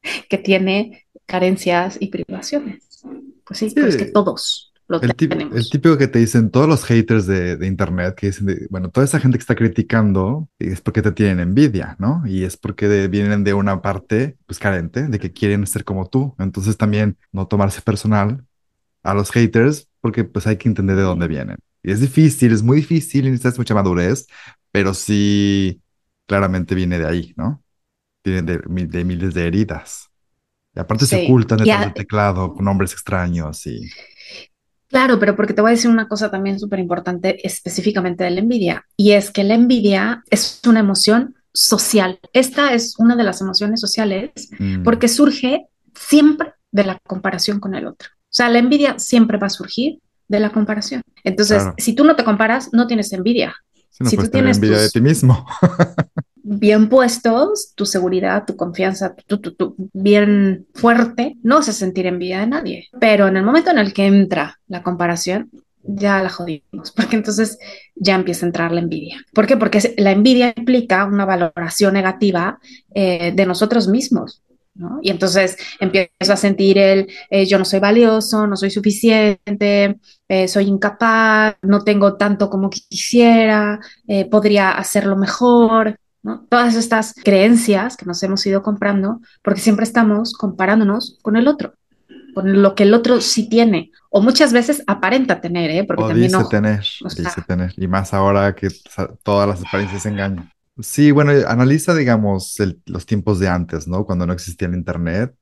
que 0.28 0.38
tiene 0.38 1.06
carencias 1.26 1.96
y 2.00 2.08
privaciones. 2.08 3.02
Pues 3.44 3.58
sí, 3.58 3.72
pero 3.74 3.88
es 3.88 3.96
que 3.96 4.06
todos 4.06 4.72
lo 4.88 5.00
el 5.00 5.10
tenemos. 5.28 5.56
el 5.56 5.68
típico 5.70 5.98
que 5.98 6.06
te 6.08 6.18
dicen 6.20 6.50
todos 6.50 6.68
los 6.68 6.84
haters 6.84 7.26
de, 7.26 7.56
de 7.56 7.66
internet, 7.66 8.14
que 8.14 8.26
dicen, 8.28 8.46
de- 8.46 8.66
bueno, 8.70 8.90
toda 8.90 9.04
esa 9.04 9.18
gente 9.20 9.36
que 9.38 9.42
está 9.42 9.54
criticando 9.56 10.48
es 10.58 10.80
porque 10.80 11.02
te 11.02 11.12
tienen 11.12 11.40
envidia, 11.40 11.96
¿no? 11.98 12.22
Y 12.26 12.44
es 12.44 12.56
porque 12.56 12.88
de- 12.88 13.08
vienen 13.08 13.42
de 13.44 13.54
una 13.54 13.82
parte, 13.82 14.36
pues, 14.46 14.58
carente, 14.58 15.08
de 15.08 15.18
que 15.18 15.32
quieren 15.32 15.66
ser 15.66 15.84
como 15.84 16.08
tú. 16.08 16.34
Entonces 16.38 16.76
también 16.76 17.18
no 17.32 17.48
tomarse 17.48 17.82
personal 17.82 18.44
a 19.04 19.14
los 19.14 19.30
haters, 19.32 19.88
porque 20.00 20.24
pues 20.24 20.46
hay 20.48 20.56
que 20.58 20.68
entender 20.68 20.96
de 20.96 21.02
dónde 21.02 21.28
vienen. 21.28 21.58
Y 21.82 21.92
es 21.92 22.00
difícil, 22.00 22.52
es 22.52 22.62
muy 22.62 22.78
difícil 22.78 23.24
necesitas 23.24 23.58
mucha 23.58 23.74
madurez, 23.74 24.26
pero 24.70 24.94
sí, 24.94 25.82
claramente 26.26 26.74
viene 26.74 26.98
de 26.98 27.06
ahí, 27.06 27.34
¿no? 27.36 27.62
Viene 28.24 28.42
de, 28.42 28.60
mi- 28.68 28.86
de 28.86 29.04
miles 29.04 29.34
de 29.34 29.46
heridas. 29.48 30.10
Y 30.74 30.80
aparte 30.80 31.06
se 31.06 31.16
ocultan 31.16 31.60
detrás 31.60 31.80
a- 31.80 31.82
del 31.82 31.94
teclado 31.94 32.54
con 32.54 32.66
nombres 32.66 32.92
extraños 32.92 33.66
y... 33.66 33.94
Claro, 34.88 35.18
pero 35.18 35.34
porque 35.36 35.54
te 35.54 35.62
voy 35.62 35.70
a 35.70 35.74
decir 35.74 35.90
una 35.90 36.06
cosa 36.08 36.30
también 36.30 36.60
súper 36.60 36.78
importante 36.78 37.46
específicamente 37.46 38.24
de 38.24 38.30
la 38.30 38.40
envidia, 38.40 38.84
y 38.96 39.12
es 39.12 39.30
que 39.30 39.42
la 39.42 39.54
envidia 39.54 40.22
es 40.30 40.60
una 40.66 40.80
emoción 40.80 41.34
social. 41.54 42.20
Esta 42.34 42.74
es 42.74 42.98
una 42.98 43.16
de 43.16 43.24
las 43.24 43.40
emociones 43.40 43.80
sociales 43.80 44.30
mm, 44.58 44.82
porque 44.82 45.08
surge 45.08 45.66
siempre 45.94 46.52
de 46.70 46.84
la 46.84 46.98
comparación 47.06 47.58
con 47.58 47.74
el 47.74 47.86
otro. 47.86 48.08
O 48.12 48.34
sea, 48.34 48.50
la 48.50 48.58
envidia 48.58 48.98
siempre 48.98 49.38
va 49.38 49.46
a 49.46 49.50
surgir 49.50 50.00
de 50.32 50.40
la 50.40 50.50
comparación. 50.50 51.02
Entonces, 51.22 51.58
Claro. 51.62 51.74
si 51.78 51.94
tú 51.94 52.04
no 52.04 52.16
te 52.16 52.24
comparas, 52.24 52.70
no 52.72 52.86
tienes 52.86 53.12
envidia. 53.12 53.54
sí, 53.90 54.02
no 54.04 54.10
si 54.10 54.16
tú 54.16 54.26
tienes 54.28 54.56
envidia 54.56 54.78
de 54.78 54.88
ti 54.90 55.00
mismo. 55.00 55.46
Bien 56.44 56.88
puestos, 56.88 57.72
tu 57.76 57.86
seguridad, 57.86 58.44
tu 58.46 58.56
confianza, 58.56 59.14
tu, 59.14 59.38
tu- 59.38 59.54
tu- 59.54 59.76
bien 59.92 60.66
fuerte, 60.74 61.36
no 61.44 61.58
a 61.58 61.62
sentir 61.62 62.06
envidia 62.06 62.40
de 62.40 62.46
nadie. 62.48 62.88
Pero 62.98 63.28
en 63.28 63.36
el 63.36 63.44
momento 63.44 63.70
en 63.70 63.78
el 63.78 63.92
que 63.92 64.06
entra 64.06 64.58
la 64.66 64.82
comparación, 64.82 65.50
ya 65.84 66.20
la 66.22 66.28
jodimos, 66.30 66.90
porque 66.96 67.14
entonces 67.16 67.58
ya 67.94 68.14
empieza 68.16 68.44
a 68.44 68.48
entrar 68.48 68.72
la 68.72 68.80
envidia. 68.80 69.18
¿Por 69.32 69.46
qué? 69.46 69.56
Porque 69.56 69.94
la 69.98 70.10
envidia 70.10 70.52
implica 70.56 71.04
una 71.04 71.24
valoración 71.24 71.94
negativa 71.94 72.58
eh, 72.94 73.32
de 73.36 73.46
nosotros 73.46 73.86
mismos. 73.88 74.42
¿No? 74.74 74.98
Y 75.02 75.10
entonces 75.10 75.56
empiezo 75.80 76.32
a 76.32 76.36
sentir 76.36 76.78
el 76.78 77.08
eh, 77.30 77.46
yo 77.46 77.58
no 77.58 77.64
soy 77.64 77.80
valioso, 77.80 78.46
no 78.46 78.56
soy 78.56 78.70
suficiente, 78.70 79.98
eh, 80.28 80.48
soy 80.48 80.64
incapaz, 80.66 81.56
no 81.62 81.84
tengo 81.84 82.16
tanto 82.16 82.48
como 82.50 82.70
quisiera, 82.70 83.80
eh, 84.08 84.28
podría 84.30 84.72
hacerlo 84.72 85.16
mejor, 85.16 85.96
¿no? 86.22 86.46
Todas 86.48 86.74
estas 86.76 87.14
creencias 87.14 87.96
que 87.96 88.06
nos 88.06 88.22
hemos 88.22 88.44
ido 88.46 88.62
comprando 88.62 89.20
porque 89.42 89.60
siempre 89.60 89.84
estamos 89.84 90.32
comparándonos 90.34 91.18
con 91.22 91.36
el 91.36 91.48
otro, 91.48 91.74
con 92.34 92.62
lo 92.62 92.74
que 92.74 92.84
el 92.84 92.94
otro 92.94 93.20
sí 93.20 93.48
tiene, 93.48 93.90
o 94.10 94.22
muchas 94.22 94.52
veces 94.52 94.82
aparenta 94.86 95.40
tener, 95.40 95.70
¿eh? 95.70 95.84
porque 95.84 96.04
O 96.04 96.08
también 96.08 96.30
dice 96.30 96.36
ojo, 96.42 96.48
tener, 96.48 96.80
o 97.04 97.10
sea- 97.10 97.24
dice 97.24 97.42
tener. 97.42 97.72
Y 97.76 97.88
más 97.88 98.14
ahora 98.14 98.54
que 98.54 98.68
todas 99.22 99.48
las 99.48 99.60
apariencias 99.66 100.06
engañan. 100.06 100.50
Sí, 100.80 101.10
bueno, 101.10 101.32
analiza, 101.48 101.94
digamos, 101.94 102.56
los 102.86 103.04
tiempos 103.06 103.38
de 103.38 103.48
antes, 103.48 103.86
¿no? 103.86 104.06
Cuando 104.06 104.26
no 104.26 104.32
existía 104.32 104.68
el 104.68 104.74
internet. 104.74 105.34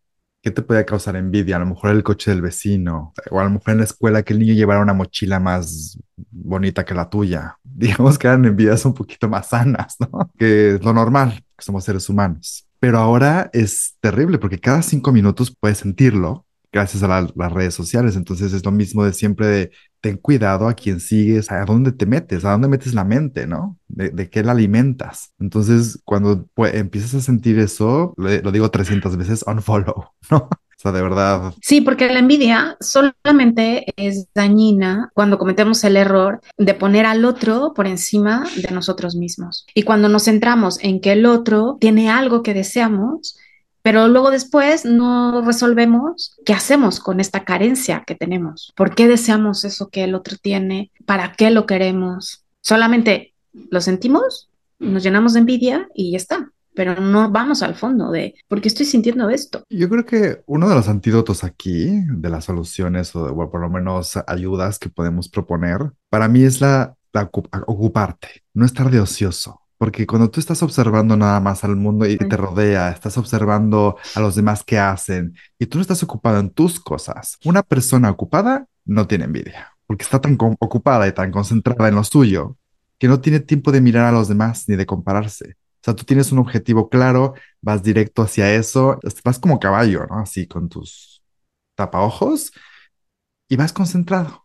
¿Qué 0.43 0.51
te 0.51 0.63
podía 0.63 0.85
causar 0.87 1.17
envidia? 1.17 1.57
A 1.57 1.59
lo 1.61 1.67
mejor 1.67 1.91
el 1.91 2.03
coche 2.03 2.31
del 2.31 2.41
vecino, 2.43 3.13
o 3.31 3.39
a 3.41 3.45
lo 3.45 3.51
mejor 3.51 3.71
en 3.73 3.79
la 3.79 3.85
escuela 3.85 4.23
que 4.23 4.33
el 4.33 4.39
niño 4.41 4.55
llevara 4.55 4.81
una 4.83 4.95
mochila 4.95 5.39
más 5.39 5.99
bonita 6.31 6.85
que 6.85 6.95
la 6.95 7.09
tuya. 7.11 7.57
Digamos 7.65 8.19
que 8.19 8.27
eran 8.27 8.45
envidias 8.45 8.85
un 8.87 8.95
poquito 8.95 9.29
más 9.29 9.49
sanas, 9.51 9.97
¿no? 10.01 10.31
Que 10.39 10.75
es 10.77 10.83
lo 10.85 10.93
normal, 10.95 11.45
que 11.57 11.65
somos 11.65 11.85
seres 11.85 12.09
humanos. 12.09 12.67
Pero 12.81 12.99
ahora 12.99 13.51
es 13.53 13.97
terrible 14.01 14.39
porque 14.39 14.59
cada 14.59 14.83
cinco 14.83 15.13
minutos 15.13 15.55
puedes 15.61 15.79
sentirlo 15.79 16.47
gracias 16.73 17.03
a 17.03 17.09
la- 17.09 17.31
las 17.37 17.53
redes 17.53 17.75
sociales. 17.75 18.17
Entonces 18.17 18.53
es 18.55 18.65
lo 18.65 18.71
mismo 18.73 19.05
de 19.05 19.13
siempre 19.13 19.47
de 19.47 19.71
ten 20.01 20.17
cuidado 20.17 20.69
a 20.69 20.75
quién 20.75 21.01
sigues, 21.01 21.51
a 21.51 21.65
dónde 21.65 21.93
te 21.93 22.07
metes, 22.07 22.45
a 22.45 22.53
dónde 22.53 22.69
metes 22.69 22.95
la 22.95 23.05
mente, 23.05 23.47
¿no? 23.47 23.79
De, 23.89 24.31
qué 24.31 24.43
la 24.43 24.53
alimentas. 24.53 25.33
Entonces, 25.39 26.01
cuando 26.05 26.47
empiezas 26.57 27.15
a 27.15 27.21
sentir 27.21 27.59
eso, 27.59 28.15
lo, 28.17 28.31
lo 28.43 28.53
digo 28.53 28.71
300 28.71 29.17
veces, 29.17 29.45
unfollow, 29.47 30.07
¿no? 30.31 30.49
O 30.81 30.83
sea, 30.83 30.93
de 30.93 31.03
verdad, 31.03 31.53
Sí, 31.61 31.83
porque 31.83 32.11
la 32.11 32.21
envidia 32.21 32.79
solamente 32.81 33.85
es 33.97 34.29
dañina 34.35 35.11
cuando 35.13 35.37
cometemos 35.37 35.85
el 35.85 35.99
error 35.99 36.41
de 36.57 36.73
poner 36.73 37.05
al 37.05 37.27
otro 37.27 37.75
por 37.75 37.87
encima 37.87 38.47
de 38.57 38.73
nosotros 38.73 39.15
mismos. 39.15 39.67
Y 39.75 39.83
cuando 39.83 40.09
nos 40.09 40.25
centramos 40.25 40.83
en 40.83 41.03
que 41.03 41.13
el 41.13 41.27
otro 41.27 41.77
tiene 41.79 42.09
algo 42.09 42.43
que 42.43 42.55
deseamos, 42.55 43.37
pero 43.83 44.09
luego 44.09 44.31
después 44.31 44.85
no 44.85 45.43
resolvemos 45.43 46.37
qué 46.45 46.53
hacemos 46.53 47.01
con 47.01 47.21
esta 47.21 47.45
carencia 47.45 48.05
que 48.07 48.15
tenemos. 48.15 48.73
¿Por 48.77 48.95
qué 48.95 49.09
deseamos 49.09 49.65
eso 49.65 49.89
que 49.89 50.05
el 50.05 50.15
otro 50.15 50.37
tiene? 50.41 50.91
¿Para 51.07 51.33
qué 51.33 51.51
lo 51.51 51.67
queremos? 51.67 52.45
Solamente 52.61 53.35
lo 53.53 53.81
sentimos, 53.81 54.51
nos 54.79 55.03
llenamos 55.03 55.35
de 55.35 55.41
envidia 55.41 55.89
y 55.95 56.13
ya 56.13 56.17
está. 56.17 56.51
Pero 56.73 57.01
no 57.01 57.31
vamos 57.31 57.63
al 57.63 57.75
fondo 57.75 58.13
de 58.13 58.37
por 58.47 58.61
qué 58.61 58.69
estoy 58.69 58.87
sintiendo 58.87 59.29
esto. 59.29 59.65
Yo 59.69 59.89
creo 59.89 60.07
que 60.07 60.43
uno 60.47 60.69
de 60.69 60.77
los 60.77 60.89
antídotos 60.89 61.43
aquí, 61.43 62.01
de 62.07 62.31
las 62.31 62.45
soluciones 62.45 63.15
o, 63.17 63.27
de, 63.27 63.33
por 63.33 63.61
lo 63.61 63.69
menos 63.69 64.17
ayudas 64.29 64.79
que 64.79 64.89
podemos 64.89 65.29
proponer, 65.29 65.91
para 66.09 66.29
mí 66.29 66.45
es 66.45 66.61
la, 66.61 66.97
ocuparte, 67.67 68.45
no 68.55 68.65
estar 68.65 68.89
de 68.91 69.01
ocioso. 69.01 69.60
Porque 69.81 70.07
cuando 70.07 70.31
tú 70.31 70.41
estás 70.41 70.63
observando 70.63 71.17
nada 71.17 71.41
más 71.41 71.65
al 71.65 71.75
mundo 71.75 72.05
y 72.05 72.19
te 72.19 72.37
rodea, 72.37 72.91
estás 72.91 73.17
observando 73.17 73.97
a 74.15 74.21
los 74.21 74.35
demás 74.35 74.63
que 74.63 74.79
hacen 74.79 75.35
y 75.59 75.65
tú 75.65 75.79
no 75.79 75.83
estás 75.83 76.03
ocupado 76.03 76.39
en 76.39 76.51
tus 76.51 76.79
cosas, 76.79 77.39
una 77.47 77.63
persona 77.63 78.11
ocupada 78.11 78.67
no 78.85 79.07
tiene 79.07 79.25
envidia, 79.25 79.75
porque 79.87 80.03
está 80.03 80.21
tan 80.21 80.37
ocupada 80.59 81.09
y 81.09 81.13
tan 81.13 81.33
concentrada 81.33 81.89
en 81.89 81.95
lo 81.95 82.05
suyo 82.05 82.59
que 82.99 83.09
no 83.09 83.23
tiene 83.23 83.41
tiempo 83.41 83.73
de 83.73 83.81
mirar 83.81 84.05
a 84.05 84.13
los 84.13 84.29
demás 84.29 84.69
ni 84.69 84.77
de 84.77 84.85
compararse. 84.85 85.57
O 85.77 85.83
sea, 85.83 85.97
tú 85.97 86.05
tienes 86.05 86.31
un 86.31 86.41
objetivo 86.41 86.91
claro, 86.91 87.33
vas 87.63 87.83
directo 87.83 88.21
hacia 88.21 88.55
eso, 88.55 89.01
vas 89.25 89.39
como 89.39 89.59
caballo, 89.59 90.07
¿no? 90.11 90.19
Así 90.19 90.47
con 90.47 90.69
tus 90.69 91.23
tapaojos 91.75 92.53
y 93.49 93.57
vas 93.57 93.73
concentrado. 93.73 94.40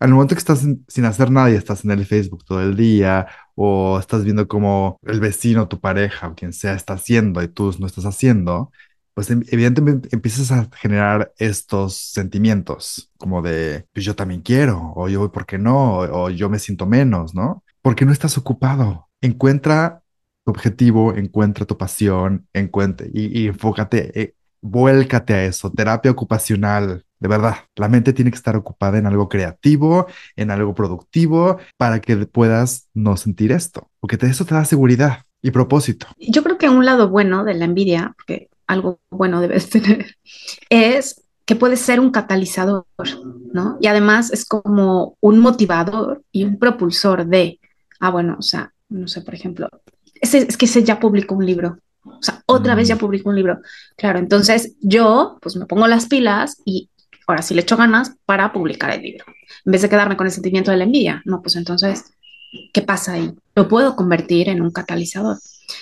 Al 0.00 0.10
momento 0.12 0.34
que 0.34 0.38
estás 0.38 0.60
sin, 0.88 1.04
hacer 1.04 1.30
nada 1.30 1.50
y 1.50 1.54
estás 1.54 1.84
en 1.84 1.90
el 1.90 2.06
Facebook 2.06 2.44
todo 2.44 2.62
el 2.62 2.74
día 2.76 3.26
o 3.54 3.98
estás 4.00 4.24
viendo 4.24 4.48
cómo 4.48 4.98
el 5.04 5.20
vecino, 5.20 5.68
tu 5.68 5.78
pareja 5.80 6.28
o 6.28 6.34
quien 6.34 6.52
sea 6.54 6.74
está 6.74 6.94
haciendo 6.94 7.42
y 7.42 7.48
tú 7.48 7.74
no 7.78 7.86
estás 7.86 8.06
haciendo, 8.06 8.72
pues 9.14 9.30
em- 9.30 9.44
evidentemente 9.50 10.08
empiezas 10.12 10.52
a 10.52 10.68
generar 10.76 11.32
estos 11.38 11.96
sentimientos 11.96 13.10
como 13.18 13.42
de, 13.42 13.86
pues 13.92 14.04
yo 14.06 14.16
también 14.16 14.40
quiero, 14.40 14.92
o 14.96 15.08
yo, 15.08 15.30
¿por 15.30 15.44
qué 15.46 15.58
no? 15.58 15.98
O, 15.98 16.30
yo 16.30 16.48
me 16.48 16.58
siento 16.58 16.86
menos, 16.86 17.34
¿no? 17.34 17.62
Porque 17.82 18.06
no 18.06 18.12
estás 18.12 18.38
ocupado. 18.38 19.08
Encuentra 19.20 20.02
tu 20.44 20.50
objetivo, 20.52 21.14
encuentra 21.14 21.66
tu 21.66 21.76
pasión, 21.76 22.48
encuentra 22.54 23.06
y, 23.12 23.42
y 23.42 23.46
enfócate, 23.48 24.18
eh, 24.20 24.34
vuélcate 24.62 25.34
a 25.34 25.44
eso, 25.44 25.70
terapia 25.70 26.10
ocupacional, 26.10 27.04
de 27.20 27.28
verdad. 27.28 27.56
La 27.76 27.88
mente 27.88 28.12
tiene 28.12 28.30
que 28.30 28.36
estar 28.36 28.56
ocupada 28.56 28.98
en 28.98 29.06
algo 29.06 29.28
creativo, 29.28 30.06
en 30.36 30.50
algo 30.50 30.74
productivo, 30.74 31.58
para 31.76 32.00
que 32.00 32.16
puedas 32.26 32.88
no 32.94 33.16
sentir 33.16 33.52
esto, 33.52 33.90
porque 34.00 34.16
te- 34.16 34.26
eso 34.26 34.44
te 34.44 34.54
da 34.54 34.64
seguridad 34.64 35.24
y 35.42 35.50
propósito. 35.52 36.06
Yo 36.18 36.42
creo 36.42 36.58
que 36.58 36.68
un 36.68 36.84
lado 36.84 37.08
bueno 37.08 37.44
de 37.44 37.54
la 37.54 37.64
envidia, 37.66 38.14
porque 38.16 38.48
algo 38.66 38.98
bueno 39.10 39.40
debes 39.40 39.70
tener, 39.70 40.16
es 40.68 41.22
que 41.44 41.56
puede 41.56 41.76
ser 41.76 42.00
un 42.00 42.10
catalizador, 42.10 42.84
¿no? 43.52 43.76
Y 43.80 43.86
además 43.88 44.32
es 44.32 44.44
como 44.44 45.16
un 45.20 45.38
motivador 45.40 46.22
y 46.32 46.44
un 46.44 46.58
propulsor 46.58 47.26
de, 47.26 47.58
ah, 47.98 48.10
bueno, 48.10 48.36
o 48.38 48.42
sea, 48.42 48.72
no 48.88 49.08
sé, 49.08 49.22
por 49.22 49.34
ejemplo, 49.34 49.68
ese, 50.20 50.38
es 50.48 50.56
que 50.56 50.66
ese 50.66 50.84
ya 50.84 51.00
publicó 51.00 51.34
un 51.34 51.46
libro, 51.46 51.78
o 52.04 52.22
sea, 52.22 52.42
otra 52.46 52.74
Mm. 52.74 52.76
vez 52.76 52.88
ya 52.88 52.96
publicó 52.96 53.30
un 53.30 53.36
libro. 53.36 53.58
Claro, 53.96 54.18
entonces 54.18 54.74
yo 54.80 55.38
pues 55.42 55.56
me 55.56 55.66
pongo 55.66 55.86
las 55.86 56.06
pilas 56.06 56.60
y 56.64 56.89
ahora 57.30 57.42
sí 57.42 57.54
le 57.54 57.62
echo 57.62 57.76
ganas 57.76 58.16
para 58.26 58.52
publicar 58.52 58.90
el 58.90 59.02
libro, 59.02 59.24
en 59.64 59.72
vez 59.72 59.82
de 59.82 59.88
quedarme 59.88 60.16
con 60.16 60.26
el 60.26 60.32
sentimiento 60.32 60.70
de 60.70 60.76
la 60.76 60.84
envidia, 60.84 61.22
no, 61.24 61.42
pues 61.42 61.56
entonces, 61.56 62.12
¿qué 62.72 62.82
pasa 62.82 63.14
ahí? 63.14 63.32
Lo 63.54 63.68
puedo 63.68 63.96
convertir 63.96 64.48
en 64.48 64.62
un 64.62 64.70
catalizador. 64.70 65.38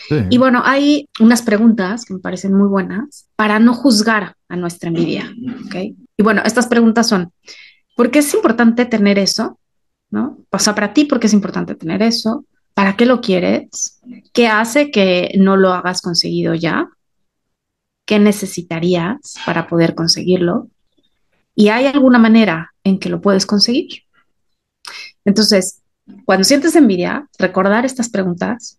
Sí. 0.08 0.16
Y 0.30 0.38
bueno, 0.38 0.62
hay 0.64 1.08
unas 1.18 1.42
preguntas 1.42 2.04
que 2.04 2.14
me 2.14 2.20
parecen 2.20 2.52
muy 2.52 2.68
buenas 2.68 3.26
para 3.36 3.58
no 3.58 3.74
juzgar 3.74 4.34
a 4.48 4.56
nuestra 4.56 4.88
envidia, 4.88 5.32
¿ok? 5.66 5.74
Y 6.16 6.22
bueno, 6.22 6.42
estas 6.44 6.66
preguntas 6.66 7.06
son, 7.06 7.32
¿por 7.96 8.10
qué 8.10 8.18
es 8.18 8.34
importante 8.34 8.84
tener 8.84 9.18
eso? 9.18 9.58
¿No? 10.10 10.38
O 10.50 10.58
sea, 10.58 10.74
para 10.74 10.92
ti, 10.94 11.04
¿por 11.04 11.20
qué 11.20 11.26
es 11.26 11.32
importante 11.32 11.74
tener 11.74 12.02
eso? 12.02 12.44
¿Para 12.74 12.96
qué 12.96 13.06
lo 13.06 13.20
quieres? 13.20 14.00
¿Qué 14.32 14.46
hace 14.46 14.90
que 14.90 15.32
no 15.38 15.56
lo 15.56 15.72
hagas 15.72 16.00
conseguido 16.00 16.54
ya? 16.54 16.88
¿Qué 18.06 18.18
necesitarías 18.18 19.34
para 19.44 19.66
poder 19.66 19.94
conseguirlo? 19.94 20.68
¿Y 21.58 21.70
hay 21.70 21.86
alguna 21.86 22.20
manera 22.20 22.72
en 22.84 23.00
que 23.00 23.08
lo 23.08 23.20
puedes 23.20 23.44
conseguir? 23.44 24.04
Entonces, 25.24 25.82
cuando 26.24 26.44
sientes 26.44 26.76
envidia, 26.76 27.28
recordar 27.36 27.84
estas 27.84 28.08
preguntas 28.10 28.78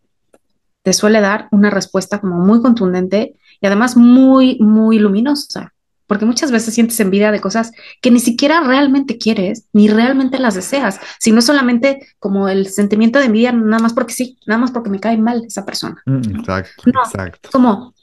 te 0.82 0.94
suele 0.94 1.20
dar 1.20 1.50
una 1.52 1.70
respuesta 1.70 2.22
como 2.22 2.38
muy 2.38 2.62
contundente 2.62 3.36
y 3.60 3.68
además 3.68 3.98
muy, 3.98 4.58
muy 4.60 4.98
luminosa. 4.98 5.74
porque 6.08 6.26
muchas 6.26 6.52
veces 6.52 6.74
sientes 6.74 6.98
envidia 7.02 7.34
de 7.34 7.42
cosas 7.42 7.74
que 8.02 8.12
ni 8.12 8.22
siquiera 8.22 8.62
realmente 8.62 9.18
quieres, 9.18 9.66
ni 9.74 9.90
realmente 9.90 10.40
las 10.40 10.56
deseas, 10.56 11.02
sino 11.20 11.42
solamente 11.42 12.08
como 12.18 12.48
el 12.48 12.68
sentimiento 12.68 13.20
de 13.20 13.26
envidia, 13.26 13.52
nada 13.52 13.84
más 13.84 13.94
porque 13.94 14.14
sí, 14.14 14.40
nada 14.48 14.62
más 14.62 14.72
porque 14.72 14.90
me 14.90 15.02
cae 15.02 15.18
mal 15.18 15.44
esa 15.46 15.66
persona. 15.66 16.02
Mm, 16.06 16.40
exacto, 16.40 16.84
no, 16.94 17.04
exacto. 17.04 17.50
Como, 17.52 17.94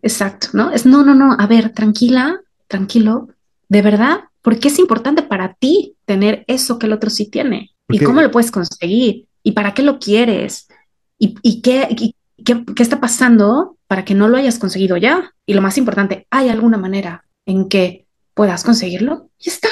exacto, 0.00 0.48
¿no? 0.54 0.70
Es 0.70 0.86
no, 0.86 1.04
no, 1.04 1.14
no, 1.14 1.36
a 1.38 1.46
ver, 1.46 1.68
tranquila, 1.74 2.40
tranquilo, 2.66 3.28
de 3.72 3.80
verdad, 3.80 4.24
¿por 4.42 4.58
qué 4.58 4.68
es 4.68 4.78
importante 4.78 5.22
para 5.22 5.54
ti 5.54 5.96
tener 6.04 6.44
eso 6.46 6.78
que 6.78 6.84
el 6.84 6.92
otro 6.92 7.08
sí 7.08 7.30
tiene? 7.30 7.70
¿Y 7.88 8.00
cómo 8.00 8.20
lo 8.20 8.30
puedes 8.30 8.50
conseguir? 8.50 9.28
¿Y 9.42 9.52
para 9.52 9.72
qué 9.72 9.82
lo 9.82 9.98
quieres? 9.98 10.68
¿Y, 11.18 11.36
y 11.40 11.62
qué, 11.62 11.88
y, 11.88 12.14
qué, 12.44 12.66
qué 12.66 12.82
está 12.82 13.00
pasando 13.00 13.78
para 13.86 14.04
que 14.04 14.12
no 14.12 14.28
lo 14.28 14.36
hayas 14.36 14.58
conseguido 14.58 14.98
ya? 14.98 15.32
Y 15.46 15.54
lo 15.54 15.62
más 15.62 15.78
importante, 15.78 16.26
¿hay 16.28 16.50
alguna 16.50 16.76
manera 16.76 17.24
en 17.46 17.70
que 17.70 18.04
puedas 18.34 18.62
conseguirlo? 18.62 19.30
Y 19.38 19.48
está. 19.48 19.70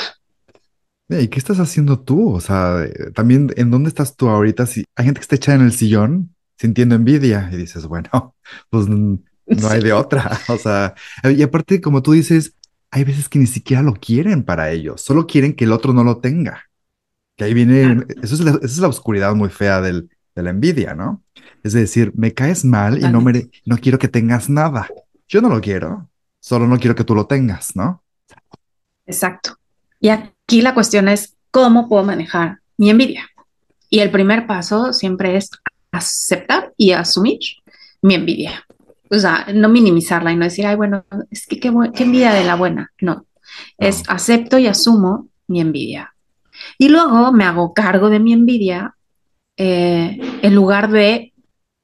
¿Y 1.10 1.28
qué 1.28 1.38
estás 1.38 1.60
haciendo 1.60 2.00
tú? 2.00 2.32
O 2.32 2.40
sea, 2.40 2.78
también, 3.14 3.52
¿en 3.56 3.70
dónde 3.70 3.90
estás 3.90 4.16
tú 4.16 4.30
ahorita? 4.30 4.64
Si 4.64 4.82
hay 4.96 5.04
gente 5.04 5.18
que 5.18 5.24
está 5.24 5.36
echada 5.36 5.58
en 5.58 5.64
el 5.66 5.72
sillón 5.72 6.34
sintiendo 6.56 6.94
envidia 6.94 7.50
y 7.52 7.56
dices, 7.58 7.84
bueno, 7.84 8.34
pues 8.70 8.88
no 8.88 9.68
hay 9.68 9.82
de 9.82 9.92
otra. 9.92 10.40
O 10.48 10.56
sea, 10.56 10.94
y 11.22 11.42
aparte, 11.42 11.82
como 11.82 12.02
tú 12.02 12.12
dices, 12.12 12.54
hay 12.90 13.04
veces 13.04 13.28
que 13.28 13.38
ni 13.38 13.46
siquiera 13.46 13.82
lo 13.82 13.94
quieren 13.94 14.42
para 14.42 14.70
ellos, 14.70 15.00
solo 15.00 15.26
quieren 15.26 15.54
que 15.54 15.64
el 15.64 15.72
otro 15.72 15.92
no 15.92 16.04
lo 16.04 16.18
tenga. 16.18 16.64
Que 17.36 17.44
ahí 17.44 17.54
viene, 17.54 18.04
eso 18.22 18.34
es 18.34 18.40
la, 18.40 18.50
esa 18.52 18.64
es 18.64 18.78
la 18.78 18.88
oscuridad 18.88 19.34
muy 19.34 19.48
fea 19.48 19.80
del, 19.80 20.10
de 20.34 20.42
la 20.42 20.50
envidia, 20.50 20.94
¿no? 20.94 21.22
Es 21.62 21.72
decir, 21.72 22.12
me 22.14 22.34
caes 22.34 22.64
mal 22.64 22.98
y 22.98 23.08
no, 23.08 23.20
me, 23.20 23.50
no 23.64 23.78
quiero 23.78 23.98
que 23.98 24.08
tengas 24.08 24.48
nada. 24.50 24.88
Yo 25.28 25.40
no 25.40 25.48
lo 25.48 25.60
quiero, 25.60 26.08
solo 26.40 26.66
no 26.66 26.78
quiero 26.78 26.94
que 26.94 27.04
tú 27.04 27.14
lo 27.14 27.26
tengas, 27.26 27.76
¿no? 27.76 28.02
Exacto. 29.06 29.56
Y 30.00 30.08
aquí 30.08 30.62
la 30.62 30.74
cuestión 30.74 31.08
es 31.08 31.36
cómo 31.50 31.88
puedo 31.88 32.04
manejar 32.04 32.60
mi 32.76 32.90
envidia. 32.90 33.28
Y 33.88 34.00
el 34.00 34.10
primer 34.10 34.46
paso 34.46 34.92
siempre 34.92 35.36
es 35.36 35.50
aceptar 35.92 36.72
y 36.76 36.92
asumir 36.92 37.40
mi 38.02 38.14
envidia. 38.14 38.64
O 39.10 39.18
sea, 39.18 39.46
no 39.52 39.68
minimizarla 39.68 40.32
y 40.32 40.36
no 40.36 40.44
decir, 40.44 40.66
ay, 40.66 40.76
bueno, 40.76 41.04
es 41.30 41.46
que 41.46 41.58
qué, 41.58 41.72
qué 41.94 42.04
envidia 42.04 42.32
de 42.32 42.44
la 42.44 42.54
buena. 42.54 42.92
No, 43.00 43.26
es 43.78 44.02
acepto 44.08 44.58
y 44.58 44.66
asumo 44.66 45.28
mi 45.48 45.60
envidia. 45.60 46.14
Y 46.78 46.88
luego 46.88 47.32
me 47.32 47.44
hago 47.44 47.74
cargo 47.74 48.08
de 48.08 48.20
mi 48.20 48.32
envidia 48.32 48.94
eh, 49.56 50.18
en 50.42 50.54
lugar 50.54 50.90
de 50.90 51.32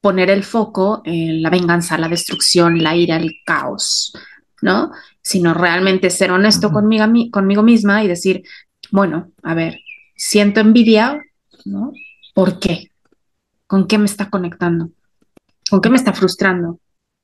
poner 0.01 0.29
el 0.29 0.43
foco 0.43 1.01
en 1.05 1.41
la 1.41 1.49
venganza, 1.49 1.97
la 1.97 2.07
destrucción, 2.07 2.81
la 2.81 2.95
ira, 2.95 3.17
el 3.17 3.35
caos, 3.45 4.13
¿no? 4.61 4.91
Sino 5.21 5.53
realmente 5.53 6.09
ser 6.09 6.31
honesto 6.31 6.71
conmigo, 6.71 7.05
conmigo 7.31 7.63
misma 7.63 8.03
y 8.03 8.07
decir, 8.07 8.43
bueno, 8.91 9.31
a 9.43 9.53
ver, 9.53 9.79
siento 10.15 10.61
envidia, 10.61 11.21
¿no? 11.65 11.91
¿Por 12.33 12.59
qué? 12.59 12.91
¿Con 13.65 13.87
qué 13.87 13.97
me 13.97 14.05
está 14.05 14.29
conectando? 14.29 14.91
¿Con 15.69 15.81
qué 15.81 15.89
me 15.89 15.97
está 15.97 16.13
frustrando? 16.13 16.79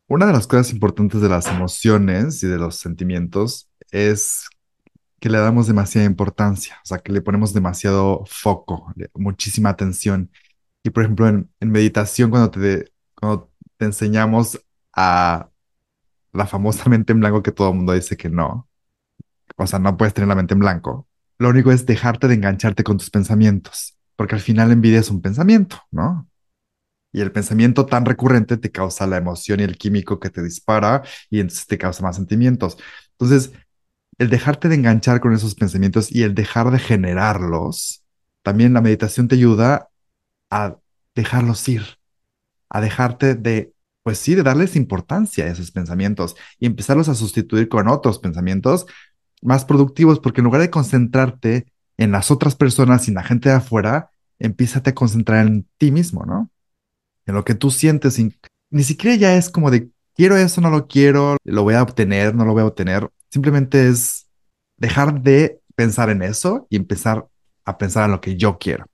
Una 0.08 0.26
de 0.26 0.34
las 0.34 0.48
cosas 0.48 0.72
importantes 0.74 1.22
de 1.22 1.30
las 1.30 1.48
emociones 1.48 2.44
y 2.44 2.48
de 2.48 2.58
los 2.58 2.76
sentimientos 2.76 3.70
es 3.92 4.48
que 5.20 5.30
le 5.30 5.38
damos 5.38 5.68
demasiada 5.68 6.06
importancia, 6.06 6.78
o 6.84 6.86
sea, 6.86 7.00
que 7.00 7.14
le 7.14 7.22
ponemos 7.22 7.54
demasiado 7.54 8.26
foco, 8.28 8.94
muchísima 9.14 9.70
atención. 9.70 10.30
Y 10.84 10.90
por 10.90 11.04
ejemplo, 11.04 11.28
en, 11.30 11.50
meditación, 11.62 12.30
cuando 12.30 12.52
te, 12.52 12.92
cuando 13.16 13.52
te 13.78 13.86
enseñamos 13.86 14.60
a 14.94 15.50
la 16.34 16.48
famosa 16.48 16.90
mente 16.90 17.14
en 17.14 17.22
blanco 17.22 17.42
que 17.42 17.54
todo 17.54 17.70
el 17.70 17.76
mundo 17.76 17.94
dice 17.94 18.18
que 18.18 18.30
no, 18.30 18.68
o 19.56 19.68
sea, 19.68 19.80
no 19.80 19.96
puedes 19.98 20.14
tener 20.14 20.28
la 20.28 20.36
mente 20.36 20.54
en 20.54 20.60
blanco, 20.60 21.08
lo 21.40 21.50
único 21.50 21.72
es 21.72 21.86
dejarte 21.86 22.28
de 22.28 22.36
engancharte 22.36 22.84
con 22.84 22.98
tus 22.98 23.10
pensamientos, 23.10 23.98
porque 24.16 24.36
al 24.36 24.42
final 24.42 24.72
envidia 24.72 25.00
es 25.00 25.10
un 25.10 25.22
pensamiento, 25.22 25.78
¿no? 25.92 26.28
Y 27.14 27.22
el 27.22 27.32
pensamiento 27.32 27.86
tan 27.86 28.06
recurrente 28.06 28.58
te 28.58 28.72
causa 28.72 29.08
la 29.08 29.18
emoción 29.18 29.60
y 29.60 29.64
el 29.64 29.78
químico 29.78 30.20
que 30.20 30.30
te 30.30 30.44
dispara 30.44 31.04
y 31.30 31.40
entonces 31.40 31.68
te 31.68 31.78
causa 31.78 32.04
más 32.04 32.16
sentimientos. 32.16 32.78
Entonces, 33.12 33.54
el 34.18 34.30
dejarte 34.30 34.68
de 34.68 34.76
enganchar 34.76 35.20
con 35.20 35.34
esos 35.34 35.56
pensamientos 35.56 36.12
y 36.12 36.24
el 36.24 36.36
dejar 36.36 36.72
de 36.72 36.80
generarlos, 36.80 38.04
también 38.42 38.74
la 38.74 38.82
meditación 38.82 39.28
te 39.28 39.36
ayuda 39.36 39.90
a 40.50 40.78
dejarlos 41.16 41.68
ir, 41.70 41.84
a 42.70 42.82
dejarte 42.82 43.36
de, 43.36 43.74
pues 44.04 44.18
sí, 44.18 44.36
de 44.36 44.44
darles 44.44 44.76
importancia 44.76 45.46
a 45.46 45.50
esos 45.50 45.72
pensamientos 45.72 46.36
y 46.60 46.66
empezarlos 46.66 47.10
a 47.10 47.16
sustituir 47.16 47.70
con 47.70 47.88
otros 47.88 48.20
pensamientos 48.20 48.86
más 49.42 49.66
productivos, 49.66 50.20
porque 50.20 50.42
en 50.42 50.46
lugar 50.46 50.62
de 50.62 50.70
concentrarte 50.70 51.72
en 51.98 52.12
las 52.12 52.32
otras 52.32 52.56
personas 52.56 53.08
y 53.08 53.12
en 53.12 53.16
la 53.16 53.24
gente 53.24 53.50
de 53.50 53.56
afuera, 53.56 54.10
empieza 54.40 54.82
a 54.84 54.94
concentrar 54.94 55.46
en 55.46 55.68
ti 55.78 55.92
mismo, 55.92 56.26
¿no? 56.26 56.50
En 57.26 57.36
lo 57.36 57.46
que 57.46 57.56
tú 57.56 57.72
sientes. 57.72 58.20
Ni 58.70 58.84
siquiera 58.84 59.16
ya 59.16 59.36
es 59.36 59.50
como 59.50 59.72
de 59.72 59.90
quiero 60.16 60.38
eso, 60.38 60.62
no 60.62 60.70
lo 60.70 60.88
quiero, 60.88 61.38
lo 61.44 61.64
voy 61.64 61.76
a 61.76 61.84
obtener, 61.84 62.36
no 62.36 62.46
lo 62.46 62.54
voy 62.54 62.64
a 62.64 62.68
obtener. 62.68 63.10
Simplemente 63.30 63.88
es 63.88 64.28
dejar 64.78 65.22
de 65.22 65.60
pensar 65.76 66.10
en 66.10 66.22
eso 66.22 66.68
y 66.70 66.76
empezar 66.76 67.28
a 67.66 67.78
pensar 67.78 68.06
en 68.06 68.12
lo 68.12 68.22
que 68.22 68.36
yo 68.36 68.58
quiero. 68.58 68.86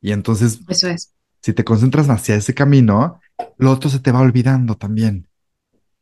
Y 0.00 0.12
entonces, 0.12 0.60
eso 0.68 0.88
es. 0.88 1.12
Si 1.40 1.52
te 1.52 1.64
concentras 1.64 2.08
hacia 2.08 2.34
ese 2.34 2.54
camino, 2.54 3.20
lo 3.58 3.70
otro 3.70 3.90
se 3.90 4.00
te 4.00 4.12
va 4.12 4.20
olvidando 4.20 4.76
también. 4.76 5.28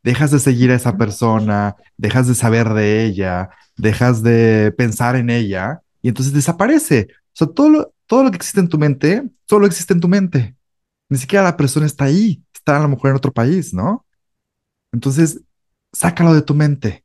Dejas 0.03 0.31
de 0.31 0.39
seguir 0.39 0.71
a 0.71 0.75
esa 0.75 0.97
persona, 0.97 1.75
dejas 1.97 2.27
de 2.27 2.35
saber 2.35 2.69
de 2.69 3.05
ella, 3.05 3.49
dejas 3.75 4.23
de 4.23 4.73
pensar 4.77 5.15
en 5.15 5.29
ella 5.29 5.81
y 6.01 6.09
entonces 6.09 6.33
desaparece. 6.33 7.07
O 7.11 7.33
sea, 7.33 7.47
todo 7.47 7.69
lo, 7.69 7.93
todo 8.07 8.23
lo 8.23 8.31
que 8.31 8.37
existe 8.37 8.59
en 8.59 8.69
tu 8.69 8.77
mente, 8.77 9.23
solo 9.47 9.65
existe 9.67 9.93
en 9.93 9.99
tu 9.99 10.07
mente. 10.07 10.56
Ni 11.09 11.17
siquiera 11.17 11.43
la 11.43 11.57
persona 11.57 11.85
está 11.85 12.05
ahí, 12.05 12.43
está 12.53 12.77
a 12.77 12.81
lo 12.81 12.89
mejor 12.89 13.11
en 13.11 13.15
otro 13.17 13.31
país, 13.31 13.73
¿no? 13.73 14.05
Entonces, 14.91 15.41
sácalo 15.93 16.33
de 16.33 16.41
tu 16.41 16.53
mente. 16.53 17.03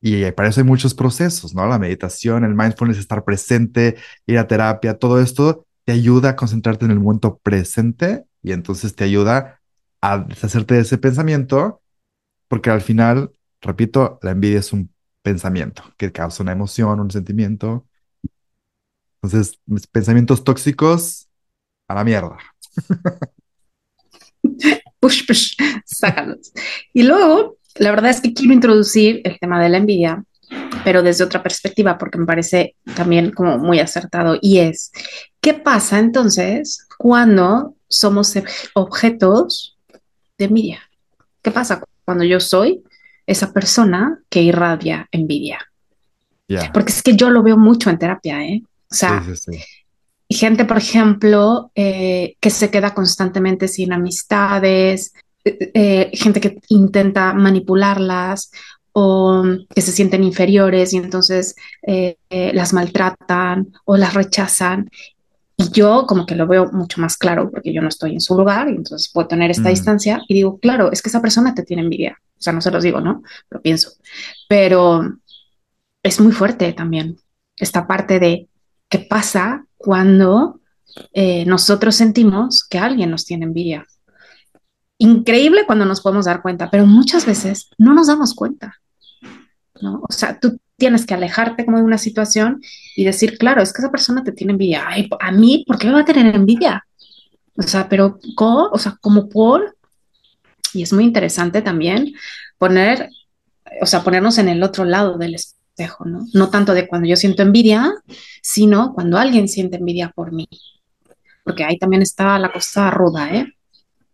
Y 0.00 0.30
para 0.32 0.48
eso 0.48 0.60
hay 0.60 0.66
muchos 0.66 0.94
procesos, 0.94 1.54
¿no? 1.54 1.66
La 1.66 1.78
meditación, 1.78 2.44
el 2.44 2.54
mindfulness, 2.54 2.98
estar 2.98 3.24
presente, 3.24 3.96
ir 4.26 4.38
a 4.38 4.46
terapia, 4.46 4.98
todo 4.98 5.20
esto 5.20 5.66
te 5.84 5.92
ayuda 5.92 6.30
a 6.30 6.36
concentrarte 6.36 6.84
en 6.84 6.90
el 6.92 7.00
momento 7.00 7.38
presente 7.38 8.24
y 8.42 8.52
entonces 8.52 8.94
te 8.94 9.04
ayuda 9.04 9.60
a 10.00 10.18
deshacerte 10.18 10.74
de 10.74 10.80
ese 10.80 10.98
pensamiento, 10.98 11.82
porque 12.48 12.70
al 12.70 12.80
final, 12.80 13.32
repito, 13.60 14.18
la 14.22 14.30
envidia 14.30 14.60
es 14.60 14.72
un 14.72 14.92
pensamiento 15.22 15.82
que 15.98 16.12
causa 16.12 16.42
una 16.42 16.52
emoción, 16.52 17.00
un 17.00 17.10
sentimiento. 17.10 17.86
Entonces, 19.22 19.60
pensamientos 19.92 20.44
tóxicos 20.44 21.28
a 21.88 21.94
la 21.94 22.04
mierda. 22.04 22.38
push, 25.00 25.26
push, 25.26 25.56
sácalos. 25.84 26.52
Y 26.92 27.02
luego, 27.02 27.58
la 27.76 27.90
verdad 27.90 28.10
es 28.10 28.20
que 28.20 28.32
quiero 28.32 28.54
introducir 28.54 29.20
el 29.24 29.38
tema 29.38 29.62
de 29.62 29.68
la 29.68 29.78
envidia, 29.78 30.24
pero 30.84 31.02
desde 31.02 31.24
otra 31.24 31.42
perspectiva, 31.42 31.98
porque 31.98 32.18
me 32.18 32.26
parece 32.26 32.76
también 32.96 33.32
como 33.32 33.58
muy 33.58 33.78
acertado, 33.78 34.38
y 34.40 34.58
es, 34.58 34.90
¿qué 35.40 35.54
pasa 35.54 35.98
entonces 35.98 36.86
cuando 36.98 37.74
somos 37.88 38.34
objetos 38.74 39.78
de 40.38 40.46
envidia? 40.46 40.80
¿Qué 41.42 41.50
pasa 41.50 41.82
cuando 42.04 42.24
yo 42.24 42.40
soy 42.40 42.82
esa 43.26 43.52
persona 43.52 44.20
que 44.28 44.42
irradia 44.42 45.08
envidia? 45.12 45.58
Porque 46.72 46.90
es 46.90 47.02
que 47.02 47.14
yo 47.14 47.30
lo 47.30 47.42
veo 47.42 47.56
mucho 47.56 47.90
en 47.90 47.98
terapia, 47.98 48.44
¿eh? 48.44 48.62
O 48.90 48.94
sea, 48.94 49.24
gente, 50.34 50.64
por 50.64 50.78
ejemplo, 50.78 51.72
eh, 51.74 52.36
que 52.40 52.50
se 52.50 52.70
queda 52.70 52.94
constantemente 52.94 53.66
sin 53.66 53.92
amistades, 53.92 55.12
eh, 55.44 55.70
eh, 55.74 56.10
gente 56.14 56.40
que 56.40 56.60
intenta 56.68 57.32
manipularlas 57.32 58.52
o 58.92 59.42
que 59.74 59.80
se 59.80 59.92
sienten 59.92 60.22
inferiores 60.22 60.92
y 60.92 60.98
entonces 60.98 61.54
las 62.20 62.72
maltratan 62.72 63.72
o 63.84 63.96
las 63.96 64.14
rechazan. 64.14 64.88
Y 65.56 65.70
yo 65.70 66.06
como 66.06 66.26
que 66.26 66.34
lo 66.34 66.46
veo 66.46 66.70
mucho 66.72 67.00
más 67.00 67.16
claro 67.16 67.50
porque 67.50 67.72
yo 67.72 67.82
no 67.82 67.88
estoy 67.88 68.12
en 68.12 68.20
su 68.20 68.36
lugar 68.36 68.68
y 68.68 68.76
entonces 68.76 69.10
puedo 69.12 69.28
tener 69.28 69.50
esta 69.50 69.68
mm. 69.68 69.72
distancia 69.72 70.22
y 70.26 70.34
digo, 70.34 70.58
claro, 70.58 70.90
es 70.90 71.02
que 71.02 71.08
esa 71.08 71.20
persona 71.20 71.54
te 71.54 71.64
tiene 71.64 71.82
envidia. 71.82 72.18
O 72.38 72.42
sea, 72.42 72.52
no 72.52 72.60
se 72.60 72.70
los 72.70 72.82
digo, 72.82 73.00
¿no? 73.00 73.22
Lo 73.50 73.60
pienso. 73.60 73.92
Pero 74.48 75.18
es 76.02 76.20
muy 76.20 76.32
fuerte 76.32 76.72
también 76.72 77.18
esta 77.56 77.86
parte 77.86 78.18
de 78.18 78.48
qué 78.88 78.98
pasa 79.00 79.66
cuando 79.80 80.60
eh, 81.14 81.46
nosotros 81.46 81.94
sentimos 81.94 82.64
que 82.64 82.78
alguien 82.78 83.10
nos 83.10 83.24
tiene 83.24 83.46
envidia. 83.46 83.86
Increíble 84.98 85.64
cuando 85.66 85.86
nos 85.86 86.02
podemos 86.02 86.26
dar 86.26 86.42
cuenta, 86.42 86.70
pero 86.70 86.84
muchas 86.84 87.24
veces 87.24 87.70
no 87.78 87.94
nos 87.94 88.08
damos 88.08 88.34
cuenta. 88.34 88.76
¿no? 89.80 90.02
O 90.06 90.12
sea, 90.12 90.38
tú 90.38 90.60
tienes 90.76 91.06
que 91.06 91.14
alejarte 91.14 91.64
como 91.64 91.78
de 91.78 91.84
una 91.84 91.96
situación 91.96 92.60
y 92.94 93.04
decir, 93.04 93.38
claro, 93.38 93.62
es 93.62 93.72
que 93.72 93.80
esa 93.80 93.90
persona 93.90 94.22
te 94.22 94.32
tiene 94.32 94.52
envidia. 94.52 94.84
Ay, 94.86 95.08
a 95.18 95.32
mí, 95.32 95.64
¿por 95.66 95.78
qué 95.78 95.86
me 95.86 95.94
va 95.94 96.00
a 96.00 96.04
tener 96.04 96.34
envidia? 96.34 96.84
O 97.56 97.62
sea, 97.62 97.88
pero, 97.88 98.18
¿cómo? 98.36 98.68
O 98.70 98.78
sea, 98.78 98.98
como 99.00 99.30
por... 99.30 99.78
Y 100.74 100.82
es 100.82 100.92
muy 100.92 101.04
interesante 101.04 101.62
también 101.62 102.12
poner, 102.58 103.08
o 103.80 103.86
sea, 103.86 104.02
ponernos 104.02 104.36
en 104.36 104.50
el 104.50 104.62
otro 104.62 104.84
lado 104.84 105.16
del 105.16 105.36
¿no? 106.32 106.50
Tanto 106.50 106.74
de 106.74 106.88
cuando 106.88 107.08
yo 107.08 107.16
siento 107.16 107.42
envidia, 107.42 107.92
sino 108.42 108.92
cuando 108.94 109.18
alguien 109.18 109.48
siente 109.48 109.76
envidia 109.76 110.10
por 110.14 110.32
mí. 110.32 110.48
Porque 111.44 111.64
ahí 111.64 111.78
también 111.78 112.02
está 112.02 112.38
la 112.38 112.52
cosa 112.52 112.90
ruda, 112.90 113.34
¿eh? 113.34 113.46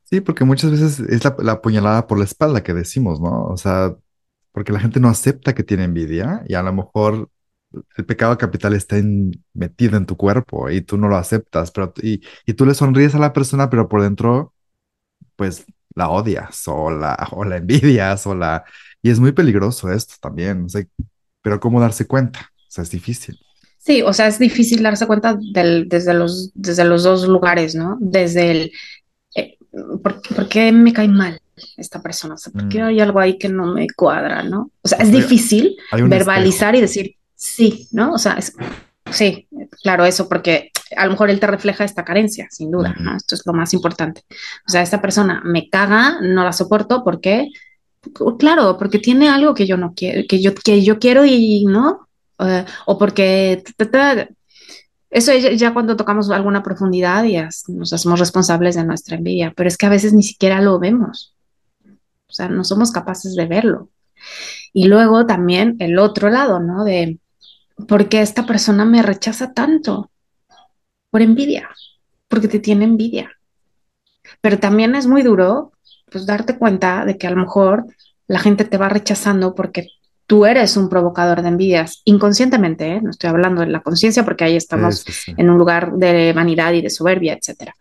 Sí, 0.04 0.20
porque 0.20 0.44
muchas 0.44 0.70
veces 0.70 1.00
es 1.00 1.24
la, 1.24 1.34
la 1.40 1.60
puñalada 1.60 2.06
por 2.06 2.18
la 2.18 2.24
espalda 2.24 2.62
que 2.62 2.72
decimos, 2.74 3.20
¿no? 3.20 3.46
O 3.46 3.56
sea, 3.56 3.94
porque 4.52 4.72
la 4.72 4.80
gente 4.80 5.00
no 5.00 5.08
acepta 5.08 5.54
que 5.54 5.64
tiene 5.64 5.84
envidia 5.84 6.42
y 6.48 6.54
a 6.54 6.62
lo 6.62 6.72
mejor 6.72 7.28
el 7.96 8.06
pecado 8.06 8.38
capital 8.38 8.74
está 8.74 8.96
metido 9.54 9.96
en 9.96 10.06
tu 10.06 10.16
cuerpo 10.16 10.70
y 10.70 10.80
tú 10.82 10.96
no 10.96 11.08
lo 11.08 11.16
aceptas, 11.16 11.70
pero 11.72 11.92
y, 12.02 12.22
y 12.46 12.54
tú 12.54 12.64
le 12.66 12.74
sonríes 12.74 13.14
a 13.14 13.18
la 13.18 13.32
persona, 13.32 13.68
pero 13.70 13.88
por 13.88 14.02
dentro, 14.02 14.54
pues 15.36 15.66
la 15.94 16.10
odias 16.10 16.62
o 16.68 16.90
la, 16.90 17.28
o 17.32 17.44
la 17.44 17.56
envidias 17.58 18.26
o 18.26 18.34
la... 18.34 18.64
Y 19.02 19.10
es 19.10 19.20
muy 19.20 19.32
peligroso 19.32 19.90
esto 19.92 20.14
también, 20.20 20.64
o 20.66 20.68
sea, 20.68 20.84
pero 21.46 21.60
¿cómo 21.60 21.80
darse 21.80 22.08
cuenta? 22.08 22.50
O 22.56 22.64
sea, 22.66 22.82
es 22.82 22.90
difícil. 22.90 23.38
Sí, 23.78 24.02
o 24.02 24.12
sea, 24.12 24.26
es 24.26 24.40
difícil 24.40 24.82
darse 24.82 25.06
cuenta 25.06 25.38
del, 25.52 25.88
desde 25.88 26.12
los, 26.12 26.50
desde 26.54 26.84
los 26.84 27.04
dos 27.04 27.28
lugares, 27.28 27.76
¿no? 27.76 27.96
Desde 28.00 28.50
el, 28.50 28.72
eh, 29.36 29.56
¿por, 30.02 30.20
por 30.22 30.48
qué 30.48 30.72
me 30.72 30.92
cae 30.92 31.06
mal 31.06 31.40
esta 31.76 32.02
persona? 32.02 32.34
O 32.34 32.36
sea, 32.36 32.52
¿por 32.52 32.68
qué 32.68 32.80
Mm. 32.80 32.86
hay 32.86 32.98
algo 32.98 33.20
ahí 33.20 33.38
que 33.38 33.48
no 33.48 33.72
me 33.72 33.86
cuadra, 33.94 34.42
¿no? 34.42 34.72
O 34.82 34.88
sea, 34.88 34.98
es 34.98 35.12
difícil 35.12 35.76
verbalizar 35.92 36.74
espejo. 36.74 36.78
y 36.78 36.80
decir 36.80 37.16
sí, 37.36 37.86
¿no? 37.92 38.14
O 38.14 38.18
sea, 38.18 38.32
es, 38.32 38.52
sí, 39.12 39.46
claro, 39.84 40.04
eso, 40.04 40.28
porque 40.28 40.72
a 40.96 41.04
lo 41.04 41.12
mejor 41.12 41.30
él 41.30 41.38
te 41.38 41.46
refleja 41.46 41.84
esta 41.84 42.04
carencia, 42.04 42.48
sin 42.50 42.72
duda. 42.72 42.92
¿no? 42.98 43.16
Esto 43.16 43.36
es 43.36 43.42
lo 43.46 43.52
más 43.52 43.72
importante. 43.72 44.22
O 44.66 44.70
sea, 44.72 44.82
esta 44.82 45.00
persona 45.00 45.42
me 45.44 45.70
caga, 45.70 46.18
no 46.22 46.42
la 46.42 46.52
soporto, 46.52 47.04
¿por 47.04 47.20
qué? 47.20 47.50
Claro, 48.38 48.76
porque 48.78 48.98
tiene 48.98 49.28
algo 49.28 49.54
que 49.54 49.66
yo 49.66 49.76
no 49.76 49.94
quiero, 49.94 50.22
que 50.28 50.40
yo, 50.40 50.54
que 50.54 50.82
yo 50.82 50.98
quiero 50.98 51.24
y 51.24 51.64
no, 51.64 52.08
o 52.86 52.98
porque 52.98 53.62
eso 55.10 55.32
ya, 55.32 55.52
ya 55.52 55.72
cuando 55.72 55.96
tocamos 55.96 56.30
alguna 56.30 56.62
profundidad 56.62 57.24
ya 57.24 57.48
nos 57.68 57.92
hacemos 57.92 58.20
responsables 58.20 58.74
de 58.74 58.84
nuestra 58.84 59.16
envidia, 59.16 59.52
pero 59.56 59.68
es 59.68 59.76
que 59.76 59.86
a 59.86 59.90
veces 59.90 60.12
ni 60.12 60.22
siquiera 60.22 60.60
lo 60.60 60.78
vemos, 60.78 61.34
o 62.28 62.32
sea, 62.32 62.48
no 62.48 62.64
somos 62.64 62.90
capaces 62.90 63.34
de 63.34 63.46
verlo. 63.46 63.88
Y 64.72 64.88
luego 64.88 65.26
también 65.26 65.76
el 65.78 65.98
otro 65.98 66.28
lado, 66.28 66.60
¿no? 66.60 66.84
De 66.84 67.18
por 67.88 68.08
qué 68.08 68.20
esta 68.20 68.46
persona 68.46 68.84
me 68.84 69.02
rechaza 69.02 69.52
tanto 69.52 70.10
por 71.10 71.22
envidia, 71.22 71.70
porque 72.28 72.48
te 72.48 72.58
tiene 72.58 72.84
envidia. 72.84 73.30
Pero 74.40 74.58
también 74.58 74.94
es 74.94 75.06
muy 75.06 75.22
duro, 75.22 75.72
pues, 76.10 76.26
darte 76.26 76.58
cuenta 76.58 77.04
de 77.04 77.18
que 77.18 77.26
a 77.26 77.30
lo 77.30 77.36
mejor 77.36 77.86
la 78.26 78.38
gente 78.38 78.64
te 78.64 78.78
va 78.78 78.88
rechazando 78.88 79.54
porque 79.54 79.88
tú 80.26 80.44
eres 80.44 80.76
un 80.76 80.88
provocador 80.88 81.42
de 81.42 81.48
envidias 81.48 82.02
inconscientemente, 82.04 82.96
¿eh? 82.96 83.00
No 83.00 83.10
estoy 83.10 83.30
hablando 83.30 83.60
de 83.60 83.68
la 83.68 83.80
conciencia 83.80 84.24
porque 84.24 84.44
ahí 84.44 84.56
estamos 84.56 85.00
sí, 85.00 85.12
sí. 85.12 85.34
en 85.36 85.50
un 85.50 85.58
lugar 85.58 85.92
de 85.92 86.32
vanidad 86.32 86.72
y 86.72 86.82
de 86.82 86.90
soberbia, 86.90 87.34
etcétera, 87.34 87.74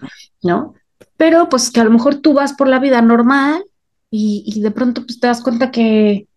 ¿no? 0.43 0.75
Pero 1.17 1.49
pues 1.49 1.71
que 1.71 1.79
a 1.79 1.83
lo 1.83 1.91
mejor 1.91 2.15
tú 2.15 2.33
vas 2.33 2.53
por 2.53 2.67
la 2.67 2.79
vida 2.79 3.01
normal 3.01 3.63
y, 4.11 4.43
y 4.45 4.61
de 4.61 4.71
pronto 4.71 5.05
pues 5.05 5.19
te 5.19 5.27
das 5.27 5.41
cuenta 5.41 5.71
que 5.71 6.27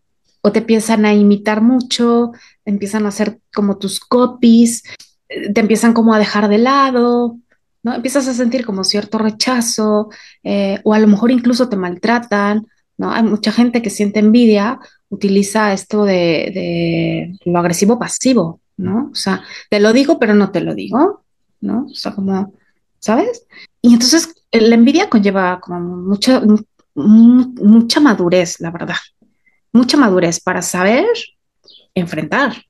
o 0.40 0.52
te 0.52 0.60
empiezan 0.60 1.04
a 1.04 1.14
imitar 1.14 1.60
mucho, 1.60 2.32
empiezan 2.64 3.04
a 3.04 3.08
hacer 3.08 3.40
como 3.52 3.78
tus 3.78 4.00
copies, 4.00 4.84
eh, 5.28 5.52
te 5.52 5.60
empiezan 5.60 5.92
como 5.92 6.14
a 6.14 6.18
dejar 6.18 6.48
de 6.48 6.58
lado, 6.58 7.38
¿no? 7.82 7.94
Empiezas 7.94 8.28
a 8.28 8.34
sentir 8.34 8.64
como 8.66 8.84
cierto 8.84 9.18
rechazo, 9.18 10.10
eh, 10.42 10.80
o 10.84 10.94
a 10.94 10.98
lo 10.98 11.06
mejor 11.06 11.30
incluso 11.30 11.68
te 11.68 11.76
maltratan, 11.76 12.66
¿no? 12.96 13.12
Hay 13.12 13.22
mucha 13.22 13.52
gente 13.52 13.82
que 13.82 13.90
siente 13.90 14.18
envidia, 14.20 14.80
utiliza 15.08 15.72
esto 15.72 16.04
de, 16.04 16.50
de 16.54 17.38
lo 17.44 17.58
agresivo 17.58 17.98
pasivo, 17.98 18.60
¿no? 18.76 19.10
O 19.12 19.14
sea, 19.14 19.42
te 19.70 19.80
lo 19.80 19.92
digo, 19.92 20.18
pero 20.18 20.34
no 20.34 20.50
te 20.50 20.60
lo 20.60 20.74
digo, 20.74 21.22
¿no? 21.60 21.86
O 21.90 21.94
sea, 21.94 22.12
como, 22.14 22.52
¿sabes? 22.98 23.46
Y 23.80 23.92
entonces 23.94 24.34
eh, 24.50 24.60
la 24.60 24.74
envidia 24.74 25.08
conlleva 25.08 25.60
como 25.60 25.80
mucha, 25.80 26.40
mu- 26.40 26.58
mu- 26.94 27.54
mucha 27.62 28.00
madurez, 28.00 28.60
la 28.60 28.70
verdad, 28.70 28.96
mucha 29.72 29.96
madurez 29.96 30.40
para 30.40 30.62
saber 30.62 31.06
enfrentar, 31.94 32.64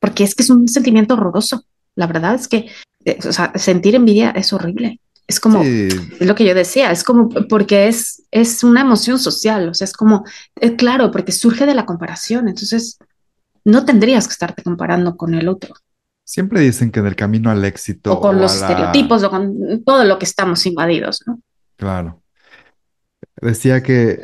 porque 0.00 0.24
es 0.24 0.34
que 0.34 0.42
es 0.42 0.50
un 0.50 0.68
sentimiento 0.68 1.14
horroroso. 1.14 1.64
La 1.94 2.06
verdad 2.06 2.34
es 2.34 2.48
que, 2.48 2.68
o 3.26 3.32
sea, 3.32 3.52
sentir 3.56 3.94
envidia 3.94 4.30
es 4.30 4.52
horrible. 4.52 5.00
Es 5.28 5.40
como, 5.40 5.62
Sí, 5.62 5.88
es 6.20 6.26
lo 6.26 6.34
que 6.36 6.44
yo 6.44 6.54
decía, 6.54 6.92
es 6.92 7.02
como 7.02 7.28
porque 7.48 7.88
es, 7.88 8.22
es 8.30 8.62
una 8.62 8.82
emoción 8.82 9.18
social, 9.18 9.68
o 9.68 9.74
sea, 9.74 9.84
es 9.84 9.92
como, 9.92 10.24
eh, 10.60 10.76
claro, 10.76 11.10
porque 11.10 11.32
surge 11.32 11.66
de 11.66 11.74
la 11.74 11.84
comparación, 11.84 12.46
entonces 12.46 12.98
no 13.64 13.84
tendrías 13.84 14.28
que 14.28 14.32
estarte 14.32 14.62
comparando 14.62 15.16
con 15.16 15.34
el 15.34 15.48
otro, 15.48 15.74
siempre 16.24 16.60
dicen 16.60 16.92
que 16.92 17.00
en 17.00 17.06
el 17.06 17.16
camino 17.16 17.50
al 17.50 17.64
éxito 17.64 18.12
o 18.12 18.20
con 18.20 18.36
o 18.36 18.40
los 18.40 18.60
la... 18.60 18.68
estereotipos, 18.68 19.24
o 19.24 19.30
con 19.30 19.82
todo 19.84 20.04
lo 20.04 20.16
que 20.18 20.26
estamos 20.26 20.64
invadidos, 20.64 21.24
¿no? 21.26 21.40
Claro. 21.76 22.22
Decía 23.40 23.82
que 23.82 24.20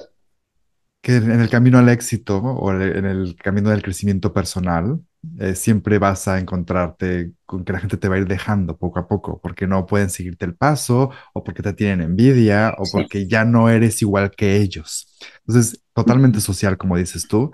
que 1.02 1.16
en 1.16 1.40
el 1.40 1.50
camino 1.50 1.78
al 1.78 1.88
éxito 1.88 2.38
o 2.38 2.70
en 2.72 3.04
el 3.04 3.36
camino 3.36 3.70
del 3.70 3.82
crecimiento 3.82 4.32
personal, 4.32 5.00
eh, 5.38 5.54
siempre 5.54 5.98
vas 5.98 6.28
a 6.28 6.38
encontrarte 6.38 7.32
con 7.46 7.64
que 7.64 7.72
la 7.72 7.80
gente 7.80 7.96
te 7.96 8.08
va 8.08 8.16
a 8.16 8.18
ir 8.18 8.26
dejando 8.26 8.76
poco 8.76 8.98
a 8.98 9.08
poco, 9.08 9.40
porque 9.40 9.66
no 9.66 9.86
pueden 9.86 10.10
seguirte 10.10 10.44
el 10.44 10.54
paso, 10.56 11.10
o 11.34 11.44
porque 11.44 11.62
te 11.62 11.72
tienen 11.72 12.02
envidia, 12.02 12.74
o 12.78 12.84
porque 12.92 13.26
ya 13.28 13.44
no 13.44 13.68
eres 13.70 14.02
igual 14.02 14.30
que 14.30 14.56
ellos. 14.56 15.08
Entonces, 15.46 15.82
totalmente 15.94 16.40
social, 16.40 16.76
como 16.78 16.96
dices 16.96 17.28
tú. 17.28 17.52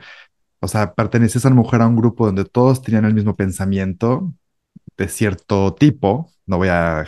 O 0.60 0.68
sea, 0.68 0.94
perteneces 0.94 1.46
a 1.46 1.50
lo 1.50 1.56
mejor 1.56 1.82
a 1.82 1.88
un 1.88 1.96
grupo 1.96 2.26
donde 2.26 2.44
todos 2.44 2.82
tenían 2.82 3.04
el 3.04 3.14
mismo 3.14 3.36
pensamiento 3.36 4.32
de 4.96 5.08
cierto 5.08 5.74
tipo, 5.74 6.32
no 6.46 6.58
voy 6.58 6.68
a 6.68 7.06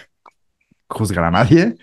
juzgar 0.88 1.24
a 1.24 1.30
nadie, 1.30 1.76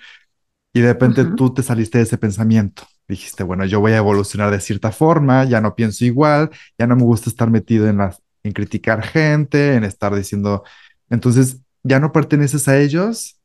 y 0.74 0.82
de 0.82 0.90
repente 0.94 1.24
Ujú. 1.24 1.36
tú 1.36 1.54
te 1.54 1.64
saliste 1.64 1.98
de 2.00 2.04
ese 2.06 2.18
pensamiento. 2.18 2.84
Dijiste, 3.08 3.44
bueno, 3.44 3.66
yo 3.66 3.80
voy 3.80 3.94
a 3.94 3.98
evolucionar 3.98 4.52
de 4.52 4.60
cierta 4.62 4.92
forma, 4.92 5.46
ya 5.46 5.62
no 5.62 5.76
pienso 5.76 6.06
igual, 6.06 6.52
ya 6.78 6.88
no 6.88 6.96
me 6.96 7.04
gusta 7.04 7.30
estar 7.30 7.50
metido 7.50 7.88
en 7.88 7.98
las, 7.98 8.22
en 8.48 8.54
criticar 8.54 9.04
gente, 9.04 9.76
en 9.76 9.84
estar 9.84 10.16
diciendo, 10.16 10.64
entonces 11.10 11.60
ya 11.84 12.00
no 12.00 12.12
perteneces 12.12 12.68
a 12.68 12.78
ellos 12.78 13.40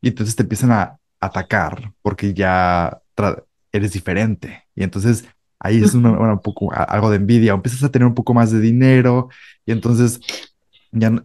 y 0.00 0.08
entonces 0.08 0.36
te 0.36 0.42
empiezan 0.42 0.72
a 0.72 0.98
atacar 1.20 1.92
porque 2.02 2.34
ya 2.34 3.00
eres 3.72 3.92
diferente. 3.92 4.64
Y 4.74 4.82
entonces 4.82 5.24
ahí 5.58 5.82
es 5.82 5.94
un 5.94 6.40
poco 6.42 6.72
algo 6.72 7.10
de 7.10 7.16
envidia, 7.16 7.52
empiezas 7.52 7.82
a 7.84 7.90
tener 7.90 8.06
un 8.06 8.14
poco 8.14 8.34
más 8.34 8.50
de 8.50 8.60
dinero 8.60 9.28
y 9.66 9.72
entonces 9.72 10.20
ya 10.92 11.10
no, 11.10 11.24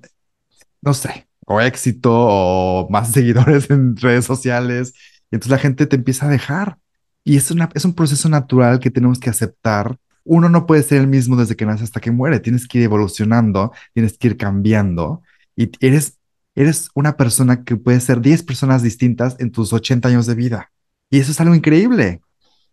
no 0.82 0.94
sé, 0.94 1.28
o 1.46 1.62
éxito 1.62 2.12
o 2.14 2.88
más 2.90 3.12
seguidores 3.14 3.70
en 3.70 3.96
redes 3.98 4.26
sociales. 4.26 4.94
Y 5.32 5.36
entonces 5.36 5.52
la 5.52 5.58
gente 5.58 5.88
te 5.88 5.96
empieza 5.96 6.28
a 6.28 6.30
dejar. 6.30 6.78
Y 7.24 7.38
es, 7.38 7.50
una, 7.50 7.70
es 7.74 7.86
un 7.86 7.96
proceso 7.96 8.30
natural 8.30 8.80
que 8.80 8.92
tenemos 8.92 9.20
que 9.20 9.32
aceptar. 9.32 9.98
Uno 10.26 10.50
no 10.50 10.66
puede 10.66 10.84
ser 10.84 11.00
el 11.00 11.08
mismo 11.08 11.38
desde 11.38 11.56
que 11.56 11.66
nace 11.66 11.84
hasta 11.84 12.02
que 12.02 12.12
muere. 12.12 12.40
Tienes 12.40 12.68
que 12.68 12.80
ir 12.80 12.84
evolucionando, 12.86 13.72
tienes 13.94 14.18
que 14.18 14.28
ir 14.30 14.38
cambiando. 14.38 15.22
Y 15.56 15.72
eres, 15.80 16.20
eres 16.56 16.90
una 16.96 17.16
persona 17.16 17.64
que 17.64 17.78
puede 17.78 18.02
ser 18.02 18.22
10 18.22 18.44
personas 18.44 18.84
distintas 18.84 19.38
en 19.40 19.52
tus 19.52 19.72
80 19.72 20.10
años 20.10 20.26
de 20.26 20.36
vida. 20.36 20.72
Y 21.10 21.20
eso 21.20 21.32
es 21.32 21.40
algo 21.40 21.56
increíble. 21.56 22.22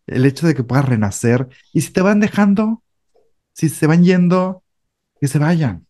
El 0.07 0.27
hecho 0.27 0.47
de 0.47 0.55
que 0.55 0.65
puedas 0.65 0.87
renacer. 0.87 1.49
Y 1.73 1.83
si 1.83 1.93
te 1.93 2.01
van 2.01 2.21
dejando, 2.21 2.83
si 3.53 3.69
se 3.69 3.87
van 3.87 4.03
yendo, 4.03 4.65
que 5.21 5.29
se 5.29 5.39
vayan. 5.39 5.87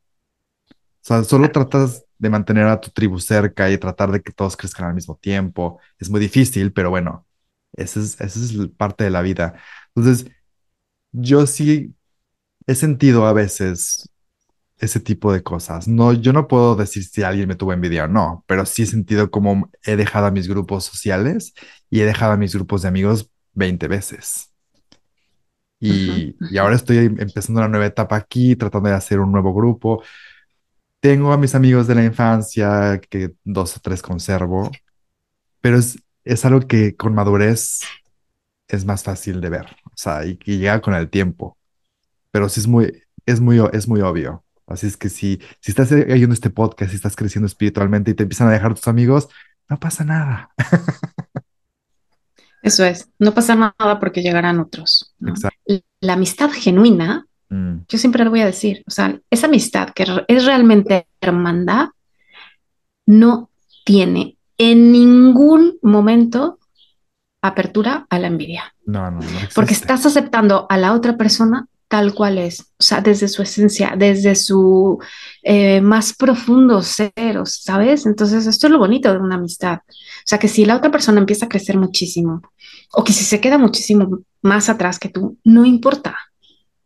O 0.69 1.05
sea, 1.05 1.25
solo 1.25 1.51
tratas 1.51 2.05
de 2.19 2.31
mantener 2.31 2.67
a 2.67 2.81
tu 2.81 2.91
tribu 2.91 3.19
cerca 3.19 3.71
y 3.71 3.79
tratar 3.79 4.13
de 4.13 4.23
que 4.23 4.33
todos 4.33 4.57
crezcan 4.57 4.87
al 4.87 4.95
mismo 4.95 5.17
tiempo. 5.17 5.81
Es 5.99 6.11
muy 6.11 6.21
difícil, 6.21 6.73
pero 6.73 6.91
bueno, 6.91 7.27
esa 7.73 8.01
es, 8.01 8.21
esa 8.21 8.39
es 8.41 8.69
parte 8.77 9.05
de 9.05 9.11
la 9.11 9.23
vida. 9.23 9.55
Entonces, 9.95 10.31
yo 11.13 11.47
sí 11.47 11.95
he 12.67 12.75
sentido 12.75 13.27
a 13.27 13.33
veces 13.33 14.09
ese 14.79 15.01
tipo 15.01 15.33
de 15.33 15.43
cosas. 15.43 15.89
No, 15.89 16.13
yo 16.13 16.33
no 16.33 16.49
puedo 16.49 16.77
decir 16.77 17.05
si 17.05 17.23
alguien 17.23 17.49
me 17.49 17.57
tuvo 17.57 17.73
envidia 17.73 18.05
o 18.07 18.09
no, 18.09 18.45
pero 18.49 18.67
sí 18.67 18.83
he 18.83 18.87
sentido 18.87 19.31
como 19.31 19.71
he 19.85 19.97
dejado 19.97 20.27
a 20.27 20.31
mis 20.33 20.49
grupos 20.49 20.85
sociales 20.85 21.55
y 21.91 22.01
he 22.01 22.07
dejado 22.07 22.33
a 22.33 22.37
mis 22.37 22.55
grupos 22.55 22.83
de 22.83 22.89
amigos 22.89 23.31
20 23.55 23.89
veces. 23.89 24.51
Y, 25.81 26.37
y 26.49 26.59
ahora 26.59 26.77
estoy 26.77 26.97
empezando 26.99 27.61
una 27.61 27.69
nueva 27.69 27.87
etapa 27.87 28.15
aquí, 28.17 28.55
tratando 28.57 28.89
de 28.89 28.95
hacer 28.95 29.19
un 29.21 29.33
nuevo 29.33 29.53
grupo. 29.53 30.03
Tengo 31.01 31.33
a 31.33 31.39
mis 31.39 31.55
amigos 31.55 31.87
de 31.89 31.95
la 31.97 32.05
infancia, 32.05 33.01
que 33.11 33.33
dos 33.45 33.77
o 33.77 33.81
tres 33.81 34.03
conservo, 34.03 34.71
pero 35.61 35.79
es, 35.79 35.99
es 36.25 36.45
algo 36.45 36.61
que 36.63 36.97
con 36.97 37.15
madurez 37.15 37.81
es 38.73 38.85
más 38.85 39.03
fácil 39.03 39.41
de 39.41 39.51
ver, 39.51 39.67
o 39.85 39.97
sea, 39.97 40.27
y 40.27 40.37
que 40.37 40.59
llega 40.59 40.81
con 40.81 40.95
el 40.95 41.09
tiempo, 41.09 41.57
pero 42.31 42.49
sí 42.49 42.61
es 42.61 42.67
muy, 42.67 43.03
es 43.27 43.41
muy, 43.41 43.61
es 43.73 43.89
muy 43.89 44.01
obvio. 44.01 44.45
Así 44.67 44.87
es 44.87 44.97
que 44.97 45.09
si, 45.09 45.41
si 45.61 45.73
estás 45.73 45.91
oyendo 45.93 46.33
este 46.33 46.51
podcast, 46.51 46.91
si 46.91 46.97
estás 46.97 47.17
creciendo 47.17 47.47
espiritualmente 47.47 48.11
y 48.11 48.15
te 48.15 48.23
empiezan 48.23 48.49
a 48.49 48.53
dejar 48.53 48.75
tus 48.75 48.89
amigos, 48.89 49.29
no 49.69 49.79
pasa 49.79 50.05
nada. 50.05 50.51
Eso 52.63 52.85
es, 52.85 53.11
no 53.19 53.35
pasa 53.35 53.55
nada 53.55 53.99
porque 54.01 54.23
llegarán 54.23 54.61
otros. 54.61 55.15
La 56.01 56.13
amistad 56.13 56.51
genuina 56.51 57.27
Mm, 57.53 57.85
Yo 57.87 57.99
siempre 57.99 58.25
lo 58.25 58.31
voy 58.31 58.41
a 58.41 58.47
decir, 58.47 58.83
o 58.87 58.91
sea, 58.91 59.21
esa 59.31 59.47
amistad 59.47 59.91
que 59.91 60.07
es 60.27 60.45
realmente 60.47 61.07
hermandad 61.21 61.89
no 63.05 63.51
tiene 63.85 64.39
en 64.57 64.91
ningún 64.91 65.79
momento 65.83 66.59
apertura 67.43 68.07
a 68.09 68.19
la 68.19 68.29
envidia, 68.29 68.75
no, 68.87 69.11
no, 69.11 69.21
no 69.21 69.27
porque 69.55 69.75
estás 69.75 70.07
aceptando 70.07 70.67
a 70.71 70.79
la 70.79 70.93
otra 70.93 71.17
persona 71.17 71.67
tal 71.93 72.15
cual 72.15 72.39
es, 72.39 72.73
o 72.79 72.83
sea, 72.83 73.03
desde 73.03 73.29
su 73.29 73.43
esencia, 73.43 73.93
desde 73.99 74.35
su 74.35 74.99
eh, 75.43 75.83
más 75.83 76.15
profundo 76.15 76.81
ser, 76.81 77.13
¿sabes? 77.45 78.07
Entonces, 78.07 78.47
esto 78.47 78.67
es 78.67 78.71
lo 78.73 78.79
bonito 78.79 79.13
de 79.13 79.19
una 79.19 79.35
amistad. 79.35 79.81
O 79.81 80.25
sea, 80.25 80.39
que 80.39 80.49
si 80.49 80.65
la 80.65 80.75
otra 80.75 80.91
persona 80.91 81.21
empieza 81.21 81.45
a 81.45 81.49
crecer 81.51 81.77
muchísimo, 81.77 82.41
o 82.95 83.05
que 83.05 83.13
si 83.13 83.25
se 83.25 83.43
queda 83.43 83.59
muchísimo 83.59 84.21
más 84.41 84.71
atrás 84.71 84.99
que 84.99 85.11
tú, 85.11 85.37
no 85.45 85.67
importa, 85.67 86.17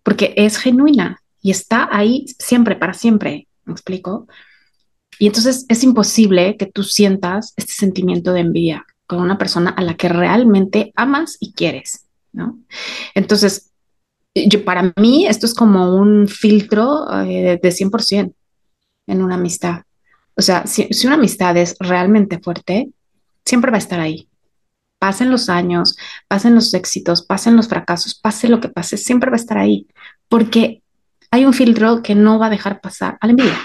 porque 0.02 0.34
es 0.36 0.58
genuina 0.58 1.22
y 1.40 1.52
está 1.52 1.88
ahí 1.92 2.26
siempre, 2.40 2.74
para 2.74 2.92
siempre, 2.92 3.46
¿me 3.64 3.74
explico? 3.74 4.26
Y 5.20 5.28
entonces 5.28 5.66
es 5.68 5.84
imposible 5.84 6.56
que 6.56 6.66
tú 6.66 6.82
sientas 6.82 7.54
este 7.56 7.74
sentimiento 7.74 8.32
de 8.32 8.40
envidia 8.40 8.84
con 9.06 9.20
una 9.20 9.38
persona 9.38 9.70
a 9.70 9.82
la 9.82 9.94
que 9.94 10.08
realmente 10.08 10.92
amas 10.96 11.36
y 11.40 11.52
quieres, 11.52 12.06
¿no? 12.32 12.58
Entonces, 13.14 13.72
para 14.64 14.92
mí 14.96 15.26
esto 15.26 15.46
es 15.46 15.54
como 15.54 15.96
un 15.96 16.28
filtro 16.28 17.06
eh, 17.22 17.58
de 17.62 17.72
100% 17.72 18.34
en 19.06 19.22
una 19.22 19.36
amistad. 19.36 19.82
O 20.34 20.42
sea, 20.42 20.66
si, 20.66 20.88
si 20.92 21.06
una 21.06 21.16
amistad 21.16 21.56
es 21.56 21.76
realmente 21.78 22.38
fuerte, 22.38 22.90
siempre 23.44 23.70
va 23.70 23.76
a 23.76 23.78
estar 23.78 24.00
ahí. 24.00 24.28
Pasen 24.98 25.30
los 25.30 25.48
años, 25.48 25.96
pasen 26.28 26.54
los 26.54 26.74
éxitos, 26.74 27.22
pasen 27.22 27.56
los 27.56 27.68
fracasos, 27.68 28.14
pase 28.14 28.48
lo 28.48 28.60
que 28.60 28.68
pase, 28.68 28.96
siempre 28.96 29.30
va 29.30 29.36
a 29.36 29.40
estar 29.40 29.58
ahí. 29.58 29.86
Porque 30.28 30.82
hay 31.30 31.44
un 31.44 31.54
filtro 31.54 32.02
que 32.02 32.14
no 32.14 32.38
va 32.38 32.46
a 32.46 32.50
dejar 32.50 32.80
pasar 32.80 33.16
a 33.20 33.26
la 33.26 33.30
envidia. 33.30 33.58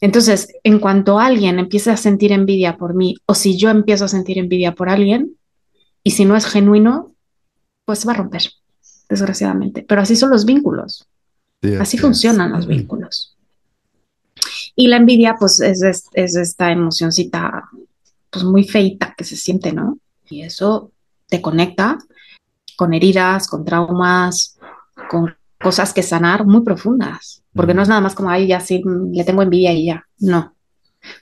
Entonces, 0.00 0.54
en 0.64 0.78
cuanto 0.78 1.18
alguien 1.18 1.58
empiece 1.58 1.90
a 1.90 1.96
sentir 1.96 2.32
envidia 2.32 2.76
por 2.76 2.94
mí, 2.94 3.16
o 3.26 3.34
si 3.34 3.58
yo 3.58 3.68
empiezo 3.68 4.06
a 4.06 4.08
sentir 4.08 4.38
envidia 4.38 4.74
por 4.74 4.88
alguien, 4.88 5.36
y 6.02 6.12
si 6.12 6.24
no 6.24 6.36
es 6.36 6.46
genuino, 6.46 7.14
pues 7.84 8.00
se 8.00 8.06
va 8.06 8.14
a 8.14 8.16
romper, 8.16 8.42
desgraciadamente. 9.08 9.84
Pero 9.86 10.00
así 10.00 10.16
son 10.16 10.30
los 10.30 10.44
vínculos, 10.44 11.06
Sí, 11.62 11.74
así 11.74 11.98
funcionan 11.98 12.52
los 12.52 12.66
vínculos. 12.66 13.36
Y 14.74 14.88
la 14.88 14.96
envidia, 14.96 15.36
pues, 15.38 15.60
es, 15.60 15.82
es, 15.82 16.04
es 16.14 16.36
esta 16.36 16.72
emocioncita, 16.72 17.68
pues, 18.30 18.44
muy 18.44 18.64
feita 18.64 19.14
que 19.14 19.24
se 19.24 19.36
siente, 19.36 19.72
¿no? 19.72 19.98
Y 20.30 20.40
eso 20.40 20.92
te 21.28 21.42
conecta 21.42 21.98
con 22.76 22.94
heridas, 22.94 23.46
con 23.46 23.64
traumas, 23.66 24.58
con 25.10 25.34
cosas 25.60 25.92
que 25.92 26.02
sanar 26.02 26.46
muy 26.46 26.62
profundas, 26.62 27.42
porque 27.54 27.74
no 27.74 27.82
es 27.82 27.88
Mm. 27.88 27.90
nada 27.90 28.00
más 28.00 28.14
como, 28.14 28.30
ay, 28.30 28.48
ya 28.48 28.60
sí, 28.60 28.82
le 29.12 29.24
tengo 29.24 29.42
envidia 29.42 29.72
y 29.72 29.86
ya, 29.86 30.04
no. 30.20 30.54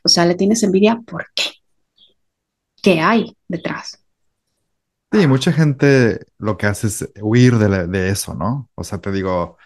O 0.05 0.09
sea, 0.09 0.27
le 0.27 0.35
tienes 0.37 0.62
envidia, 0.64 1.01
¿por 1.07 1.27
qué? 1.35 1.44
¿Qué 2.83 3.01
hay 3.01 3.37
detrás? 3.46 4.05
Sí, 5.11 5.27
mucha 5.27 5.53
gente 5.53 6.20
lo 6.38 6.59
que 6.59 6.66
hace 6.66 6.87
es 6.88 7.09
huir 7.22 7.57
de, 7.57 7.68
la- 7.70 7.87
de 7.87 8.11
eso, 8.11 8.35
¿no? 8.35 8.70
O 8.74 8.85
sea, 8.85 8.98
te 8.98 9.11
digo, 9.11 9.57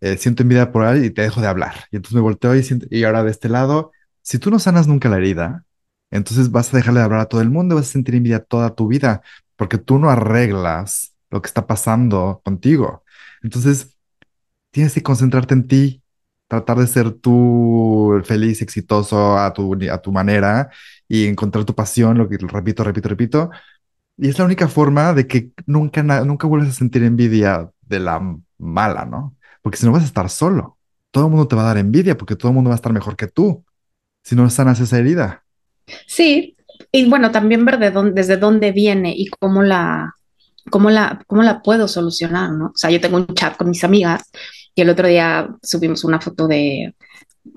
eh, 0.00 0.18
siento 0.18 0.42
envidia 0.42 0.72
por 0.72 0.84
alguien 0.84 1.06
y 1.06 1.10
te 1.14 1.22
dejo 1.22 1.40
de 1.40 1.48
hablar. 1.48 1.74
Y 1.92 1.96
entonces 1.96 2.16
me 2.16 2.22
volteo 2.22 2.54
y, 2.56 2.62
siento- 2.64 2.86
y 2.90 3.04
ahora 3.04 3.24
de 3.24 3.30
este 3.32 3.48
lado, 3.48 3.92
si 4.22 4.38
tú 4.38 4.50
no 4.50 4.58
sanas 4.60 4.88
nunca 4.88 5.08
la 5.08 5.18
herida, 5.18 5.64
entonces 6.10 6.50
vas 6.52 6.74
a 6.74 6.78
dejarle 6.78 7.00
de 7.00 7.06
hablar 7.06 7.20
a 7.20 7.26
todo 7.28 7.40
el 7.42 7.50
mundo, 7.50 7.76
vas 7.76 7.88
a 7.88 7.92
sentir 7.92 8.14
envidia 8.16 8.44
toda 8.44 8.74
tu 8.74 8.88
vida, 8.88 9.22
porque 9.56 9.78
tú 9.78 9.98
no 9.98 10.10
arreglas 10.10 11.14
lo 11.30 11.42
que 11.42 11.48
está 11.48 11.66
pasando 11.66 12.42
contigo. 12.44 13.04
Entonces, 13.42 13.96
tienes 14.72 14.94
que 14.94 15.02
concentrarte 15.02 15.54
en 15.54 15.68
ti, 15.68 16.02
tratar 16.48 16.78
de 16.78 16.86
ser 16.88 17.12
tú 17.12 18.20
feliz, 18.24 18.60
exitoso 18.60 19.38
a 19.38 19.52
tu, 19.52 19.78
a 19.90 19.98
tu 20.02 20.12
manera 20.12 20.70
y 21.08 21.26
encontrar 21.26 21.64
tu 21.64 21.74
pasión, 21.74 22.18
lo 22.18 22.28
que 22.28 22.36
repito, 22.38 22.82
repito, 22.82 23.08
repito. 23.08 23.50
Y 24.18 24.28
es 24.28 24.38
la 24.38 24.44
única 24.44 24.68
forma 24.68 25.14
de 25.14 25.26
que 25.26 25.50
nunca, 25.66 26.02
nunca 26.02 26.46
vuelvas 26.46 26.70
a 26.70 26.72
sentir 26.72 27.04
envidia 27.04 27.70
de 27.80 28.00
la 28.00 28.20
mala, 28.58 29.04
¿no? 29.04 29.36
Porque 29.62 29.78
si 29.78 29.86
no 29.86 29.92
vas 29.92 30.02
a 30.02 30.06
estar 30.06 30.28
solo. 30.28 30.78
Todo 31.10 31.26
el 31.26 31.30
mundo 31.30 31.46
te 31.46 31.56
va 31.56 31.62
a 31.62 31.66
dar 31.66 31.78
envidia 31.78 32.16
porque 32.16 32.36
todo 32.36 32.48
el 32.48 32.54
mundo 32.54 32.70
va 32.70 32.74
a 32.74 32.76
estar 32.76 32.92
mejor 32.92 33.16
que 33.16 33.28
tú 33.28 33.64
si 34.24 34.34
no 34.36 34.48
sanas 34.50 34.80
esa 34.80 34.98
herida. 34.98 35.44
Sí, 36.06 36.56
y 36.90 37.08
bueno, 37.08 37.30
también 37.30 37.64
ver 37.64 37.78
de 37.78 37.90
dónde, 37.90 38.12
desde 38.12 38.36
dónde 38.36 38.72
viene 38.72 39.14
y 39.16 39.26
cómo 39.26 39.62
la, 39.62 40.14
cómo 40.70 40.90
la, 40.90 41.22
cómo 41.26 41.42
la 41.42 41.62
puedo 41.62 41.88
solucionar, 41.88 42.50
¿no? 42.52 42.66
O 42.66 42.76
sea, 42.76 42.90
yo 42.90 43.00
tengo 43.00 43.16
un 43.16 43.26
chat 43.34 43.56
con 43.56 43.68
mis 43.68 43.84
amigas 43.84 44.30
y 44.74 44.82
el 44.82 44.90
otro 44.90 45.08
día 45.08 45.48
subimos 45.62 46.04
una 46.04 46.20
foto 46.20 46.46
de, 46.48 46.94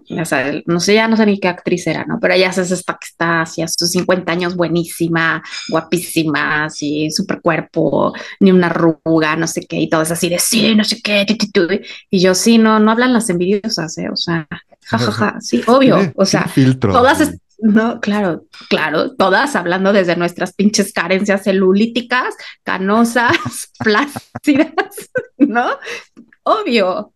o 0.09 0.25
sea, 0.25 0.61
no 0.65 0.79
sé, 0.79 0.95
ya 0.95 1.07
no 1.07 1.15
sé 1.15 1.25
ni 1.25 1.39
qué 1.39 1.47
actriz 1.47 1.85
era, 1.87 2.05
¿no? 2.05 2.19
Pero 2.19 2.33
ella 2.33 2.49
es 2.49 2.57
esta 2.57 2.93
que 2.93 3.07
está 3.07 3.41
hacia 3.41 3.67
sus 3.67 3.91
50 3.91 4.31
años 4.31 4.55
buenísima, 4.55 5.43
guapísima, 5.69 6.65
así, 6.65 7.09
súper 7.11 7.41
cuerpo, 7.41 8.13
ni 8.39 8.51
una 8.51 8.67
arruga, 8.67 9.35
no 9.35 9.47
sé 9.47 9.65
qué, 9.67 9.77
y 9.77 9.89
todo 9.89 10.01
es 10.01 10.11
así 10.11 10.29
de 10.29 10.39
sí, 10.39 10.75
no 10.75 10.83
sé 10.83 11.01
qué, 11.01 11.25
tu, 11.25 11.35
tu, 11.37 11.47
tu. 11.51 11.73
y 12.09 12.19
yo 12.19 12.35
sí, 12.35 12.57
no, 12.57 12.79
no 12.79 12.91
hablan 12.91 13.13
las 13.13 13.29
envidiosas, 13.29 13.97
¿eh? 13.97 14.09
O 14.11 14.15
sea, 14.15 14.47
jajaja, 14.85 15.39
sí, 15.39 15.61
obvio, 15.67 16.13
o 16.15 16.25
sea, 16.25 16.49
todas, 16.79 17.31
no, 17.59 17.99
claro, 18.01 18.45
claro, 18.69 19.15
todas 19.15 19.55
hablando 19.55 19.93
desde 19.93 20.15
nuestras 20.15 20.53
pinches 20.53 20.91
carencias 20.91 21.43
celulíticas, 21.43 22.35
canosas, 22.63 23.71
flácidas, 23.79 25.09
¿no? 25.37 25.77
Obvio. 26.45 27.13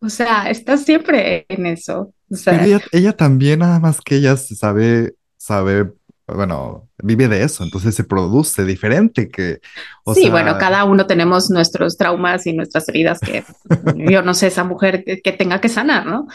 O 0.00 0.08
sea, 0.10 0.50
estás 0.50 0.84
siempre 0.84 1.46
en 1.48 1.66
eso. 1.66 2.14
O 2.30 2.36
Pero 2.46 2.64
sea, 2.64 2.66
ella, 2.66 2.80
ella 2.92 3.12
también, 3.16 3.58
nada 3.60 3.78
más 3.80 4.00
que 4.00 4.16
ella 4.16 4.36
sabe, 4.36 5.14
sabe, 5.36 5.92
bueno, 6.26 6.88
vive 6.98 7.28
de 7.28 7.42
eso, 7.44 7.62
entonces 7.64 7.94
se 7.94 8.04
produce 8.04 8.64
diferente 8.64 9.28
que, 9.28 9.60
o 10.04 10.14
sí, 10.14 10.30
bueno, 10.30 10.56
cada 10.58 10.84
uno 10.84 11.06
tenemos 11.06 11.50
nuestros 11.50 11.96
traumas 11.96 12.46
y 12.46 12.52
nuestras 12.52 12.88
heridas 12.88 13.22
que 13.22 13.48
yo 13.94 14.22
no 14.22 14.34
sé, 14.34 14.48
esa 14.48 14.64
mujer 14.64 15.04
que, 15.04 15.20
que 15.20 15.32
tenga 15.32 15.60
que 15.60 15.68
sanar, 15.68 16.06
¿no? 16.06 16.26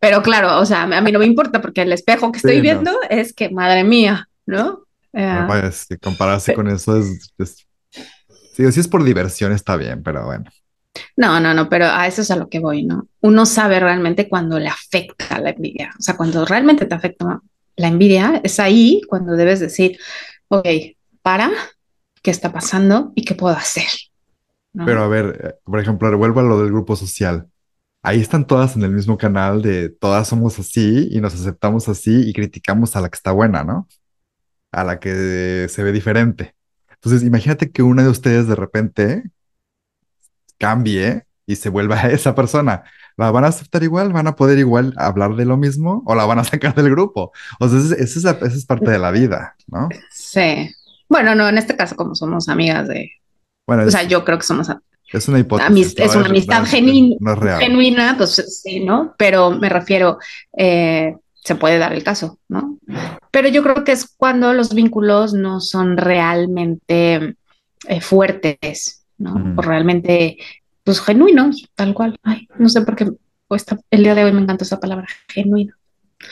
Pero 0.00 0.22
claro, 0.22 0.58
o 0.60 0.66
sea, 0.66 0.84
a 0.84 1.02
mí 1.02 1.12
no 1.12 1.20
me 1.20 1.26
importa 1.26 1.60
porque 1.62 1.82
el 1.82 1.92
espejo 1.92 2.32
que 2.32 2.38
estoy 2.38 2.60
sí, 2.60 2.64
no. 2.64 2.82
viendo 2.82 2.92
es 3.10 3.34
que, 3.34 3.50
madre 3.50 3.84
mía, 3.84 4.28
¿no? 4.46 4.84
Eh, 5.14 5.52
compararse 6.00 6.52
con 6.52 6.68
eso 6.68 6.96
es, 6.98 7.32
es- 7.38 7.66
sí, 8.54 8.70
si 8.72 8.80
es 8.80 8.88
por 8.88 9.04
diversión 9.04 9.52
está 9.52 9.76
bien, 9.76 10.02
pero 10.02 10.26
bueno. 10.26 10.50
No, 11.16 11.40
no, 11.40 11.54
no, 11.54 11.68
pero 11.68 11.86
a 11.86 12.06
eso 12.06 12.22
es 12.22 12.30
a 12.30 12.36
lo 12.36 12.48
que 12.48 12.60
voy, 12.60 12.84
¿no? 12.84 13.08
Uno 13.20 13.46
sabe 13.46 13.80
realmente 13.80 14.28
cuando 14.28 14.58
le 14.58 14.68
afecta 14.68 15.40
la 15.40 15.50
envidia, 15.50 15.90
o 15.98 16.02
sea, 16.02 16.16
cuando 16.16 16.44
realmente 16.44 16.86
te 16.86 16.94
afecta 16.94 17.40
la 17.76 17.88
envidia, 17.88 18.40
es 18.44 18.58
ahí 18.60 19.00
cuando 19.08 19.36
debes 19.36 19.60
decir, 19.60 19.98
ok, 20.48 20.66
para, 21.22 21.50
¿qué 22.22 22.30
está 22.30 22.52
pasando 22.52 23.12
y 23.14 23.24
qué 23.24 23.34
puedo 23.34 23.54
hacer? 23.54 23.88
Pero 24.84 25.02
a 25.02 25.08
ver, 25.08 25.60
por 25.64 25.80
ejemplo, 25.80 26.10
revuelvo 26.10 26.40
a 26.40 26.44
lo 26.44 26.60
del 26.60 26.70
grupo 26.70 26.94
social. 26.94 27.48
Ahí 28.02 28.20
están 28.20 28.46
todas 28.46 28.76
en 28.76 28.82
el 28.82 28.92
mismo 28.92 29.18
canal 29.18 29.60
de 29.60 29.88
todas 29.88 30.28
somos 30.28 30.58
así 30.58 31.08
y 31.10 31.20
nos 31.20 31.34
aceptamos 31.34 31.88
así 31.88 32.28
y 32.28 32.32
criticamos 32.32 32.94
a 32.94 33.00
la 33.00 33.08
que 33.08 33.16
está 33.16 33.32
buena, 33.32 33.64
¿no? 33.64 33.88
A 34.70 34.84
la 34.84 35.00
que 35.00 35.66
se 35.68 35.82
ve 35.82 35.90
diferente. 35.90 36.54
Entonces, 36.90 37.24
imagínate 37.26 37.70
que 37.70 37.82
una 37.82 38.02
de 38.04 38.08
ustedes 38.08 38.46
de 38.46 38.54
repente 38.54 39.24
cambie 40.58 41.24
y 41.46 41.56
se 41.56 41.68
vuelva 41.70 42.00
esa 42.10 42.34
persona. 42.34 42.84
¿La 43.16 43.30
van 43.30 43.44
a 43.44 43.48
aceptar 43.48 43.82
igual? 43.82 44.12
¿Van 44.12 44.26
a 44.26 44.36
poder 44.36 44.58
igual 44.58 44.94
hablar 44.96 45.34
de 45.34 45.44
lo 45.44 45.56
mismo? 45.56 46.02
¿O 46.06 46.14
la 46.14 46.24
van 46.24 46.38
a 46.38 46.44
sacar 46.44 46.74
del 46.74 46.90
grupo? 46.90 47.32
O 47.58 47.68
sea, 47.68 47.78
esa 47.78 47.94
es, 47.94 48.16
esa 48.16 48.38
es, 48.46 48.66
parte 48.66 48.90
de 48.90 48.98
la 48.98 49.10
vida, 49.10 49.56
¿no? 49.66 49.88
Sí. 50.10 50.70
Bueno, 51.08 51.34
no, 51.34 51.48
en 51.48 51.58
este 51.58 51.76
caso, 51.76 51.96
como 51.96 52.14
somos 52.14 52.48
amigas 52.48 52.86
de, 52.86 53.10
Bueno, 53.66 53.84
o 53.84 53.90
sea, 53.90 54.02
yo 54.02 54.24
creo 54.24 54.38
que 54.38 54.44
somos 54.44 54.68
es 55.12 55.26
una 55.28 55.38
hipótesis, 55.38 55.94
es 55.96 56.14
una 56.14 56.24
es, 56.24 56.30
amistad 56.30 56.62
es- 56.64 56.70
genuina, 56.70 57.16
no 57.20 57.58
genuina, 57.58 58.14
pues 58.18 58.62
sí, 58.62 58.80
¿no? 58.80 59.14
Pero 59.16 59.50
me 59.50 59.68
refiero, 59.68 60.18
eh, 60.56 61.16
se 61.34 61.54
puede 61.54 61.78
dar 61.78 61.94
el 61.94 62.04
caso, 62.04 62.38
¿no? 62.48 62.78
Pero 63.30 63.48
yo 63.48 63.62
creo 63.62 63.84
que 63.84 63.92
es 63.92 64.14
cuando 64.16 64.52
los 64.52 64.74
vínculos 64.74 65.32
no 65.32 65.60
son 65.60 65.96
realmente 65.96 67.36
eh, 67.86 68.00
fuertes, 68.02 69.06
¿no? 69.18 69.34
Mm. 69.34 69.58
O 69.58 69.62
realmente, 69.62 70.38
pues 70.84 71.00
genuinos, 71.00 71.68
tal 71.74 71.94
cual. 71.94 72.18
Ay, 72.22 72.48
no 72.58 72.68
sé 72.68 72.82
por 72.82 72.96
qué 72.96 73.10
pues, 73.46 73.64
el 73.90 74.02
día 74.02 74.14
de 74.14 74.24
hoy 74.24 74.32
me 74.32 74.40
encantó 74.40 74.64
esa 74.64 74.80
palabra, 74.80 75.06
genuino. 75.28 75.74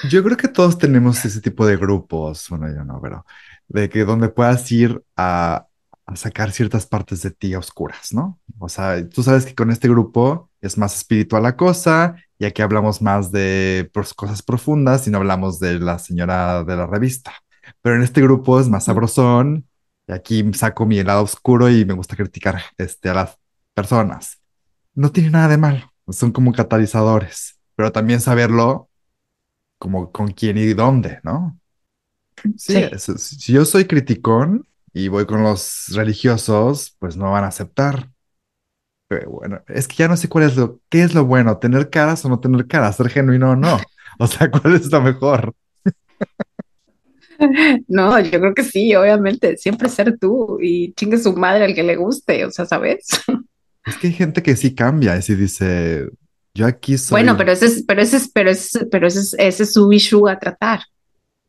Yo 0.08 0.22
creo 0.24 0.36
que 0.36 0.48
todos 0.48 0.78
tenemos 0.78 1.24
ese 1.24 1.40
tipo 1.40 1.66
de 1.66 1.76
grupos, 1.76 2.46
bueno, 2.50 2.68
yo 2.68 2.84
no, 2.84 3.00
pero 3.00 3.24
de 3.68 3.88
que 3.88 4.04
donde 4.04 4.28
puedas 4.28 4.70
ir 4.72 5.00
a, 5.16 5.66
a 6.06 6.16
sacar 6.16 6.50
ciertas 6.50 6.86
partes 6.86 7.22
de 7.22 7.30
ti 7.30 7.54
oscuras, 7.54 8.12
¿no? 8.12 8.38
O 8.58 8.68
sea, 8.68 9.08
tú 9.08 9.22
sabes 9.22 9.46
que 9.46 9.54
con 9.54 9.70
este 9.70 9.88
grupo 9.88 10.50
es 10.60 10.76
más 10.76 10.96
espiritual 10.96 11.44
la 11.44 11.56
cosa, 11.56 12.16
y 12.38 12.44
aquí 12.44 12.62
hablamos 12.62 13.00
más 13.00 13.32
de 13.32 13.90
pues, 13.92 14.12
cosas 14.14 14.42
profundas 14.42 15.06
y 15.06 15.10
no 15.10 15.18
hablamos 15.18 15.58
de 15.58 15.78
la 15.78 15.98
señora 15.98 16.64
de 16.64 16.76
la 16.76 16.86
revista. 16.86 17.32
Pero 17.82 17.96
en 17.96 18.02
este 18.02 18.20
grupo 18.20 18.60
es 18.60 18.68
más 18.68 18.84
sabrosón, 18.84 19.66
y 20.08 20.12
aquí 20.12 20.44
saco 20.54 20.86
mi 20.86 21.02
lado 21.02 21.22
oscuro 21.22 21.68
y 21.70 21.84
me 21.84 21.94
gusta 21.94 22.16
criticar 22.16 22.60
este, 22.78 23.08
a 23.10 23.14
las 23.14 23.38
personas. 23.74 24.40
no 24.94 25.12
tiene 25.12 25.30
nada 25.30 25.48
de 25.48 25.58
malo. 25.58 25.92
Son 26.10 26.32
como 26.32 26.52
catalizadores, 26.52 27.58
pero 27.74 27.92
también 27.92 28.20
saberlo 28.20 28.88
como 29.78 30.12
con 30.12 30.28
quién 30.28 30.58
y 30.58 30.74
dónde, 30.74 31.20
¿no? 31.24 31.58
Sí, 32.56 32.84
si 32.96 33.52
yo 33.52 33.64
soy 33.64 33.86
criticón 33.86 34.66
y 34.92 35.08
voy 35.08 35.26
con 35.26 35.42
los 35.42 35.86
religiosos, 35.94 36.96
pues 36.98 37.16
no 37.16 37.32
van 37.32 37.44
a 37.44 37.48
aceptar. 37.48 38.10
Pero 39.08 39.30
bueno, 39.30 39.62
es 39.68 39.86
que 39.88 39.96
ya 39.96 40.08
no 40.08 40.16
sé 40.16 40.28
cuál 40.28 40.44
es 40.44 40.56
lo, 40.56 40.80
qué 40.88 41.02
es 41.02 41.14
lo 41.14 41.24
bueno, 41.24 41.58
tener 41.58 41.90
caras 41.90 42.24
o 42.24 42.28
no 42.28 42.40
tener 42.40 42.66
caras, 42.66 42.96
ser 42.96 43.08
genuino 43.10 43.52
o 43.52 43.56
no. 43.56 43.78
O 44.18 44.26
sea, 44.26 44.50
¿cuál 44.50 44.74
es 44.76 44.90
lo 44.90 45.02
mejor? 45.02 45.54
No, 47.88 48.18
yo 48.20 48.40
creo 48.40 48.54
que 48.54 48.64
sí, 48.64 48.94
obviamente, 48.94 49.56
siempre 49.56 49.88
ser 49.88 50.18
tú 50.18 50.58
y 50.60 50.92
chingue 50.94 51.18
su 51.18 51.32
madre 51.34 51.64
al 51.64 51.74
que 51.74 51.82
le 51.82 51.96
guste, 51.96 52.44
o 52.44 52.50
sea, 52.50 52.66
¿sabes? 52.66 53.06
Es 53.84 53.96
que 53.96 54.08
hay 54.08 54.12
gente 54.12 54.42
que 54.42 54.56
sí 54.56 54.74
cambia 54.74 55.16
y 55.16 55.22
sí 55.22 55.34
dice, 55.34 56.08
yo 56.54 56.66
aquí 56.66 56.98
soy. 56.98 57.16
Bueno, 57.16 57.36
pero 57.36 57.52
ese 57.52 57.66
es, 57.66 57.84
pero 57.86 58.02
ese 58.02 58.16
es, 58.16 58.28
pero 58.32 58.50
ese, 58.50 58.78
es- 58.80 58.86
pero 58.90 59.06
ese 59.06 59.20
es, 59.20 59.34
ese 59.38 59.62
es 59.62 59.72
su 59.72 59.92
issue 59.92 60.28
a 60.28 60.38
tratar. 60.38 60.80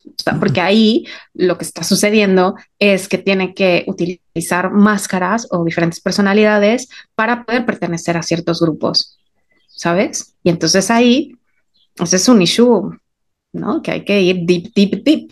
O 0.06 0.14
sea, 0.24 0.40
porque 0.40 0.62
ahí 0.62 1.06
lo 1.34 1.58
que 1.58 1.66
está 1.66 1.84
sucediendo 1.84 2.56
es 2.80 3.10
que 3.10 3.18
tiene 3.18 3.54
que 3.54 3.84
utilizar 3.88 4.72
máscaras 4.72 5.48
o 5.52 5.66
diferentes 5.66 6.00
personalidades 6.00 6.88
para 7.16 7.44
poder 7.46 7.66
pertenecer 7.66 8.16
a 8.16 8.24
ciertos 8.24 8.62
grupos, 8.62 9.18
¿sabes? 9.68 10.34
Y 10.44 10.50
entonces 10.50 10.90
ahí, 10.92 11.34
ese 12.02 12.16
es 12.18 12.30
un 12.30 12.42
issue, 12.42 12.92
¿no? 13.54 13.82
Que 13.82 13.92
hay 13.92 14.06
que 14.06 14.22
ir 14.22 14.42
deep, 14.46 14.72
deep, 14.76 15.04
deep, 15.04 15.32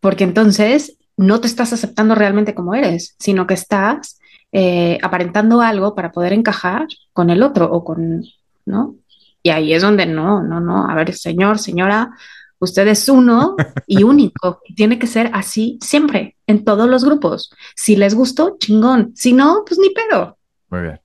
porque 0.00 0.24
entonces 0.24 0.96
no 1.16 1.40
te 1.40 1.46
estás 1.46 1.72
aceptando 1.72 2.14
realmente 2.14 2.54
como 2.54 2.74
eres, 2.74 3.14
sino 3.18 3.46
que 3.46 3.54
estás 3.54 4.18
eh, 4.52 4.98
aparentando 5.02 5.60
algo 5.60 5.94
para 5.94 6.10
poder 6.12 6.32
encajar 6.32 6.86
con 7.12 7.30
el 7.30 7.42
otro 7.42 7.70
o 7.70 7.84
con, 7.84 8.24
¿no? 8.64 8.96
Y 9.42 9.50
ahí 9.50 9.72
es 9.72 9.82
donde 9.82 10.06
no, 10.06 10.42
no, 10.42 10.60
no, 10.60 10.88
a 10.88 10.94
ver, 10.94 11.14
señor, 11.14 11.58
señora, 11.58 12.10
usted 12.58 12.86
es 12.88 13.08
uno 13.08 13.56
y 13.86 14.02
único, 14.02 14.60
tiene 14.74 14.98
que 14.98 15.06
ser 15.06 15.30
así 15.34 15.78
siempre, 15.80 16.36
en 16.46 16.64
todos 16.64 16.88
los 16.88 17.04
grupos. 17.04 17.52
Si 17.76 17.96
les 17.96 18.14
gustó, 18.14 18.56
chingón, 18.58 19.12
si 19.14 19.32
no, 19.32 19.62
pues 19.66 19.78
ni 19.78 19.90
pedo. 19.90 20.38
Muy 20.68 20.82
bien. 20.82 21.00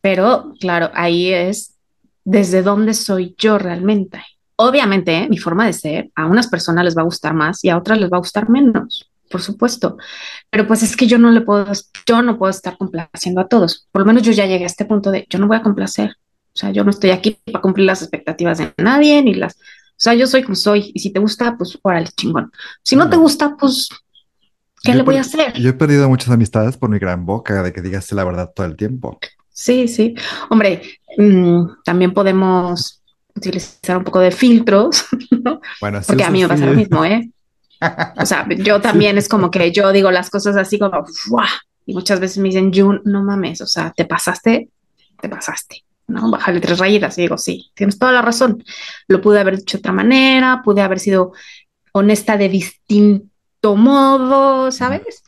Pero 0.00 0.54
claro, 0.58 0.90
ahí 0.94 1.32
es 1.32 1.74
desde 2.24 2.62
dónde 2.62 2.94
soy 2.94 3.34
yo 3.38 3.58
realmente. 3.58 4.22
Obviamente, 4.56 5.16
¿eh? 5.16 5.28
mi 5.28 5.38
forma 5.38 5.66
de 5.66 5.72
ser 5.72 6.10
a 6.14 6.26
unas 6.26 6.46
personas 6.48 6.84
les 6.84 6.96
va 6.96 7.02
a 7.02 7.06
gustar 7.06 7.34
más 7.34 7.64
y 7.64 7.70
a 7.70 7.78
otras 7.78 7.98
les 8.00 8.10
va 8.10 8.16
a 8.16 8.20
gustar 8.20 8.48
menos, 8.48 9.10
por 9.30 9.42
supuesto. 9.42 9.96
Pero 10.50 10.66
pues 10.66 10.82
es 10.82 10.96
que 10.96 11.06
yo 11.06 11.18
no 11.18 11.30
le 11.30 11.40
puedo, 11.40 11.66
yo 12.06 12.22
no 12.22 12.38
puedo 12.38 12.50
estar 12.50 12.76
complaciendo 12.76 13.40
a 13.40 13.48
todos. 13.48 13.88
Por 13.90 14.02
lo 14.02 14.06
menos 14.06 14.22
yo 14.22 14.32
ya 14.32 14.46
llegué 14.46 14.64
a 14.64 14.66
este 14.66 14.84
punto 14.84 15.10
de 15.10 15.26
yo 15.28 15.38
no 15.38 15.48
voy 15.48 15.56
a 15.56 15.62
complacer. 15.62 16.16
O 16.54 16.58
sea, 16.58 16.70
yo 16.70 16.84
no 16.84 16.90
estoy 16.90 17.10
aquí 17.10 17.38
para 17.46 17.62
cumplir 17.62 17.86
las 17.86 18.02
expectativas 18.02 18.58
de 18.58 18.74
nadie 18.76 19.22
ni 19.22 19.34
las. 19.34 19.54
O 19.54 20.04
sea, 20.04 20.14
yo 20.14 20.26
soy 20.26 20.42
como 20.42 20.54
soy 20.54 20.90
y 20.94 21.00
si 21.00 21.12
te 21.12 21.20
gusta, 21.20 21.56
pues 21.56 21.78
órale, 21.82 22.08
chingón. 22.16 22.50
Si 22.82 22.96
no 22.96 23.08
te 23.08 23.16
gusta, 23.16 23.56
pues 23.56 23.88
¿qué 24.82 24.92
Yo 24.92 24.98
le 24.98 25.02
voy 25.02 25.16
a 25.16 25.22
hacer? 25.22 25.54
Yo 25.54 25.70
he 25.70 25.74
perdido 25.74 26.08
muchas 26.08 26.30
amistades 26.30 26.76
por 26.76 26.90
mi 26.90 26.98
gran 26.98 27.24
boca 27.24 27.62
de 27.62 27.72
que 27.72 27.80
digas 27.80 28.12
la 28.12 28.24
verdad 28.24 28.52
todo 28.54 28.66
el 28.66 28.76
tiempo. 28.76 29.18
Sí, 29.48 29.88
sí. 29.88 30.14
Hombre, 30.50 30.82
mm, 31.16 31.82
también 31.84 32.12
podemos 32.12 33.01
utilizar 33.34 33.96
un 33.96 34.04
poco 34.04 34.20
de 34.20 34.30
filtros, 34.30 35.06
¿no? 35.30 35.60
Bueno, 35.80 36.00
sí, 36.00 36.06
Porque 36.08 36.24
a 36.24 36.30
mí 36.30 36.42
me 36.42 36.48
pasa 36.48 36.66
lo 36.66 36.74
mismo, 36.74 37.04
¿eh? 37.04 37.30
O 38.16 38.26
sea, 38.26 38.46
yo 38.48 38.80
también 38.80 39.18
es 39.18 39.28
como 39.28 39.50
que 39.50 39.72
yo 39.72 39.90
digo 39.92 40.10
las 40.10 40.30
cosas 40.30 40.56
así 40.56 40.78
como, 40.78 41.04
¡fua! 41.04 41.48
Y 41.84 41.94
muchas 41.94 42.20
veces 42.20 42.38
me 42.38 42.48
dicen, 42.48 42.72
Jun, 42.72 43.02
no 43.04 43.24
mames, 43.24 43.60
o 43.60 43.66
sea, 43.66 43.92
te 43.96 44.04
pasaste, 44.04 44.68
te 45.20 45.28
pasaste, 45.28 45.84
¿no? 46.06 46.30
Bájale 46.30 46.60
tres 46.60 46.78
rayitas. 46.78 47.18
Y 47.18 47.22
digo, 47.22 47.38
sí, 47.38 47.72
tienes 47.74 47.98
toda 47.98 48.12
la 48.12 48.22
razón. 48.22 48.62
Lo 49.08 49.20
pude 49.20 49.40
haber 49.40 49.56
dicho 49.56 49.78
de 49.78 49.80
otra 49.80 49.92
manera, 49.92 50.62
pude 50.64 50.80
haber 50.80 51.00
sido 51.00 51.32
honesta 51.92 52.36
de 52.36 52.48
distinto 52.48 53.76
modo, 53.76 54.70
¿sabes? 54.70 55.24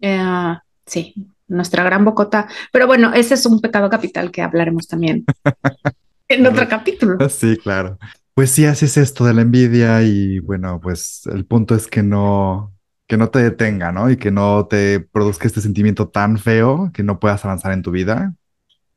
Eh, 0.00 0.54
sí, 0.86 1.14
nuestra 1.48 1.84
gran 1.84 2.04
bocota. 2.06 2.48
Pero 2.72 2.86
bueno, 2.86 3.12
ese 3.12 3.34
es 3.34 3.44
un 3.44 3.60
pecado 3.60 3.90
capital 3.90 4.30
que 4.30 4.40
hablaremos 4.40 4.88
también 4.88 5.24
en 6.28 6.46
otro 6.46 6.68
capítulo. 6.68 7.28
Sí, 7.28 7.56
claro. 7.56 7.98
Pues 8.34 8.50
sí, 8.50 8.66
haces 8.66 8.96
esto 8.96 9.24
de 9.24 9.34
la 9.34 9.42
envidia 9.42 10.02
y 10.02 10.40
bueno, 10.40 10.80
pues 10.80 11.22
el 11.32 11.46
punto 11.46 11.74
es 11.74 11.86
que 11.86 12.02
no, 12.02 12.74
que 13.06 13.16
no 13.16 13.30
te 13.30 13.38
detenga, 13.38 13.92
¿no? 13.92 14.10
Y 14.10 14.16
que 14.16 14.30
no 14.30 14.66
te 14.66 15.00
produzca 15.00 15.46
este 15.46 15.60
sentimiento 15.60 16.08
tan 16.08 16.38
feo 16.38 16.90
que 16.92 17.02
no 17.02 17.18
puedas 17.18 17.44
avanzar 17.44 17.72
en 17.72 17.82
tu 17.82 17.90
vida. 17.90 18.34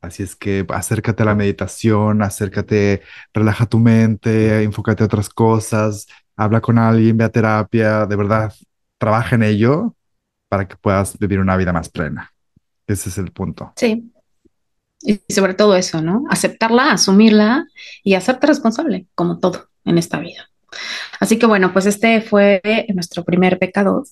Así 0.02 0.24
es 0.24 0.36
que 0.36 0.66
acércate 0.70 1.24
a 1.24 1.26
la 1.26 1.36
meditación, 1.36 2.22
acércate, 2.22 3.02
relaja 3.34 3.66
tu 3.66 3.80
mente, 3.80 4.64
enfócate 4.64 5.04
a 5.04 5.06
otras 5.06 5.30
cosas, 5.30 6.08
habla 6.36 6.62
con 6.62 6.78
alguien, 6.78 7.18
ve 7.18 7.26
a 7.26 7.30
terapia, 7.30 8.06
de 8.06 8.16
verdad, 8.16 8.54
trabaja 8.98 9.36
en 9.36 9.44
ello 9.44 9.96
para 10.48 10.68
que 10.68 10.76
puedas 10.78 11.18
vivir 11.18 11.40
una 11.40 11.58
vida 11.58 11.74
más 11.74 11.90
plena. 11.90 12.34
Ese 12.88 13.10
es 13.10 13.18
el 13.18 13.32
punto. 13.32 13.74
Sí. 13.76 14.12
Y 15.02 15.22
sobre 15.34 15.54
todo 15.54 15.76
eso, 15.76 16.02
¿no? 16.02 16.26
Aceptarla, 16.30 16.92
asumirla 16.92 17.68
y 18.04 18.16
hacerte 18.16 18.48
responsable, 18.48 19.08
como 19.16 19.40
todo 19.40 19.70
en 19.86 19.98
esta 19.98 20.20
vida. 20.20 20.50
Así 21.20 21.38
que 21.40 21.46
bueno, 21.46 21.72
pues 21.74 21.86
este 21.86 22.22
fue 22.22 22.62
nuestro 22.94 23.24
primer 23.24 23.58
pecado 23.60 24.04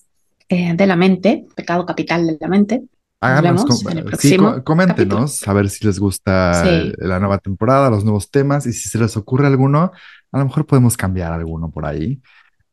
eh, 0.50 0.74
de 0.76 0.88
la 0.88 0.96
mente, 0.96 1.46
pecado 1.56 1.86
capital 1.86 2.26
de 2.26 2.38
la 2.40 2.48
mente. 2.48 2.80
Nos 2.80 2.90
Háganos, 3.32 3.66
com- 3.66 3.78
sí, 3.78 4.02
próximo 4.02 4.54
co- 4.56 4.64
coméntenos 4.64 5.48
a 5.48 5.54
ver 5.54 5.70
si 5.70 5.86
les 5.86 6.00
gusta 6.00 6.64
Sí. 6.64 6.94
la 7.00 7.20
nueva 7.20 7.40
temporada, 7.40 7.90
los 7.90 8.04
nuevos 8.04 8.30
temas 8.30 8.66
y 8.68 8.74
si 8.74 8.90
se 8.90 9.00
les 9.00 9.18
ocurre 9.18 9.48
alguno, 9.48 9.92
a 10.32 10.38
lo 10.40 10.46
mejor 10.46 10.66
podemos 10.68 10.96
cambiar 10.96 11.32
alguno 11.34 11.72
por 11.72 11.86
ahí 11.86 12.22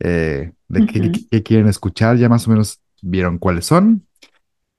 eh, 0.00 0.52
de 0.68 0.86
qué, 0.86 1.00
Ujú. 1.00 1.12
qué- 1.12 1.20
qué 1.30 1.42
quieren 1.42 1.66
escuchar. 1.68 2.16
Ya 2.18 2.28
más 2.28 2.46
o 2.46 2.50
menos 2.50 2.80
vieron 3.02 3.38
cuáles 3.38 3.64
son. 3.66 4.06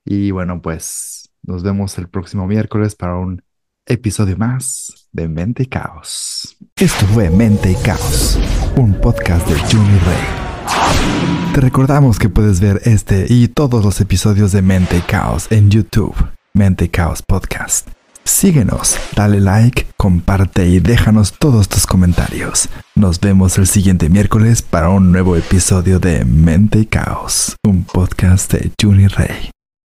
Y 0.04 0.30
bueno, 0.30 0.62
pues 0.62 1.25
nos 1.46 1.62
vemos 1.62 1.96
el 1.98 2.08
próximo 2.08 2.46
miércoles 2.46 2.94
para 2.94 3.16
un 3.16 3.42
episodio 3.86 4.36
más 4.36 5.08
de 5.12 5.28
Mente 5.28 5.62
y 5.62 5.66
Caos. 5.66 6.56
Esto 6.76 7.06
fue 7.06 7.30
Mente 7.30 7.70
y 7.70 7.76
Caos, 7.76 8.38
un 8.76 8.94
podcast 9.00 9.48
de 9.48 9.58
Juni 9.60 9.98
Rey. 10.00 11.54
Te 11.54 11.60
recordamos 11.60 12.18
que 12.18 12.28
puedes 12.28 12.60
ver 12.60 12.82
este 12.84 13.26
y 13.28 13.48
todos 13.48 13.84
los 13.84 14.00
episodios 14.00 14.52
de 14.52 14.60
Mente 14.60 14.98
y 14.98 15.02
Caos 15.02 15.46
en 15.50 15.70
YouTube, 15.70 16.14
Mente 16.52 16.86
y 16.86 16.88
Caos 16.88 17.22
Podcast. 17.22 17.88
Síguenos, 18.24 18.98
dale 19.14 19.40
like, 19.40 19.86
comparte 19.96 20.66
y 20.66 20.80
déjanos 20.80 21.34
todos 21.38 21.68
tus 21.68 21.86
comentarios. 21.86 22.68
Nos 22.96 23.20
vemos 23.20 23.56
el 23.56 23.68
siguiente 23.68 24.08
miércoles 24.08 24.62
para 24.62 24.88
un 24.88 25.12
nuevo 25.12 25.36
episodio 25.36 26.00
de 26.00 26.24
Mente 26.24 26.80
y 26.80 26.86
Caos, 26.86 27.54
un 27.64 27.84
podcast 27.84 28.52
de 28.52 28.72
Juni 28.82 29.06
Rey. 29.06 29.55